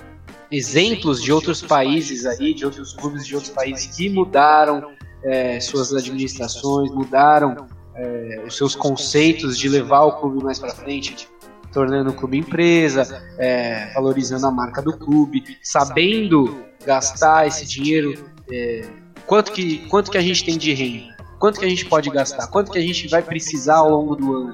exemplos 0.51 1.21
de 1.21 1.31
outros 1.31 1.61
países 1.61 2.25
aí, 2.25 2.53
de 2.53 2.65
outros 2.65 2.93
clubes 2.93 3.25
de 3.25 3.35
outros 3.35 3.53
países 3.53 3.95
que 3.95 4.09
mudaram 4.09 4.91
é, 5.23 5.59
suas 5.59 5.93
administrações, 5.93 6.89
mudaram 6.91 7.67
é, 7.95 8.43
os 8.47 8.55
seus 8.55 8.75
conceitos 8.75 9.57
de 9.57 9.67
levar 9.67 10.05
o 10.05 10.19
clube 10.19 10.43
mais 10.43 10.57
para 10.57 10.71
frente 10.71 11.27
tornando 11.71 12.09
o 12.09 12.13
clube 12.13 12.37
empresa, 12.37 13.21
é, 13.37 13.91
valorizando 13.93 14.45
a 14.45 14.51
marca 14.51 14.81
do 14.81 14.97
clube, 14.97 15.57
sabendo 15.61 16.63
gastar 16.85 17.47
esse 17.47 17.65
dinheiro, 17.65 18.25
é, 18.51 18.85
quanto, 19.25 19.51
que, 19.51 19.79
quanto 19.87 20.11
que 20.11 20.17
a 20.17 20.21
gente 20.21 20.43
tem 20.43 20.57
de 20.57 20.73
renda, 20.73 21.15
quanto 21.37 21.59
que 21.59 21.65
a 21.65 21.69
gente 21.69 21.85
pode 21.85 22.09
gastar, 22.09 22.47
quanto 22.47 22.71
que 22.71 22.79
a 22.79 22.81
gente 22.81 23.07
vai 23.07 23.21
precisar 23.21 23.77
ao 23.77 23.89
longo 23.89 24.15
do 24.15 24.33
ano. 24.33 24.53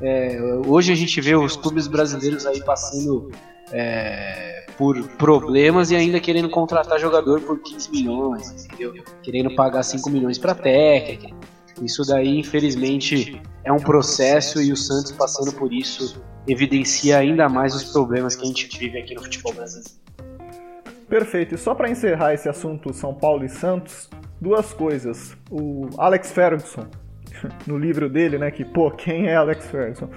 É, 0.00 0.36
hoje 0.66 0.92
a 0.92 0.96
gente 0.96 1.20
vê 1.20 1.36
os 1.36 1.56
clubes 1.56 1.86
brasileiros 1.86 2.44
aí 2.44 2.60
passando 2.64 3.30
é, 3.70 4.66
por 4.76 5.00
problemas 5.10 5.92
e 5.92 5.96
ainda 5.96 6.18
querendo 6.18 6.50
contratar 6.50 6.98
jogador 6.98 7.40
por 7.40 7.60
15 7.60 7.90
milhões, 7.90 8.64
entendeu? 8.64 8.94
Querendo 9.22 9.54
pagar 9.54 9.84
5 9.84 10.10
milhões 10.10 10.38
para 10.38 10.54
técnica. 10.54 11.28
Isso 11.80 12.04
daí, 12.04 12.38
infelizmente, 12.38 13.40
é 13.64 13.72
um 13.72 13.78
processo 13.78 14.60
e 14.60 14.72
o 14.72 14.76
Santos 14.76 15.12
passando 15.12 15.52
por 15.52 15.72
isso 15.72 16.22
evidencia 16.46 17.18
ainda 17.18 17.48
mais 17.48 17.74
os 17.74 17.92
problemas 17.92 18.34
que 18.34 18.42
a 18.42 18.46
gente 18.46 18.78
vive 18.78 18.98
aqui 18.98 19.14
no 19.14 19.22
futebol 19.22 19.54
brasileiro. 19.54 19.90
Perfeito. 21.08 21.54
E 21.54 21.58
só 21.58 21.74
para 21.74 21.90
encerrar 21.90 22.34
esse 22.34 22.48
assunto 22.48 22.92
São 22.92 23.14
Paulo 23.14 23.44
e 23.44 23.48
Santos, 23.48 24.08
duas 24.40 24.72
coisas. 24.72 25.36
O 25.50 25.88
Alex 25.98 26.32
Ferguson, 26.32 26.86
no 27.66 27.78
livro 27.78 28.08
dele, 28.08 28.38
né, 28.38 28.50
que 28.50 28.64
pô, 28.64 28.90
quem 28.90 29.28
é 29.28 29.36
Alex 29.36 29.66
Ferguson? 29.66 30.08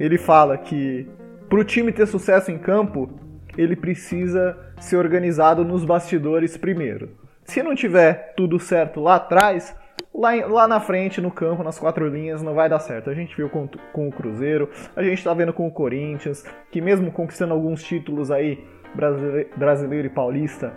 Ele 0.00 0.18
fala 0.18 0.58
que 0.58 1.08
para 1.48 1.60
o 1.60 1.64
time 1.64 1.92
ter 1.92 2.06
sucesso 2.06 2.50
em 2.50 2.58
campo, 2.58 3.10
ele 3.56 3.76
precisa 3.76 4.58
ser 4.80 4.96
organizado 4.96 5.64
nos 5.64 5.84
bastidores 5.84 6.56
primeiro. 6.56 7.10
Se 7.44 7.62
não 7.62 7.74
tiver 7.74 8.32
tudo 8.36 8.58
certo 8.58 9.00
lá 9.00 9.16
atrás, 9.16 9.74
lá, 10.14 10.30
lá 10.46 10.68
na 10.68 10.80
frente, 10.80 11.20
no 11.20 11.30
campo, 11.30 11.62
nas 11.62 11.78
quatro 11.78 12.06
linhas, 12.08 12.42
não 12.42 12.54
vai 12.54 12.68
dar 12.68 12.80
certo. 12.80 13.10
A 13.10 13.14
gente 13.14 13.36
viu 13.36 13.48
com, 13.48 13.68
com 13.92 14.08
o 14.08 14.12
Cruzeiro, 14.12 14.68
a 14.94 15.02
gente 15.02 15.18
está 15.18 15.32
vendo 15.34 15.52
com 15.52 15.66
o 15.66 15.70
Corinthians, 15.70 16.44
que 16.70 16.80
mesmo 16.80 17.10
conquistando 17.10 17.52
alguns 17.54 17.82
títulos 17.82 18.30
aí, 18.30 18.64
brasileiro, 18.94 19.48
brasileiro 19.56 20.06
e 20.06 20.10
paulista, 20.10 20.72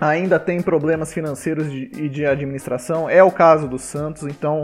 ainda 0.00 0.38
tem 0.38 0.60
problemas 0.60 1.12
financeiros 1.12 1.68
e 1.72 2.08
de 2.08 2.26
administração. 2.26 3.08
É 3.08 3.22
o 3.22 3.30
caso 3.30 3.68
do 3.68 3.78
Santos, 3.78 4.24
então 4.24 4.62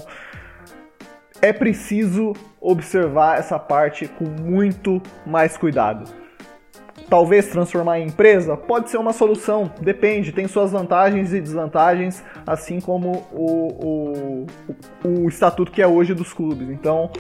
é 1.41 1.53
preciso 1.53 2.33
observar 2.61 3.39
essa 3.39 3.59
parte 3.59 4.09
com 4.09 4.25
muito 4.25 5.01
mais 5.25 5.57
cuidado. 5.57 6.26
Talvez 7.09 7.47
transformar 7.47 8.01
em 8.01 8.09
empresa 8.09 8.57
pode 8.57 8.91
ser 8.91 8.99
uma 8.99 9.13
solução, 9.13 9.71
depende, 9.81 10.33
tem 10.33 10.49
suas 10.49 10.73
vantagens 10.73 11.33
e 11.33 11.41
desvantagens, 11.41 12.23
assim 12.45 12.81
como 12.81 13.25
o, 13.33 14.47
o, 15.05 15.19
o 15.23 15.29
estatuto 15.29 15.71
que 15.71 15.81
é 15.81 15.87
hoje 15.87 16.15
dos 16.15 16.33
clubes. 16.33 16.69
Então, 16.69 17.11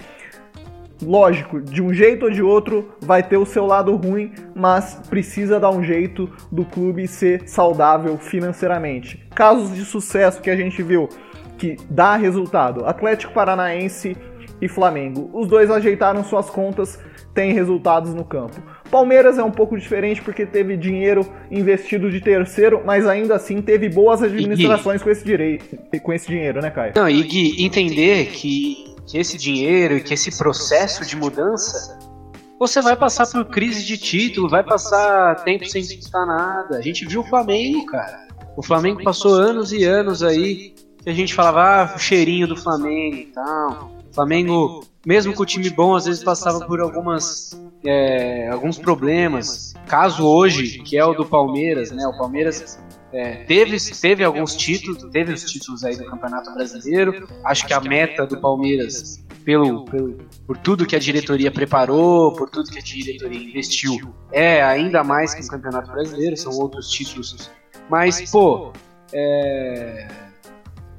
lógico, 1.01 1.61
de 1.61 1.81
um 1.81 1.95
jeito 1.95 2.25
ou 2.25 2.31
de 2.33 2.43
outro 2.43 2.97
vai 3.01 3.23
ter 3.23 3.37
o 3.37 3.47
seu 3.47 3.65
lado 3.65 3.95
ruim, 3.95 4.33
mas 4.55 5.01
precisa 5.09 5.61
dar 5.61 5.71
um 5.71 5.85
jeito 5.85 6.29
do 6.51 6.65
clube 6.65 7.07
ser 7.07 7.49
saudável 7.49 8.17
financeiramente. 8.19 9.25
Casos 9.35 9.73
de 9.73 9.85
sucesso 9.85 10.41
que 10.41 10.51
a 10.51 10.57
gente 10.57 10.83
viu 10.83 11.09
que 11.59 11.77
dá 11.89 12.17
resultado: 12.17 12.85
Atlético 12.85 13.33
Paranaense 13.33 14.17
e 14.61 14.69
Flamengo. 14.69 15.31
Os 15.33 15.49
dois 15.49 15.71
ajeitaram 15.71 16.25
suas 16.25 16.49
contas, 16.49 16.99
têm 17.35 17.53
resultados 17.53 18.15
no 18.15 18.25
campo. 18.25 18.61
Palmeiras 18.91 19.39
é 19.39 19.43
um 19.43 19.51
pouco 19.51 19.79
diferente 19.79 20.23
porque 20.23 20.47
teve 20.47 20.77
dinheiro 20.77 21.27
investido 21.51 22.11
de 22.11 22.21
terceiro, 22.21 22.83
mas 22.85 23.07
ainda 23.07 23.35
assim 23.35 23.61
teve 23.61 23.89
boas 23.89 24.23
administrações 24.23 25.03
com 25.03 25.11
esse, 25.11 25.25
direito, 25.25 25.77
com 26.03 26.13
esse 26.13 26.27
dinheiro, 26.27 26.61
né, 26.61 26.71
Caio? 26.71 26.93
Não, 26.97 27.09
e 27.09 27.23
Gui, 27.23 27.65
entender 27.65 28.27
que, 28.27 28.95
que 29.07 29.19
esse 29.19 29.37
dinheiro 29.37 29.97
e 29.97 30.01
que 30.01 30.15
esse 30.15 30.37
processo 30.37 31.05
de 31.05 31.17
mudança 31.17 31.99
você 32.59 32.81
vai 32.81 32.97
passar 32.97 33.27
por 33.27 33.45
crise 33.47 33.85
de 33.85 33.99
título, 33.99 34.49
vai 34.49 34.65
passar 34.65 35.45
tempo 35.45 35.67
sem 35.67 35.83
conquistar 35.83 36.25
nada. 36.25 36.79
A 36.79 36.83
gente 36.83 37.05
viu 37.05 37.21
o 37.21 37.25
Flamengo, 37.25 37.85
cara. 37.87 38.27
O 38.57 38.63
Flamengo 38.63 39.03
passou 39.03 39.35
anos 39.35 39.73
e 39.73 39.85
anos 39.85 40.23
aí 40.23 40.75
que 41.03 41.11
a 41.11 41.13
gente 41.13 41.35
falava, 41.35 41.61
ah, 41.61 41.95
o 41.95 41.99
cheirinho 41.99 42.49
do 42.49 42.57
Flamengo 42.57 43.17
e 43.17 43.27
tal. 43.27 43.93
O 44.11 44.15
Flamengo, 44.15 44.87
mesmo 45.07 45.35
com 45.35 45.43
o 45.43 45.47
time 45.47 45.69
bom, 45.69 45.95
às 45.95 46.07
vezes 46.07 46.25
passava 46.25 46.65
por 46.65 46.81
algumas 46.81 47.51
é, 47.87 48.49
alguns 48.49 48.79
problemas. 48.79 49.75
Caso 49.87 50.27
hoje, 50.27 50.81
que 50.81 50.97
é 50.97 51.05
o 51.05 51.15
do 51.15 51.25
Palmeiras, 51.25 51.91
né? 51.91 52.07
O 52.07 52.19
Palmeiras 52.19 52.79
é, 53.13 53.45
teve, 53.45 53.77
teve 54.01 54.25
alguns 54.25 54.55
títulos, 54.57 55.05
teve 55.11 55.33
os 55.33 55.45
títulos 55.45 55.85
aí 55.85 55.97
do 55.97 56.05
Campeonato 56.05 56.53
Brasileiro. 56.53 57.29
Acho 57.45 57.67
que 57.67 57.73
a 57.73 57.81
meta 57.81 58.27
do 58.27 58.41
Palmeiras, 58.41 59.25
pelo, 59.45 59.85
pelo, 59.85 60.19
por 60.47 60.57
tudo 60.59 60.85
que 60.85 60.97
a 60.97 60.99
diretoria 60.99 61.51
preparou, 61.51 62.33
por 62.33 62.51
tudo 62.51 62.71
que 62.71 62.79
a 62.79 62.83
diretoria 62.83 63.39
investiu, 63.39 64.15
é 64.33 64.63
ainda 64.63 65.05
mais 65.05 65.35
que 65.35 65.43
o 65.43 65.47
Campeonato 65.47 65.91
Brasileiro, 65.93 66.37
são 66.37 66.53
outros 66.53 66.91
títulos. 66.91 67.51
Mas, 67.89 68.29
pô, 68.31 68.73
é, 69.13 70.09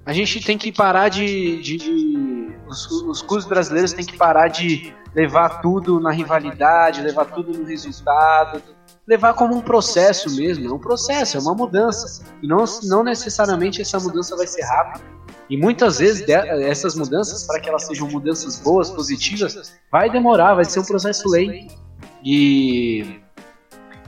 a 0.08 0.14
gente 0.14 0.39
tem 0.39 0.58
que 0.58 0.72
parar 0.72 1.10
de. 1.10 1.62
de, 1.62 1.78
de 1.78 2.55
os, 2.66 2.89
os 2.89 3.22
clubes 3.22 3.45
brasileiros 3.45 3.91
têm 3.91 4.05
que 4.05 4.16
parar 4.16 4.47
de 4.47 4.93
levar 5.14 5.62
tudo 5.62 5.99
na 5.99 6.12
rivalidade, 6.12 7.01
levar 7.01 7.26
tudo 7.26 7.51
no 7.51 7.66
resultado, 7.66 8.64
levar 9.05 9.34
como 9.34 9.53
um 9.53 9.60
processo 9.60 10.34
mesmo. 10.34 10.66
É 10.66 10.74
um 10.74 10.80
processo, 10.80 11.36
é 11.36 11.41
uma 11.41 11.53
mudança. 11.53 12.24
E 12.41 12.47
não, 12.47 12.64
não 12.84 13.03
necessariamente 13.03 13.82
essa 13.82 13.99
mudança 13.99 14.34
vai 14.38 14.47
ser 14.47 14.64
rápida. 14.64 15.03
E 15.49 15.58
muitas 15.58 15.99
vezes 15.99 16.26
essas 16.30 16.95
mudanças, 16.95 17.45
para 17.45 17.60
que 17.60 17.68
elas 17.68 17.86
sejam 17.86 18.08
mudanças 18.08 18.62
boas, 18.62 18.89
positivas, 18.89 19.78
vai 19.91 20.10
demorar, 20.10 20.55
vai 20.55 20.64
ser 20.64 20.80
um 20.80 20.86
processo 20.86 21.28
lento. 21.30 21.76
E 22.24 23.20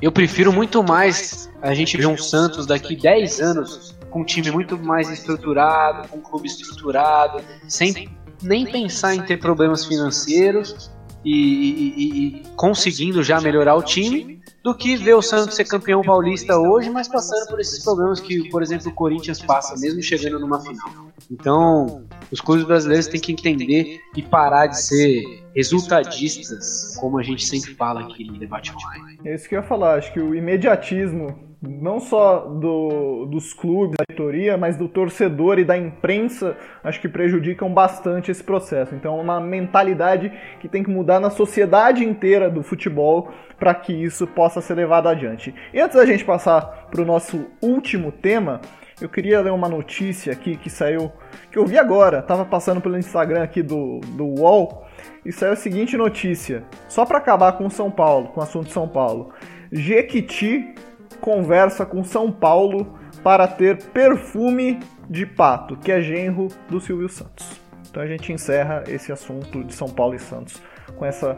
eu 0.02 0.14
prefiro 0.14 0.54
muito 0.54 0.82
mais 0.82 1.50
a 1.62 1.74
gente 1.74 1.98
ver 1.98 2.08
um 2.08 2.18
Santos 2.18 2.66
daqui 2.66 2.96
10 2.96 3.42
anos 3.42 3.99
com 4.10 4.22
um 4.22 4.26
time 4.26 4.52
muito 4.52 4.78
mais 4.78 5.10
estruturado, 5.10 6.08
com 6.10 6.18
um 6.18 6.22
clube 6.22 6.48
estruturado, 6.48 7.42
sem 7.68 8.10
nem 8.42 8.66
pensar 8.66 9.16
em 9.16 9.22
ter 9.22 9.38
problemas 9.38 9.86
financeiros 9.86 10.92
e, 11.24 11.34
e, 11.34 12.28
e, 12.38 12.44
conseguindo 12.56 13.22
já 13.22 13.42
melhorar 13.42 13.76
o 13.76 13.84
time, 13.84 14.40
do 14.64 14.76
que 14.76 14.96
ver 14.98 15.14
o 15.14 15.22
Santos 15.22 15.56
ser 15.56 15.66
campeão 15.66 16.02
paulista 16.02 16.58
hoje, 16.58 16.90
mas 16.90 17.08
passando 17.08 17.48
por 17.48 17.60
esses 17.60 17.84
problemas 17.84 18.20
que, 18.20 18.50
por 18.50 18.62
exemplo, 18.62 18.90
o 18.90 18.94
Corinthians 18.94 19.42
passa, 19.42 19.80
mesmo 19.80 20.02
chegando 20.02 20.40
numa 20.40 20.60
final. 20.60 21.10
Então, 21.32 22.04
os 22.32 22.42
clubes 22.42 22.66
brasileiros 22.66 23.08
têm 23.08 23.22
que 23.22 23.32
entender 23.32 24.00
e 24.16 24.22
parar 24.22 24.68
de 24.68 24.82
ser 24.82 25.44
resultadistas, 25.56 26.96
como 26.98 27.18
a 27.18 27.24
gente 27.24 27.46
sempre 27.46 27.74
fala 27.76 28.02
aqui 28.02 28.26
no 28.26 28.38
debate 28.38 28.72
online. 28.74 29.20
É 29.24 29.36
isso 29.36 29.48
que 29.48 29.56
eu 29.56 29.62
ia 29.62 29.68
falar, 29.68 29.98
acho 29.98 30.12
que 30.12 30.20
o 30.20 30.36
imediatismo 30.36 31.49
não 31.62 32.00
só 32.00 32.40
do, 32.46 33.26
dos 33.26 33.54
clubes, 33.54 33.98
da 33.98 34.06
diretoria, 34.10 34.58
mas 34.58 34.78
do 34.78 34.88
torcedor 34.88 35.60
e 35.60 35.66
da 35.66 35.78
imprensa, 35.78 36.56
acho 36.84 37.02
que 37.02 37.10
prejudicam 37.10 37.74
bastante 37.74 38.32
esse 38.32 38.44
processo. 38.44 38.96
Então, 38.96 39.18
é 39.18 39.22
uma 39.22 39.42
mentalidade 39.42 40.32
que 40.62 40.70
tem 40.70 40.84
que 40.84 40.90
mudar 40.90 41.20
na 41.20 41.30
sociedade 41.30 42.04
inteira 42.04 42.50
do 42.50 42.64
futebol 42.64 43.30
para 43.58 43.74
que 43.76 43.92
isso 43.92 44.26
possa 44.26 44.62
ser 44.62 44.76
levado 44.76 45.10
adiante. 45.10 45.54
E 45.74 45.82
antes 45.82 45.98
da 45.98 46.06
gente 46.06 46.24
passar 46.24 46.88
para 46.90 47.02
o 47.02 47.06
nosso 47.06 47.48
último 47.62 48.12
tema, 48.12 48.62
eu 49.02 49.10
queria 49.10 49.42
ler 49.42 49.52
uma 49.52 49.68
notícia 49.68 50.32
aqui 50.32 50.56
que 50.56 50.70
saiu, 50.70 51.12
que 51.52 51.58
eu 51.58 51.66
vi 51.66 51.78
agora, 51.78 52.20
estava 52.20 52.46
passando 52.46 52.80
pelo 52.80 52.98
Instagram 52.98 53.44
aqui 53.44 53.62
do, 53.62 54.00
do 54.00 54.26
UOL, 54.26 54.86
e 55.26 55.32
saiu 55.32 55.54
a 55.54 55.58
seguinte 55.58 55.98
notícia, 55.98 56.64
só 56.88 57.06
para 57.06 57.18
acabar 57.18 57.54
com 57.54 57.70
São 57.70 57.92
Paulo, 57.92 58.30
com 58.30 58.40
o 58.40 58.44
assunto 58.44 58.70
São 58.70 58.88
Paulo. 58.88 59.34
Jequiti 59.72 60.74
conversa 61.20 61.86
com 61.86 62.04
São 62.04 62.32
Paulo 62.32 62.98
para 63.24 63.48
ter 63.48 63.84
perfume 63.86 64.80
de 65.10 65.26
pato, 65.26 65.76
que 65.76 65.92
é 65.92 66.02
genro 66.02 66.48
do 66.70 66.80
Silvio 66.80 67.10
Santos. 67.10 67.60
Então 67.90 68.04
a 68.04 68.08
gente 68.08 68.32
encerra 68.32 68.84
esse 68.88 69.12
assunto 69.12 69.64
de 69.64 69.74
São 69.74 69.90
Paulo 69.90 70.16
e 70.16 70.20
Santos 70.20 70.62
com 70.96 71.06
essa 71.06 71.38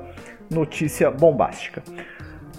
notícia 0.50 1.10
bombástica. 1.10 1.82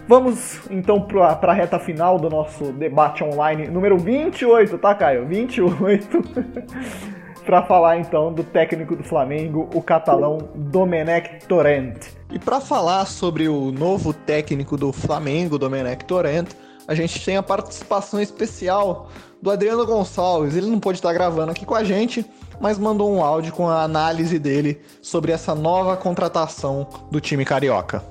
Vamos 0.09 0.61
então 0.70 1.01
para 1.01 1.53
a 1.53 1.53
reta 1.53 1.79
final 1.79 2.18
do 2.18 2.29
nosso 2.29 2.73
debate 2.73 3.23
online 3.23 3.68
número 3.68 3.99
28, 3.99 4.79
tá, 4.79 4.95
Caio? 4.95 5.27
28. 5.27 6.23
para 7.45 7.62
falar 7.62 7.99
então 7.99 8.33
do 8.33 8.45
técnico 8.45 8.97
do 8.97 9.03
Flamengo, 9.03 9.68
o 9.75 9.83
catalão 9.83 10.39
Domenech 10.55 11.47
Torrent. 11.47 12.07
E 12.31 12.39
para 12.39 12.61
falar 12.61 13.05
sobre 13.07 13.49
o 13.49 13.70
novo 13.70 14.12
técnico 14.12 14.77
do 14.77 14.93
Flamengo, 14.93 15.59
Domenech 15.59 16.05
Torrent, 16.05 16.49
a 16.87 16.95
gente 16.95 17.24
tem 17.24 17.37
a 17.37 17.43
participação 17.43 18.20
especial 18.20 19.09
do 19.41 19.51
Adriano 19.51 19.87
Gonçalves. 19.87 20.57
Ele 20.57 20.70
não 20.70 20.80
pode 20.80 20.99
estar 20.99 21.12
gravando 21.12 21.53
aqui 21.53 21.64
com 21.64 21.74
a 21.74 21.85
gente, 21.85 22.24
mas 22.61 22.78
mandou 22.78 23.12
um 23.12 23.22
áudio 23.22 23.53
com 23.53 23.68
a 23.68 23.83
análise 23.83 24.39
dele 24.39 24.80
sobre 25.01 25.33
essa 25.33 25.55
nova 25.55 25.97
contratação 25.97 26.87
do 27.11 27.20
time 27.20 27.45
carioca. 27.45 28.03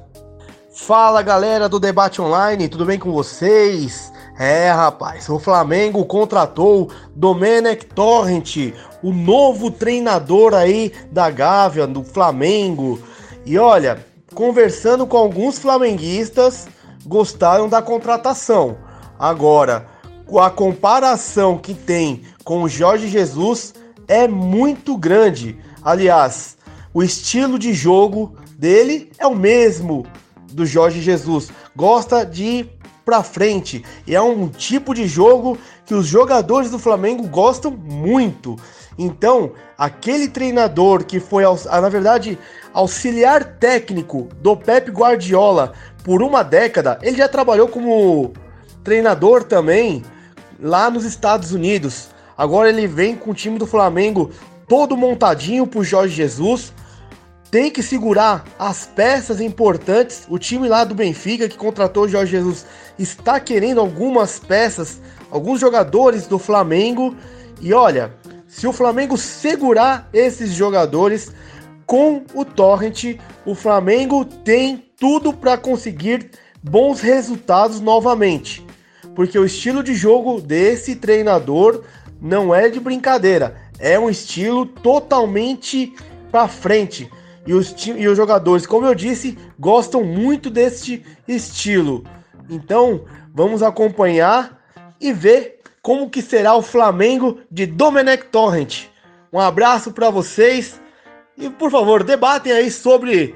Fala 0.73 1.21
galera 1.21 1.67
do 1.67 1.79
Debate 1.79 2.21
Online, 2.21 2.69
tudo 2.69 2.85
bem 2.85 2.97
com 2.97 3.11
vocês? 3.11 4.11
É, 4.39 4.71
rapaz, 4.71 5.27
o 5.27 5.37
Flamengo 5.37 6.05
contratou 6.05 6.89
Domenech 7.13 7.85
Torrent, 7.87 8.73
o 9.03 9.11
novo 9.11 9.69
treinador 9.69 10.53
aí 10.53 10.93
da 11.11 11.29
Gávea, 11.29 11.85
do 11.85 12.03
Flamengo. 12.03 12.99
E 13.45 13.57
olha, 13.57 14.05
conversando 14.33 15.05
com 15.05 15.17
alguns 15.17 15.59
flamenguistas, 15.59 16.67
gostaram 17.05 17.67
da 17.67 17.81
contratação. 17.81 18.77
Agora, 19.17 19.87
a 20.39 20.49
comparação 20.49 21.57
que 21.57 21.73
tem 21.73 22.23
com 22.43 22.63
o 22.63 22.69
Jorge 22.69 23.07
Jesus 23.07 23.73
é 24.07 24.27
muito 24.27 24.97
grande. 24.97 25.57
Aliás, 25.83 26.57
o 26.93 27.03
estilo 27.03 27.59
de 27.59 27.73
jogo 27.73 28.35
dele 28.57 29.11
é 29.17 29.27
o 29.27 29.35
mesmo 29.35 30.05
do 30.51 30.65
Jorge 30.65 31.01
Jesus. 31.01 31.49
Gosta 31.75 32.25
de 32.25 32.43
ir 32.43 32.69
para 33.05 33.23
frente. 33.23 33.83
E 34.05 34.15
é 34.15 34.21
um 34.21 34.47
tipo 34.47 34.93
de 34.93 35.07
jogo 35.07 35.57
que 35.85 35.93
os 35.93 36.05
jogadores 36.05 36.71
do 36.71 36.79
Flamengo 36.79 37.27
gostam 37.27 37.71
muito. 37.71 38.55
Então, 39.03 39.53
aquele 39.75 40.27
treinador 40.27 41.03
que 41.03 41.19
foi, 41.19 41.43
na 41.43 41.89
verdade, 41.89 42.37
auxiliar 42.71 43.43
técnico 43.57 44.29
do 44.39 44.55
Pep 44.55 44.91
Guardiola 44.91 45.73
por 46.03 46.21
uma 46.21 46.43
década, 46.43 46.99
ele 47.01 47.17
já 47.17 47.27
trabalhou 47.27 47.67
como 47.67 48.31
treinador 48.83 49.43
também 49.43 50.03
lá 50.59 50.87
nos 50.91 51.03
Estados 51.03 51.51
Unidos. 51.51 52.09
Agora 52.37 52.69
ele 52.69 52.85
vem 52.85 53.15
com 53.15 53.31
o 53.31 53.33
time 53.33 53.57
do 53.57 53.65
Flamengo 53.65 54.29
todo 54.67 54.95
montadinho 54.95 55.65
pro 55.65 55.83
Jorge 55.83 56.13
Jesus. 56.13 56.71
Tem 57.49 57.71
que 57.71 57.81
segurar 57.81 58.45
as 58.59 58.85
peças 58.85 59.41
importantes. 59.41 60.27
O 60.29 60.37
time 60.37 60.69
lá 60.69 60.83
do 60.83 60.93
Benfica 60.93 61.49
que 61.49 61.57
contratou 61.57 62.03
o 62.03 62.07
Jorge 62.07 62.33
Jesus 62.33 62.67
está 62.99 63.39
querendo 63.39 63.81
algumas 63.81 64.37
peças, 64.37 65.01
alguns 65.31 65.59
jogadores 65.59 66.27
do 66.27 66.37
Flamengo. 66.37 67.15
E 67.59 67.73
olha, 67.73 68.13
se 68.51 68.67
o 68.67 68.73
Flamengo 68.73 69.17
segurar 69.17 70.09
esses 70.13 70.51
jogadores 70.51 71.31
com 71.85 72.23
o 72.33 72.45
Torrent, 72.45 73.17
o 73.45 73.55
Flamengo 73.55 74.23
tem 74.23 74.91
tudo 74.99 75.33
para 75.33 75.57
conseguir 75.57 76.29
bons 76.63 77.01
resultados 77.01 77.79
novamente 77.79 78.63
porque 79.15 79.37
o 79.37 79.45
estilo 79.45 79.83
de 79.83 79.93
jogo 79.93 80.41
desse 80.41 80.95
treinador 80.95 81.83
não 82.21 82.53
é 82.53 82.69
de 82.69 82.79
brincadeira, 82.79 83.55
é 83.79 83.99
um 83.99 84.09
estilo 84.09 84.65
totalmente 84.65 85.93
para 86.31 86.47
frente. 86.47 87.09
E 87.45 87.53
os, 87.53 87.73
e 87.87 88.07
os 88.07 88.15
jogadores, 88.15 88.67
como 88.67 88.85
eu 88.85 88.93
disse, 88.93 89.37
gostam 89.59 90.03
muito 90.03 90.49
deste 90.49 91.03
estilo. 91.27 92.03
Então, 92.47 93.05
vamos 93.33 93.63
acompanhar 93.63 94.61
e 94.99 95.11
ver 95.11 95.60
como 95.81 96.09
que 96.09 96.21
será 96.21 96.55
o 96.55 96.61
Flamengo 96.61 97.39
de 97.49 97.65
Domenech 97.65 98.25
Torrent. 98.25 98.85
Um 99.31 99.39
abraço 99.39 99.91
para 99.91 100.09
vocês 100.09 100.81
e 101.37 101.49
por 101.49 101.71
favor, 101.71 102.03
debatem 102.03 102.51
aí 102.51 102.69
sobre 102.69 103.35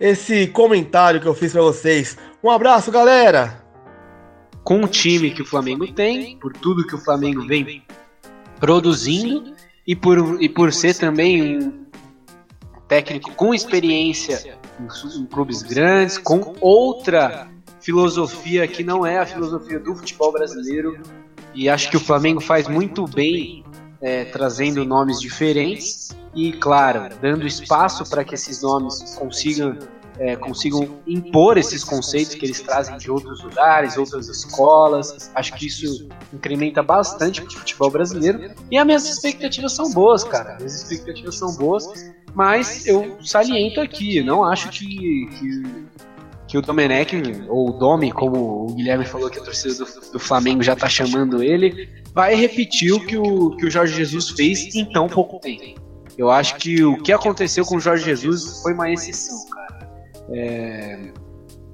esse 0.00 0.46
comentário 0.48 1.20
que 1.20 1.26
eu 1.26 1.34
fiz 1.34 1.52
para 1.52 1.62
vocês. 1.62 2.16
Um 2.42 2.50
abraço, 2.50 2.90
galera 2.90 3.66
com 4.66 4.82
o 4.82 4.88
time 4.88 5.30
que 5.30 5.42
o 5.42 5.44
Flamengo 5.44 5.86
tem, 5.92 6.36
por 6.38 6.52
tudo 6.52 6.84
que 6.84 6.96
o 6.96 6.98
Flamengo 6.98 7.46
vem 7.46 7.84
produzindo 8.58 9.54
e 9.86 9.94
por, 9.94 10.42
e 10.42 10.48
por 10.48 10.72
ser 10.72 10.96
também 10.96 11.56
um 11.56 11.86
técnico 12.88 13.32
com 13.34 13.54
experiência 13.54 14.58
em, 14.80 15.20
em 15.20 15.26
clubes 15.26 15.62
grandes, 15.62 16.18
com 16.18 16.56
outra 16.60 17.48
filosofia 17.80 18.66
que 18.66 18.82
não 18.82 19.06
é 19.06 19.18
a 19.18 19.24
filosofia 19.24 19.78
do 19.78 19.94
futebol 19.94 20.32
brasileiro. 20.32 21.00
E 21.56 21.70
acho 21.70 21.90
que 21.90 21.96
o 21.96 22.00
Flamengo 22.00 22.40
faz 22.40 22.68
muito 22.68 23.06
bem 23.06 23.64
é, 24.00 24.26
trazendo 24.26 24.84
nomes 24.84 25.18
diferentes 25.18 26.10
e, 26.34 26.52
claro, 26.52 27.08
dando 27.20 27.46
espaço 27.46 28.08
para 28.08 28.22
que 28.22 28.34
esses 28.34 28.60
nomes 28.62 29.16
consigam 29.18 29.78
é, 30.18 30.34
consigam 30.34 30.98
impor 31.06 31.58
esses 31.58 31.84
conceitos 31.84 32.34
que 32.34 32.46
eles 32.46 32.60
trazem 32.60 32.96
de 32.96 33.10
outros 33.10 33.42
lugares, 33.42 33.96
outras 33.96 34.28
escolas. 34.28 35.30
Acho 35.34 35.54
que 35.54 35.66
isso 35.66 36.08
incrementa 36.32 36.82
bastante 36.82 37.42
o 37.42 37.50
futebol 37.50 37.90
brasileiro. 37.90 38.50
E 38.70 38.78
as 38.78 38.86
minhas 38.86 39.06
expectativas 39.06 39.72
são 39.72 39.92
boas, 39.92 40.24
cara. 40.24 40.56
As 40.56 40.74
expectativas 40.74 41.36
são 41.36 41.54
boas, 41.54 41.84
mas 42.34 42.86
eu 42.86 43.18
saliento 43.22 43.80
aqui, 43.80 44.22
não 44.22 44.44
acho 44.44 44.70
que, 44.70 44.86
que, 44.86 45.86
que 46.46 46.56
o 46.56 46.62
Domenech, 46.62 47.16
ou 47.48 47.70
o 47.70 47.72
Domi, 47.72 48.12
como 48.12 48.66
o 48.66 48.74
Guilherme 48.74 49.04
falou 49.04 49.28
que 49.28 49.38
a 49.38 49.42
torcida 49.42 49.74
do, 49.74 50.12
do 50.12 50.18
Flamengo 50.18 50.62
já 50.62 50.74
está 50.74 50.88
chamando 50.88 51.42
ele, 51.42 51.88
vai 52.14 52.34
repetir 52.34 52.92
o 52.92 53.04
que 53.04 53.16
o, 53.16 53.56
que 53.56 53.66
o 53.66 53.70
Jorge 53.70 53.94
Jesus 53.94 54.30
fez 54.30 54.74
em 54.74 54.84
tão 54.84 55.08
pouco 55.08 55.40
tempo. 55.40 55.80
Eu 56.16 56.30
acho 56.30 56.56
que 56.56 56.82
o 56.84 56.96
que 57.02 57.12
aconteceu 57.12 57.64
com 57.64 57.76
o 57.76 57.80
Jorge 57.80 58.04
Jesus 58.04 58.62
foi 58.62 58.72
uma 58.72 58.90
exceção, 58.90 59.36
cara. 59.50 59.90
É, 60.30 61.12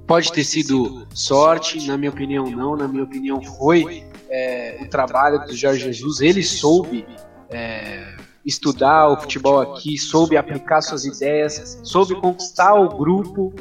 pode 0.05 0.31
ter 0.31 0.43
sido 0.43 1.07
sorte, 1.13 1.87
na 1.87 1.97
minha 1.97 2.11
opinião 2.11 2.49
não, 2.49 2.75
na 2.75 2.87
minha 2.87 3.03
opinião 3.03 3.41
foi 3.41 4.03
é, 4.29 4.79
o 4.81 4.89
trabalho 4.89 5.45
do 5.45 5.55
Jorge 5.55 5.85
Jesus, 5.85 6.19
ele 6.19 6.43
soube 6.43 7.05
é, 7.49 8.15
estudar 8.45 9.09
o 9.09 9.17
futebol 9.21 9.61
aqui, 9.61 9.97
soube 9.97 10.35
aplicar 10.35 10.81
suas 10.81 11.05
ideias, 11.05 11.79
soube 11.83 12.19
conquistar 12.19 12.73
o 12.73 12.89
grupo, 12.89 13.53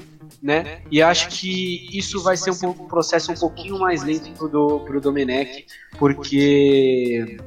né? 0.42 0.82
E 0.90 1.00
acho 1.00 1.28
que 1.28 1.88
isso 1.96 2.20
vai 2.22 2.36
ser 2.36 2.50
um, 2.50 2.72
processo 2.72 3.30
um 3.30 3.36
pouquinho 3.36 3.78
mais 3.78 4.02
lento 4.02 4.30
pro, 4.32 4.48
do, 4.48 4.80
pro 4.80 5.00
Domenech, 5.00 5.66
porque 5.98 7.38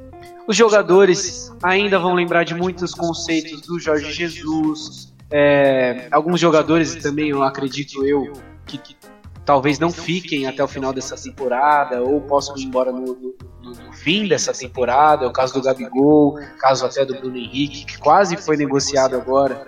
os 0.48 0.56
jogadores 0.56 1.52
ainda 1.62 2.00
vão 2.00 2.14
lembrar 2.14 2.46
de 2.46 2.56
muitos 2.56 2.94
conceitos 2.94 3.62
do 3.62 3.80
Jorge 3.80 4.14
Jesus, 4.14 5.14
é, 5.30 6.08
alguns 6.12 6.40
jogadores 6.40 6.96
também, 6.96 7.30
eu 7.30 7.44
acredito 7.44 8.06
eu, 8.06 8.32
que, 8.66 8.78
que, 8.78 8.96
talvez 9.44 9.78
não 9.78 9.92
fiquem 9.92 10.48
até 10.48 10.64
o 10.64 10.68
final 10.68 10.94
dessa 10.94 11.16
temporada 11.16 12.02
ou 12.02 12.22
possam 12.22 12.58
ir 12.58 12.64
embora 12.64 12.92
no, 12.92 13.06
no, 13.06 13.36
no, 13.62 13.94
fim 13.94 14.28
dessa 14.28 14.54
temporada. 14.54 15.26
É 15.26 15.28
o 15.28 15.34
caso 15.34 15.54
do 15.54 15.62
Gabigol, 15.62 16.40
caso 16.58 16.86
até 16.86 17.04
do 17.04 17.16
Bruno 17.16 17.38
Henrique, 17.38 17.86
que 17.86 17.98
quase 17.98 18.38
foi 18.38 18.56
negociado 18.56 19.16
agora 19.16 19.68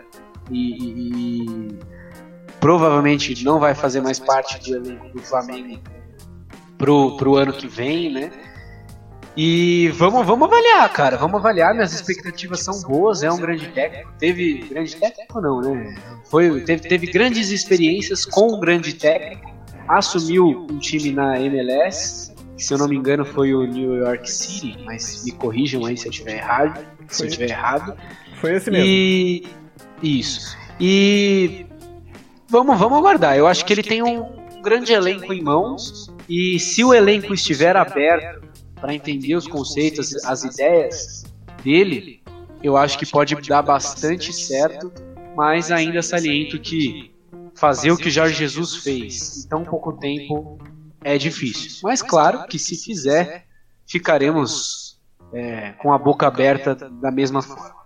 e, 0.50 1.74
e 1.74 1.80
provavelmente 2.60 3.44
não 3.44 3.60
vai 3.60 3.76
fazer 3.76 4.02
mais 4.02 4.20
parte 4.20 4.60
do 4.60 4.76
elenco 4.76 5.10
do 5.10 5.22
Flamengo 5.22 5.80
pro, 6.78 7.18
pro 7.18 7.36
ano 7.36 7.54
que 7.54 7.68
vem, 7.68 8.12
né? 8.12 8.32
E 9.40 9.90
vamos, 9.90 10.26
vamos 10.26 10.48
avaliar, 10.48 10.92
cara. 10.92 11.16
Vamos 11.16 11.36
avaliar. 11.36 11.72
Minhas 11.76 11.94
expectativas 11.94 12.62
são 12.62 12.82
boas. 12.82 13.22
É 13.22 13.32
um 13.32 13.38
grande 13.38 13.68
técnico. 13.68 14.12
Teve 14.18 14.66
grande 14.68 14.96
técnico, 14.96 15.40
não, 15.40 15.62
né? 15.62 15.96
Foi, 16.26 16.62
teve, 16.62 16.88
teve 16.88 17.06
grandes 17.06 17.52
experiências 17.52 18.26
com 18.26 18.56
um 18.56 18.60
grande 18.60 18.94
técnico. 18.96 19.56
Assumiu 19.88 20.66
um 20.72 20.80
time 20.80 21.12
na 21.12 21.40
MLS. 21.40 22.34
Que, 22.58 22.64
se 22.64 22.74
eu 22.74 22.80
não 22.80 22.88
me 22.88 22.96
engano, 22.96 23.24
foi 23.24 23.54
o 23.54 23.68
New 23.68 23.98
York 23.98 24.28
City. 24.28 24.76
Mas 24.84 25.24
me 25.24 25.32
corrijam 25.32 25.86
aí 25.86 25.96
se 25.96 26.08
eu 26.08 26.12
estiver 26.12 26.38
errado. 26.38 26.84
Se 27.08 27.22
eu 27.22 27.28
estiver 27.28 27.52
errado. 27.52 27.96
Foi 28.42 28.56
esse 28.56 28.72
mesmo. 28.72 28.88
E 28.88 29.48
isso. 30.02 30.58
E 30.80 31.67
vamos, 32.50 32.78
vamos 32.80 32.98
aguardar. 32.98 33.38
Eu 33.38 33.48
acho 33.48 33.66
que 33.66 33.74
ele 33.74 33.84
tem 33.84 34.02
um 34.02 34.26
grande 34.62 34.94
elenco 34.94 35.32
em 35.34 35.42
mãos. 35.42 36.12
E 36.28 36.60
se 36.60 36.84
o 36.84 36.94
elenco 36.94 37.34
estiver 37.34 37.76
aberto 37.76 38.48
para 38.76 38.94
entender 38.94 39.36
os 39.36 39.48
conceitos, 39.48 40.14
as 40.26 40.44
ideias 40.44 41.24
dele, 41.64 42.22
eu 42.62 42.76
acho 42.76 42.98
que 42.98 43.06
pode 43.06 43.36
dar 43.48 43.62
bastante 43.62 44.34
certo, 44.34 44.92
mas 45.36 45.72
ainda 45.72 46.02
saliento 46.02 46.60
que 46.60 47.12
fazer 47.56 47.92
o 47.92 47.98
que 47.98 48.10
Jorge 48.10 48.36
Jesus 48.36 48.76
fez 48.76 49.46
em 49.46 49.48
tão 49.48 49.64
pouco 49.64 49.94
tempo 49.94 50.58
é 51.04 51.18
difícil. 51.18 51.80
Mas 51.84 52.02
claro 52.02 52.48
que 52.48 52.60
se 52.60 52.76
fizer, 52.76 53.46
ficaremos 53.86 55.00
é, 55.34 55.72
com 55.74 55.94
a 55.94 55.98
boca 55.98 56.28
aberta 56.28 56.76
da 56.76 57.12
mesma 57.12 57.42
forma. 57.42 57.77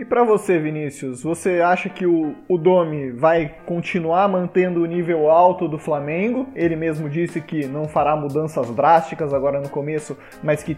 E 0.00 0.04
para 0.06 0.24
você, 0.24 0.58
Vinícius, 0.58 1.22
você 1.22 1.60
acha 1.60 1.90
que 1.90 2.06
o, 2.06 2.34
o 2.48 2.56
Domi 2.56 3.10
vai 3.10 3.54
continuar 3.66 4.26
mantendo 4.30 4.80
o 4.80 4.86
nível 4.86 5.30
alto 5.30 5.68
do 5.68 5.78
Flamengo? 5.78 6.48
Ele 6.56 6.74
mesmo 6.74 7.06
disse 7.10 7.38
que 7.38 7.66
não 7.66 7.86
fará 7.86 8.16
mudanças 8.16 8.70
drásticas 8.70 9.34
agora 9.34 9.60
no 9.60 9.68
começo, 9.68 10.16
mas 10.42 10.62
que 10.62 10.74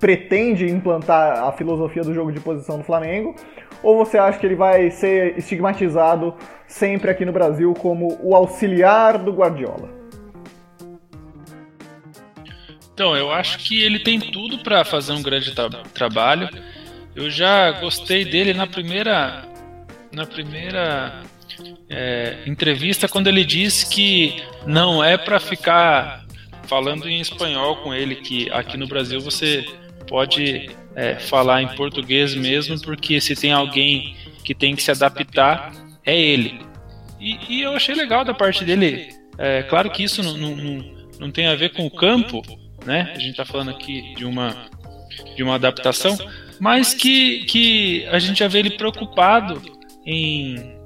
pretende 0.00 0.66
implantar 0.66 1.44
a 1.44 1.52
filosofia 1.52 2.02
do 2.02 2.12
jogo 2.12 2.32
de 2.32 2.40
posição 2.40 2.76
do 2.76 2.82
Flamengo? 2.82 3.36
Ou 3.84 4.04
você 4.04 4.18
acha 4.18 4.36
que 4.36 4.46
ele 4.46 4.56
vai 4.56 4.90
ser 4.90 5.38
estigmatizado 5.38 6.34
sempre 6.66 7.12
aqui 7.12 7.24
no 7.24 7.32
Brasil 7.32 7.72
como 7.74 8.18
o 8.20 8.34
auxiliar 8.34 9.16
do 9.16 9.32
Guardiola? 9.32 9.88
Então, 12.92 13.16
eu 13.16 13.30
acho 13.30 13.58
que 13.58 13.80
ele 13.80 14.00
tem 14.00 14.18
tudo 14.18 14.58
para 14.64 14.84
fazer 14.84 15.12
um 15.12 15.22
grande 15.22 15.54
tra 15.54 15.68
trabalho. 15.94 16.48
Eu 17.14 17.30
já 17.30 17.70
gostei 17.72 18.24
dele 18.24 18.52
na 18.52 18.66
primeira 18.66 19.48
na 20.12 20.26
primeira 20.26 21.22
é, 21.88 22.38
entrevista 22.46 23.08
quando 23.08 23.26
ele 23.26 23.44
disse 23.44 23.88
que 23.88 24.42
não 24.66 25.02
é 25.02 25.16
para 25.16 25.40
ficar 25.40 26.24
falando 26.66 27.08
em 27.08 27.20
espanhol 27.20 27.76
com 27.76 27.92
ele, 27.92 28.16
que 28.16 28.50
aqui 28.50 28.76
no 28.76 28.86
Brasil 28.86 29.20
você 29.20 29.64
pode 30.08 30.70
é, 30.94 31.16
falar 31.16 31.62
em 31.62 31.68
português 31.68 32.34
mesmo, 32.34 32.80
porque 32.80 33.20
se 33.20 33.34
tem 33.34 33.52
alguém 33.52 34.16
que 34.44 34.54
tem 34.54 34.74
que 34.74 34.82
se 34.82 34.90
adaptar, 34.90 35.72
é 36.04 36.18
ele. 36.18 36.60
E, 37.20 37.38
e 37.48 37.62
eu 37.62 37.72
achei 37.72 37.94
legal 37.94 38.24
da 38.24 38.34
parte 38.34 38.64
dele. 38.64 39.08
É, 39.38 39.62
claro 39.64 39.90
que 39.90 40.02
isso 40.02 40.22
não, 40.22 40.36
não, 40.36 40.84
não 41.18 41.30
tem 41.30 41.46
a 41.46 41.54
ver 41.54 41.72
com 41.72 41.86
o 41.86 41.90
campo, 41.90 42.42
né? 42.84 43.12
A 43.14 43.18
gente 43.18 43.32
está 43.32 43.44
falando 43.44 43.70
aqui 43.70 44.14
de 44.14 44.24
uma, 44.24 44.66
de 45.34 45.42
uma 45.42 45.54
adaptação, 45.54 46.16
mas 46.60 46.94
que, 46.94 47.44
que 47.44 48.06
a 48.06 48.18
gente 48.18 48.38
já 48.38 48.48
vê 48.48 48.60
ele 48.60 48.70
preocupado 48.70 49.60
em, 50.06 50.76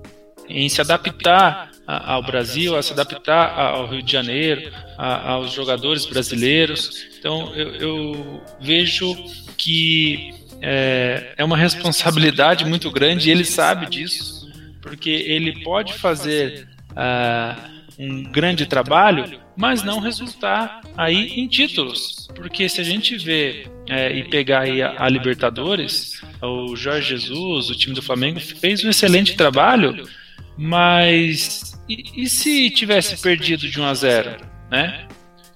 em 0.49 0.69
se 0.69 0.81
adaptar 0.81 1.71
ao 1.87 2.23
Brasil, 2.23 2.77
a 2.77 2.83
se 2.83 2.93
adaptar 2.93 3.59
ao 3.59 3.87
Rio 3.87 4.03
de 4.03 4.13
Janeiro, 4.13 4.71
aos 4.99 5.53
jogadores 5.53 6.05
brasileiros. 6.05 7.07
Então 7.19 7.55
eu, 7.55 7.75
eu 7.77 8.43
vejo 8.61 9.17
que 9.57 10.35
é, 10.61 11.33
é 11.37 11.45
uma 11.45 11.57
responsabilidade 11.57 12.65
muito 12.65 12.91
grande 12.91 13.29
e 13.29 13.33
ele 13.33 13.45
sabe 13.45 13.87
disso, 13.87 14.51
porque 14.83 15.11
ele 15.11 15.63
pode 15.63 15.95
fazer 15.95 16.69
uh, 16.93 17.79
um 17.99 18.25
grande 18.25 18.67
trabalho, 18.67 19.41
mas 19.59 19.83
não 19.83 19.99
resultar 19.99 20.81
aí 20.97 21.41
em 21.41 21.49
títulos. 21.49 22.29
Porque 22.33 22.69
se 22.69 22.81
a 22.81 22.85
gente 22.85 23.19
vê 23.19 23.67
é, 23.89 24.17
e 24.17 24.23
pegar 24.29 24.61
aí 24.61 24.81
a, 24.81 24.95
a, 24.97 25.09
Libertadores, 25.09 26.23
o 26.41 26.77
Jorge 26.77 27.09
Jesus, 27.09 27.69
o 27.69 27.77
time 27.77 27.93
do 27.93 28.01
Flamengo, 28.01 28.39
fez 28.39 28.85
um 28.85 28.89
excelente 28.89 29.37
trabalho, 29.37 30.09
mas 30.57 31.77
e, 31.89 32.23
e 32.23 32.29
se 32.29 32.71
tivesse 32.71 33.21
perdido 33.21 33.69
de 33.69 33.81
1 33.81 33.85
a 33.85 33.95
0, 33.95 34.37
né? 34.71 35.09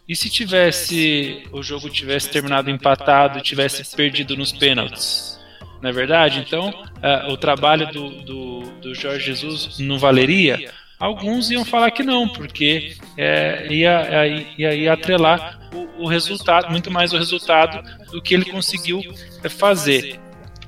E 0.09 0.17
se 0.17 0.29
tivesse 0.29 1.45
o 1.53 1.63
jogo 1.63 1.89
tivesse 1.89 2.29
terminado 2.29 2.69
empatado 2.69 3.39
e 3.39 3.43
tivesse 3.43 3.95
perdido 3.95 4.37
nos 4.37 4.53
pênaltis? 4.53 5.39
Não 5.81 5.91
é 5.91 5.93
verdade? 5.93 6.41
Então, 6.41 6.71
uh, 6.71 7.33
o 7.33 7.37
trabalho 7.37 7.87
do, 7.93 8.11
do, 8.23 8.61
do 8.81 8.95
Jorge 8.97 9.27
Jesus 9.27 9.79
não 9.79 9.97
valeria? 9.97 10.73
Alguns 11.03 11.51
iam 11.51 11.65
falar 11.65 11.91
que 11.91 12.05
não, 12.05 12.29
porque 12.29 12.95
é, 13.19 13.67
ia, 13.69 14.25
ia, 14.57 14.73
ia 14.73 14.93
atrelar 14.93 15.59
o, 15.75 16.05
o, 16.05 16.07
resultado, 16.07 16.71
muito 16.71 16.93
mais 16.93 17.13
o 17.13 17.19
resultado 17.19 17.83
do 18.13 18.23
que 18.23 18.33
ele 18.33 18.45
conseguiu 18.45 19.03
é, 19.43 19.49
fazer. 19.49 20.21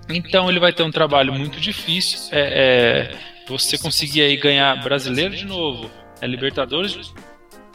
Então 0.08 0.50
ele 0.50 0.58
vai 0.58 0.72
ter 0.72 0.82
um 0.82 0.90
trabalho 0.90 1.32
muito 1.32 1.60
difícil. 1.60 2.18
É, 2.32 3.12
é, 3.12 3.16
você 3.46 3.78
conseguir 3.78 4.22
aí 4.22 4.36
ganhar 4.36 4.74
brasileiro 4.82 5.36
de 5.36 5.44
novo, 5.44 5.88
é, 6.20 6.26
Libertadores 6.26 6.98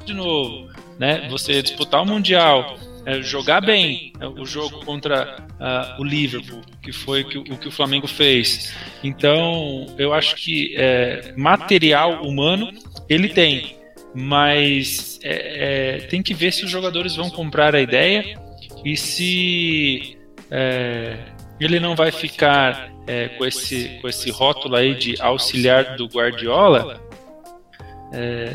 de 0.04 0.14
novo, 0.14 0.70
né? 1.00 1.30
Você 1.30 1.62
disputar 1.62 2.02
o 2.02 2.06
Mundial, 2.06 2.76
é, 2.76 2.89
jogar 3.22 3.62
bem 3.62 4.14
é, 4.20 4.28
o 4.28 4.46
jogo 4.46 4.84
contra 4.86 5.38
uh, 5.60 6.02
o 6.02 6.04
Liverpool, 6.04 6.62
que 6.82 6.92
foi 6.92 7.24
que, 7.24 7.38
o 7.38 7.58
que 7.58 7.68
o 7.68 7.72
Flamengo 7.72 8.08
fez. 8.08 8.74
Então, 9.04 9.88
eu 9.98 10.14
acho 10.14 10.36
que 10.36 10.76
é, 10.78 11.34
material 11.36 12.24
humano 12.24 12.72
ele 13.08 13.30
tem, 13.30 13.76
mas 14.14 15.20
é, 15.24 15.98
é, 15.98 15.98
tem 16.08 16.22
que 16.22 16.34
ver 16.34 16.52
se 16.52 16.64
os 16.64 16.72
jogadores 16.72 17.16
vão 17.16 17.30
comprar 17.30 17.76
a 17.76 17.82
ideia 17.82 18.40
e 18.84 18.96
se 18.96 20.18
é, 20.52 21.18
ele 21.60 21.80
não 21.80 21.96
vai 21.96 22.12
ficar 22.12 22.90
com, 23.40 23.46
esse, 23.46 23.98
com 24.02 24.08
esse 24.08 24.30
rótulo 24.30 24.76
aí 24.76 24.94
de 24.94 25.20
auxiliar 25.20 25.96
do 25.96 26.06
Guardiola 26.06 27.02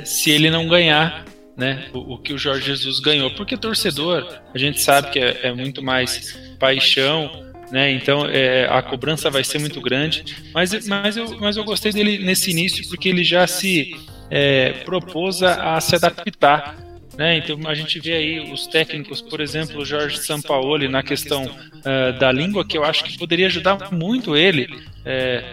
se 0.05 0.31
ele 0.31 0.49
não 0.49 0.69
ganhar 0.69 1.25
né? 1.57 1.89
O, 1.93 2.15
o, 2.15 2.19
que 2.19 2.33
o 2.33 2.39
Jorge 2.39 2.67
Jesus 2.67 3.01
ganhou. 3.01 3.31
Porque 3.35 3.57
torcedor, 3.57 4.41
a 4.53 4.59
gente 4.59 4.81
sabe 4.81 5.11
que 5.11 5.19
é, 5.19 5.47
é 5.49 5.53
muito 5.53 5.83
mais 5.83 6.39
paixão, 6.59 7.45
né? 7.71 7.91
Então 7.93 8.27
é, 8.27 8.67
a 8.67 8.83
cobrança 8.83 9.31
vai 9.31 9.45
ser 9.45 9.59
muito 9.59 9.81
grande. 9.81 10.25
Mas, 10.53 10.87
mas, 10.87 11.17
eu, 11.17 11.39
mas 11.39 11.57
eu 11.57 11.65
gostei 11.65 11.93
dele 11.93 12.19
nesse 12.19 12.51
início 12.51 12.87
porque 12.89 13.09
ele 13.09 13.25
já 13.25 13.47
se 13.47 13.97
é, 14.31 14.73
propôs 14.85 15.43
a, 15.43 15.81
se 15.81 15.95
adaptar. 15.95 16.77
Né? 17.17 17.39
Então 17.39 17.61
a 17.67 17.75
gente 17.75 18.01
vê 18.01 18.13
aí 18.15 18.53
os 18.53 18.67
técnicos, 18.67 19.21
por 19.21 19.41
exemplo, 19.41 19.81
o 19.81 19.85
Jorge 19.85 20.19
Sampaoli 20.19 20.89
na 20.89 21.01
questão 21.01 21.45
uh, 21.45 22.19
da 22.19 22.33
língua, 22.33 22.65
que 22.65 22.77
eu 22.77 22.83
acho 22.83 23.05
que 23.05 23.17
poderia 23.17 23.47
ajudar 23.47 23.93
muito 23.93 24.37
ele, 24.37 24.69
é, 25.05 25.53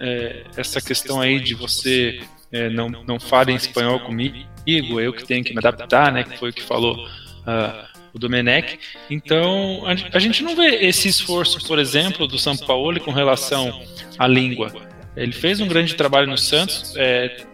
é, 0.00 0.44
essa 0.56 0.80
questão 0.80 1.20
aí 1.20 1.38
de 1.38 1.54
você 1.54 2.20
é, 2.50 2.70
não, 2.70 2.88
não 2.88 3.20
fale 3.20 3.52
em 3.52 3.56
espanhol 3.56 4.00
comigo, 4.00 4.38
eu 4.66 5.12
que 5.12 5.24
tenho 5.24 5.44
que 5.44 5.52
me 5.52 5.58
adaptar, 5.58 6.12
né? 6.12 6.24
Que 6.24 6.38
foi 6.38 6.50
o 6.50 6.52
que 6.52 6.62
falou 6.62 7.06
uh, 7.06 7.86
o 8.12 8.18
Domenech. 8.18 8.78
Então, 9.10 9.82
a, 9.86 10.16
a, 10.16 10.18
gente 10.18 10.42
não 10.42 10.54
vê 10.54 10.76
esse 10.86 11.08
esforço, 11.08 11.66
por 11.66 11.78
exemplo, 11.78 12.26
do 12.26 12.38
São 12.38 12.56
Paulo 12.56 13.00
com 13.00 13.10
relação 13.10 13.82
à 14.18 14.26
língua. 14.26 14.72
Ele 15.16 15.32
fez 15.32 15.60
um 15.60 15.66
grande 15.66 15.94
trabalho 15.94 16.26
no 16.26 16.38
Santos, 16.38 16.94
é, 16.96 17.44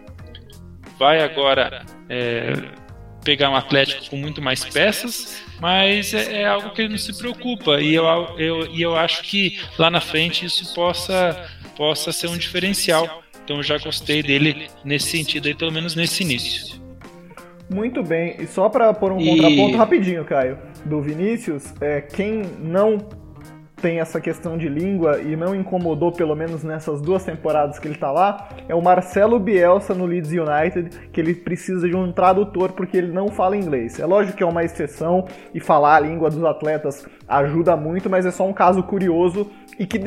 vai 0.97 1.21
agora 1.21 1.85
é, 2.07 2.53
pegar 3.23 3.49
um 3.49 3.55
Atlético 3.55 4.09
com 4.09 4.15
muito 4.15 4.41
mais 4.41 4.63
peças, 4.63 5.41
mas 5.59 6.13
é, 6.13 6.41
é, 6.41 6.45
algo 6.45 6.69
que 6.71 6.81
ele 6.81 6.89
não 6.89 6.97
se 6.97 7.17
preocupa. 7.17 7.81
E 7.81 7.93
eu, 7.93 8.05
eu, 8.37 8.73
e 8.73 8.81
eu 8.81 8.95
acho 8.95 9.23
que 9.23 9.59
lá 9.77 9.89
na 9.89 9.99
frente 9.99 10.45
isso 10.45 10.73
possa, 10.73 11.49
possa 11.75 12.11
ser 12.11 12.27
um 12.27 12.37
diferencial 12.37 13.23
então 13.49 13.57
eu 13.57 13.63
já 13.63 13.79
gostei 13.79 14.21
dele 14.21 14.69
nesse 14.85 15.09
sentido 15.09 15.47
aí, 15.47 15.55
pelo 15.55 15.71
menos 15.71 15.95
nesse 15.95 16.21
início. 16.21 16.79
Muito 17.69 18.01
bem, 18.01 18.35
e 18.39 18.47
só 18.47 18.67
para 18.67 18.91
pôr 18.93 19.11
um 19.11 19.19
e... 19.19 19.29
contraponto 19.29 19.77
rapidinho, 19.77 20.25
Caio, 20.25 20.57
do 20.83 21.01
Vinícius, 21.01 21.71
é, 21.79 22.01
quem 22.01 22.41
não 22.59 22.97
tem 23.79 23.99
essa 23.99 24.19
questão 24.19 24.57
de 24.57 24.67
língua 24.67 25.21
e 25.21 25.35
não 25.35 25.55
incomodou, 25.55 26.11
pelo 26.11 26.35
menos 26.35 26.63
nessas 26.63 27.01
duas 27.01 27.23
temporadas 27.23 27.79
que 27.79 27.87
ele 27.87 27.97
tá 27.97 28.11
lá, 28.11 28.49
é 28.67 28.75
o 28.75 28.81
Marcelo 28.81 29.39
Bielsa 29.39 29.93
no 29.93 30.05
Leeds 30.05 30.31
United, 30.31 31.09
que 31.11 31.19
ele 31.21 31.33
precisa 31.33 31.87
de 31.87 31.95
um 31.95 32.11
tradutor 32.11 32.73
porque 32.73 32.97
ele 32.97 33.11
não 33.11 33.29
fala 33.29 33.55
inglês. 33.55 33.99
É 33.99 34.05
lógico 34.05 34.37
que 34.37 34.43
é 34.43 34.45
uma 34.45 34.63
exceção 34.63 35.25
e 35.53 35.59
falar 35.59 35.95
a 35.95 35.99
língua 35.99 36.29
dos 36.29 36.43
atletas 36.43 37.07
ajuda 37.27 37.75
muito, 37.75 38.09
mas 38.09 38.25
é 38.25 38.31
só 38.31 38.45
um 38.45 38.53
caso 38.53 38.83
curioso 38.83 39.49
e 39.77 39.85
que 39.85 39.97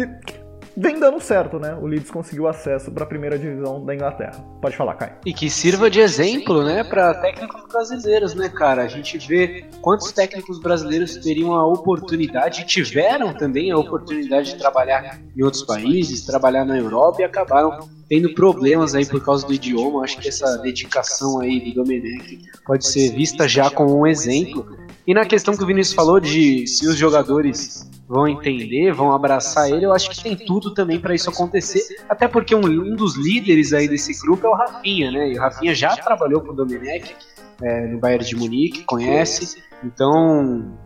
vem 0.76 0.98
dando 0.98 1.20
certo, 1.20 1.58
né? 1.58 1.74
O 1.80 1.86
Leeds 1.86 2.10
conseguiu 2.10 2.48
acesso 2.48 2.90
para 2.90 3.04
a 3.04 3.06
primeira 3.06 3.38
divisão 3.38 3.84
da 3.84 3.94
Inglaterra. 3.94 4.44
Pode 4.60 4.76
falar, 4.76 4.94
Caio. 4.94 5.12
E 5.24 5.32
que 5.32 5.48
sirva 5.50 5.90
de 5.90 6.00
exemplo, 6.00 6.62
né, 6.62 6.84
para 6.84 7.14
técnicos 7.14 7.62
brasileiros, 7.70 8.34
né, 8.34 8.48
cara? 8.48 8.82
A 8.82 8.88
gente 8.88 9.18
vê 9.18 9.64
quantos 9.80 10.12
técnicos 10.12 10.60
brasileiros 10.60 11.16
teriam 11.16 11.54
a 11.54 11.66
oportunidade, 11.66 12.64
tiveram 12.66 13.34
também 13.34 13.70
a 13.70 13.76
oportunidade 13.76 14.52
de 14.52 14.58
trabalhar 14.58 15.20
em 15.36 15.42
outros 15.42 15.62
países, 15.62 16.24
trabalhar 16.24 16.64
na 16.64 16.76
Europa 16.76 17.22
e 17.22 17.24
acabaram 17.24 17.88
tendo 18.08 18.34
problemas 18.34 18.94
aí 18.94 19.06
por 19.06 19.24
causa 19.24 19.46
do 19.46 19.54
idioma. 19.54 20.02
Acho 20.04 20.18
que 20.18 20.28
essa 20.28 20.58
dedicação 20.58 21.40
aí 21.40 21.60
de 21.60 21.74
Domenech 21.74 22.40
pode 22.66 22.86
ser 22.86 23.10
vista 23.10 23.48
já 23.48 23.70
como 23.70 23.98
um 23.98 24.06
exemplo. 24.06 24.76
E 25.06 25.14
na 25.14 25.24
questão 25.24 25.56
que 25.56 25.62
o 25.64 25.66
Vinícius 25.66 25.94
falou 25.94 26.20
de 26.20 26.66
se 26.66 26.86
os 26.86 26.96
jogadores 26.96 27.90
vão 28.12 28.28
entender, 28.28 28.92
vão 28.92 29.10
abraçar 29.10 29.70
ele, 29.70 29.86
eu 29.86 29.92
acho 29.94 30.10
que 30.10 30.22
tem 30.22 30.36
tudo 30.36 30.74
também 30.74 31.00
para 31.00 31.14
isso 31.14 31.30
acontecer. 31.30 31.80
Até 32.06 32.28
porque 32.28 32.54
um, 32.54 32.60
um, 32.60 32.94
dos 32.94 33.16
líderes 33.16 33.72
aí 33.72 33.88
desse 33.88 34.12
grupo 34.20 34.46
é 34.46 34.50
o 34.50 34.52
Rafinha, 34.52 35.10
né? 35.10 35.30
E 35.30 35.38
o 35.38 35.40
Rafinha 35.40 35.74
já 35.74 35.96
trabalhou 35.96 36.42
com 36.42 36.50
o 36.50 36.52
Domenech 36.54 37.16
é, 37.62 37.86
no 37.86 37.98
Bayern 37.98 38.22
de 38.22 38.36
Munique, 38.36 38.84
conhece. 38.84 39.62
Então, 39.82 40.78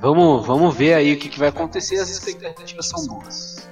vamos, 0.00 0.44
vamos 0.44 0.74
ver 0.74 0.94
aí 0.94 1.14
o 1.14 1.18
que, 1.20 1.28
que 1.28 1.38
vai 1.38 1.50
acontecer. 1.50 1.94
As 1.94 2.10
expectativas 2.10 2.88
são 2.88 3.06
boas. 3.06 3.70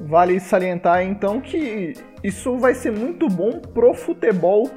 Vale 0.00 0.40
salientar 0.40 1.02
então 1.02 1.42
que 1.42 1.92
isso 2.24 2.56
vai 2.56 2.74
ser 2.74 2.90
muito 2.90 3.28
bom 3.28 3.60
pro 3.60 3.92
futebol 3.92 4.70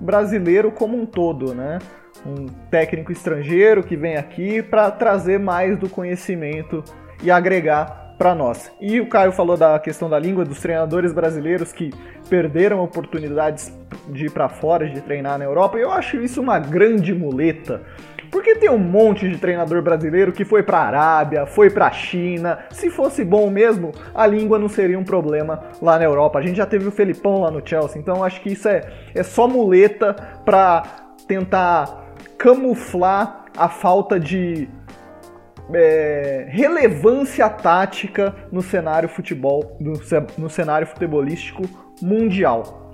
brasileiro 0.00 0.72
como 0.72 0.98
um 0.98 1.04
todo, 1.04 1.54
né? 1.54 1.80
Um 2.24 2.46
técnico 2.70 3.12
estrangeiro 3.12 3.82
que 3.82 3.96
vem 3.96 4.16
aqui 4.16 4.62
para 4.62 4.90
trazer 4.90 5.38
mais 5.38 5.78
do 5.78 5.88
conhecimento 5.88 6.82
e 7.22 7.30
agregar 7.30 8.14
para 8.18 8.34
nós. 8.34 8.70
E 8.80 9.00
o 9.00 9.08
Caio 9.08 9.32
falou 9.32 9.56
da 9.56 9.78
questão 9.78 10.08
da 10.08 10.18
língua 10.18 10.44
dos 10.44 10.60
treinadores 10.60 11.12
brasileiros 11.12 11.72
que 11.72 11.92
perderam 12.28 12.80
oportunidades 12.80 13.76
de 14.08 14.26
ir 14.26 14.30
para 14.30 14.48
fora, 14.48 14.88
de 14.88 15.00
treinar 15.00 15.38
na 15.38 15.44
Europa. 15.44 15.76
Eu 15.76 15.90
acho 15.90 16.18
isso 16.18 16.40
uma 16.40 16.58
grande 16.58 17.12
muleta. 17.12 17.82
Porque 18.30 18.54
tem 18.54 18.70
um 18.70 18.78
monte 18.78 19.28
de 19.28 19.36
treinador 19.36 19.82
brasileiro 19.82 20.32
que 20.32 20.42
foi 20.42 20.62
para 20.62 20.78
a 20.78 20.86
Arábia, 20.86 21.44
foi 21.44 21.68
para 21.68 21.88
a 21.88 21.90
China. 21.90 22.60
Se 22.70 22.88
fosse 22.88 23.22
bom 23.22 23.50
mesmo, 23.50 23.92
a 24.14 24.26
língua 24.26 24.58
não 24.58 24.70
seria 24.70 24.98
um 24.98 25.04
problema 25.04 25.64
lá 25.82 25.98
na 25.98 26.04
Europa. 26.04 26.38
A 26.38 26.42
gente 26.42 26.56
já 26.56 26.64
teve 26.64 26.88
o 26.88 26.90
Felipão 26.90 27.40
lá 27.40 27.50
no 27.50 27.60
Chelsea, 27.62 28.00
então 28.00 28.24
acho 28.24 28.40
que 28.40 28.52
isso 28.52 28.68
é, 28.68 28.80
é 29.14 29.22
só 29.22 29.46
muleta 29.46 30.14
para 30.46 30.82
tentar 31.28 32.01
camuflar 32.42 33.44
a 33.56 33.68
falta 33.68 34.18
de 34.18 34.68
é, 35.72 36.48
relevância 36.50 37.48
tática 37.48 38.34
no 38.50 38.60
cenário 38.60 39.08
futebol, 39.08 39.76
no, 39.80 39.92
no, 40.36 40.50
cenário 40.50 40.84
futebolístico 40.88 41.62
mundial. 42.02 42.92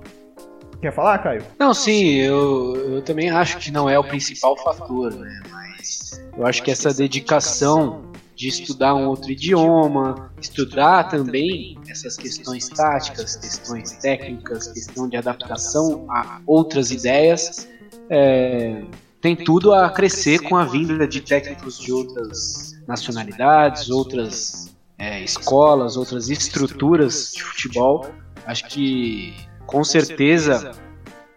Quer 0.79 0.93
falar, 0.93 1.17
Caio? 1.17 1.43
Não, 1.57 1.73
sim, 1.73 2.13
eu, 2.17 2.75
eu 2.93 3.01
também 3.01 3.31
acho 3.31 3.57
que 3.57 3.71
não 3.71 3.89
é 3.89 3.97
o 3.97 4.03
principal 4.03 4.55
fator, 4.55 5.11
né? 5.15 5.41
Mas 5.49 6.21
eu 6.37 6.45
acho 6.45 6.61
que 6.61 6.69
essa 6.69 6.93
dedicação 6.93 8.03
de 8.35 8.47
estudar 8.47 8.93
um 8.93 9.07
outro 9.07 9.31
idioma, 9.31 10.31
estudar 10.39 11.09
também 11.09 11.77
essas 11.89 12.15
questões 12.15 12.69
táticas, 12.69 13.35
questões 13.35 13.93
técnicas, 13.93 14.67
questão 14.67 15.09
de 15.09 15.17
adaptação 15.17 16.05
a 16.07 16.39
outras 16.45 16.91
ideias, 16.91 17.67
é, 18.09 18.83
tem 19.21 19.35
tudo 19.35 19.73
a 19.73 19.89
crescer 19.89 20.39
com 20.39 20.55
a 20.55 20.65
vinda 20.65 21.07
de 21.07 21.21
técnicos 21.21 21.77
de 21.79 21.91
outras 21.91 22.73
nacionalidades, 22.87 23.89
outras 23.89 24.73
é, 24.97 25.21
escolas, 25.23 25.97
outras 25.97 26.29
estruturas 26.29 27.33
de 27.33 27.43
futebol. 27.43 28.07
Acho 28.45 28.67
que 28.67 29.35
com 29.65 29.83
certeza 29.83 30.71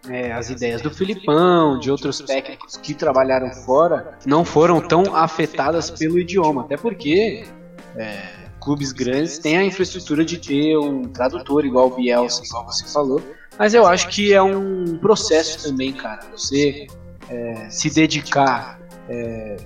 é, 0.09 0.33
as 0.33 0.51
ideias 0.51 0.81
do 0.81 0.91
Filipão, 0.91 1.79
de 1.79 1.91
outros 1.91 2.21
técnicos 2.21 2.77
que 2.77 2.95
trabalharam 2.95 3.53
fora, 3.65 4.19
não 4.25 4.45
foram 4.45 4.81
tão 4.81 5.15
afetadas 5.15 5.91
pelo 5.91 6.19
idioma, 6.19 6.63
até 6.63 6.77
porque 6.77 7.45
é, 7.97 8.43
clubes 8.61 8.93
grandes 8.93 9.39
têm 9.39 9.57
a 9.57 9.65
infraestrutura 9.65 10.25
de 10.25 10.39
ter 10.39 10.77
um 10.79 11.03
tradutor 11.03 11.65
igual 11.65 11.89
o 11.89 11.97
Bielsa, 11.97 12.43
igual 12.45 12.65
você 12.65 12.87
falou. 12.87 13.21
Mas 13.59 13.75
eu 13.75 13.87
acho 13.87 14.09
que 14.09 14.33
é 14.33 14.43
um 14.43 14.97
processo 14.99 15.69
também, 15.69 15.93
cara. 15.93 16.23
Você 16.33 16.87
é, 17.33 17.71
se 17.71 17.89
dedicar 17.89 18.79
é, 19.09 19.57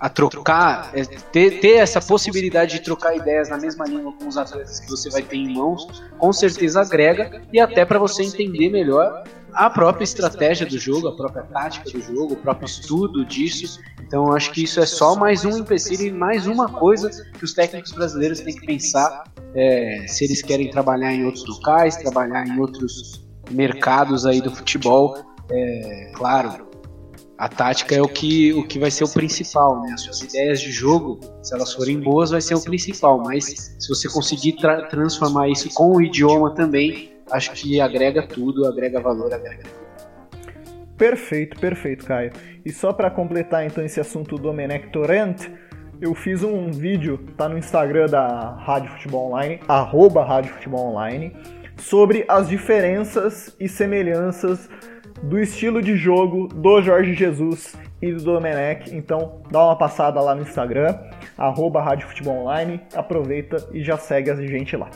a 0.00 0.08
trocar, 0.08 0.90
é, 0.94 1.04
ter, 1.04 1.60
ter 1.60 1.76
essa 1.76 2.00
possibilidade 2.00 2.72
de 2.72 2.80
trocar 2.82 3.16
ideias 3.16 3.48
na 3.48 3.56
mesma 3.56 3.84
língua 3.84 4.12
com 4.12 4.26
os 4.26 4.36
atletas 4.36 4.80
que 4.80 4.90
você 4.90 5.08
vai 5.08 5.22
ter 5.22 5.36
em 5.36 5.54
mãos, 5.54 6.02
com 6.18 6.32
certeza 6.32 6.80
agrega 6.80 7.40
e 7.52 7.60
até 7.60 7.84
para 7.84 8.00
você 8.00 8.24
entender 8.24 8.68
melhor 8.68 9.22
a 9.52 9.70
própria 9.70 10.02
estratégia 10.02 10.66
do 10.66 10.76
jogo, 10.78 11.06
a 11.06 11.14
própria 11.14 11.44
tática 11.44 11.88
do 11.90 12.00
jogo, 12.00 12.34
o 12.34 12.36
próprio 12.36 12.66
estudo 12.66 13.24
disso. 13.24 13.80
Então 14.02 14.32
acho 14.32 14.50
que 14.50 14.64
isso 14.64 14.80
é 14.80 14.86
só 14.86 15.14
mais 15.14 15.44
um 15.44 15.58
empecilho 15.58 16.06
e 16.06 16.10
mais 16.10 16.48
uma 16.48 16.68
coisa 16.68 17.08
que 17.38 17.44
os 17.44 17.52
técnicos 17.52 17.92
brasileiros 17.92 18.40
têm 18.40 18.56
que 18.56 18.66
pensar 18.66 19.24
é, 19.54 20.06
se 20.08 20.24
eles 20.24 20.42
querem 20.42 20.68
trabalhar 20.70 21.12
em 21.12 21.24
outros 21.24 21.46
locais, 21.46 21.96
trabalhar 21.96 22.44
em 22.44 22.58
outros 22.58 23.24
mercados 23.52 24.26
aí 24.26 24.40
do 24.40 24.50
futebol. 24.50 25.16
É, 25.48 26.12
claro, 26.14 26.71
a 27.42 27.48
tática 27.48 27.96
é 27.96 28.00
o 28.00 28.06
que, 28.06 28.52
o 28.52 28.62
que 28.62 28.78
vai 28.78 28.88
ser 28.88 29.02
o 29.02 29.08
principal, 29.08 29.82
né? 29.82 29.90
As 29.94 30.02
suas 30.02 30.20
ideias 30.20 30.60
de 30.60 30.70
jogo, 30.70 31.18
se 31.42 31.52
elas 31.52 31.72
forem 31.74 31.98
boas, 31.98 32.30
vai 32.30 32.40
ser 32.40 32.54
o 32.54 32.62
principal. 32.62 33.18
Mas 33.18 33.74
se 33.80 33.88
você 33.88 34.08
conseguir 34.08 34.52
tra 34.52 34.86
transformar 34.86 35.48
isso 35.48 35.68
com 35.74 35.96
o 35.96 36.00
idioma 36.00 36.54
também, 36.54 37.12
acho 37.32 37.50
que 37.50 37.80
agrega 37.80 38.24
tudo, 38.24 38.64
agrega 38.64 39.00
valor, 39.00 39.34
agrega 39.34 39.64
Perfeito, 40.96 41.58
perfeito, 41.58 42.06
Caio. 42.06 42.30
E 42.64 42.70
só 42.70 42.92
para 42.92 43.10
completar 43.10 43.66
então 43.66 43.84
esse 43.84 43.98
assunto 43.98 44.36
do 44.36 44.42
Domenech 44.42 44.90
Torrent, 44.92 45.48
eu 46.00 46.14
fiz 46.14 46.44
um 46.44 46.70
vídeo, 46.70 47.18
tá 47.36 47.48
no 47.48 47.58
Instagram 47.58 48.06
da 48.06 48.54
Rádio 48.54 48.92
Futebol 48.92 49.30
Online, 49.32 49.58
arroba 49.66 50.24
Rádio 50.24 50.54
Futebol 50.54 50.90
Online, 50.90 51.34
sobre 51.76 52.24
as 52.28 52.48
diferenças 52.48 53.52
e 53.58 53.68
semelhanças 53.68 54.70
do 55.22 55.38
estilo 55.38 55.80
de 55.80 55.96
jogo 55.96 56.48
do 56.48 56.82
Jorge 56.82 57.14
Jesus 57.14 57.76
e 58.00 58.12
do 58.12 58.22
Domenech. 58.22 58.94
Então 58.94 59.42
dá 59.50 59.64
uma 59.64 59.76
passada 59.76 60.20
lá 60.20 60.34
no 60.34 60.42
Instagram, 60.42 60.98
arroba 61.38 61.80
Rádio 61.80 62.08
Futebol 62.08 62.38
Online, 62.38 62.80
aproveita 62.94 63.56
e 63.72 63.82
já 63.82 63.96
segue 63.96 64.30
a 64.30 64.34
gente 64.34 64.76
lá. 64.76 64.90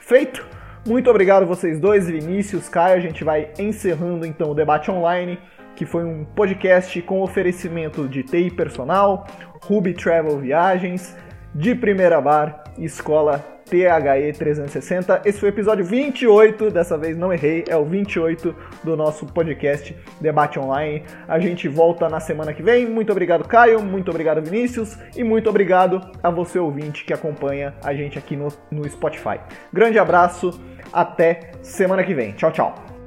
Feito? 0.00 0.46
Muito 0.86 1.10
obrigado 1.10 1.46
vocês 1.46 1.78
dois, 1.78 2.08
Vinícius, 2.08 2.68
Caio. 2.68 2.96
A 2.96 3.00
gente 3.00 3.24
vai 3.24 3.50
encerrando 3.58 4.26
então 4.26 4.50
o 4.50 4.54
debate 4.54 4.90
online, 4.90 5.38
que 5.76 5.86
foi 5.86 6.04
um 6.04 6.24
podcast 6.24 7.00
com 7.02 7.22
oferecimento 7.22 8.08
de 8.08 8.22
TI 8.22 8.50
Personal, 8.50 9.26
Ruby 9.62 9.94
Travel 9.94 10.38
Viagens, 10.38 11.16
de 11.54 11.74
Primeira 11.74 12.20
Bar, 12.20 12.64
Escola 12.80 13.60
THE 13.70 14.32
360. 14.36 15.22
Esse 15.24 15.38
foi 15.38 15.48
o 15.48 15.52
episódio 15.52 15.84
28, 15.84 16.70
dessa 16.70 16.98
vez 16.98 17.16
não 17.16 17.32
errei, 17.32 17.64
é 17.68 17.76
o 17.76 17.84
28 17.84 18.54
do 18.82 18.96
nosso 18.96 19.26
podcast 19.26 19.96
Debate 20.20 20.58
Online. 20.58 21.04
A 21.28 21.38
gente 21.38 21.68
volta 21.68 22.08
na 22.08 22.18
semana 22.18 22.52
que 22.52 22.62
vem. 22.62 22.86
Muito 22.86 23.12
obrigado, 23.12 23.46
Caio, 23.46 23.80
muito 23.80 24.10
obrigado, 24.10 24.42
Vinícius, 24.42 24.98
e 25.16 25.22
muito 25.22 25.48
obrigado 25.48 26.00
a 26.22 26.30
você, 26.30 26.58
ouvinte, 26.58 27.04
que 27.04 27.12
acompanha 27.12 27.74
a 27.84 27.94
gente 27.94 28.18
aqui 28.18 28.36
no, 28.36 28.48
no 28.70 28.88
Spotify. 28.88 29.38
Grande 29.72 29.98
abraço, 29.98 30.60
até 30.92 31.52
semana 31.62 32.02
que 32.02 32.12
vem. 32.12 32.32
Tchau, 32.32 32.50
tchau. 32.50 32.99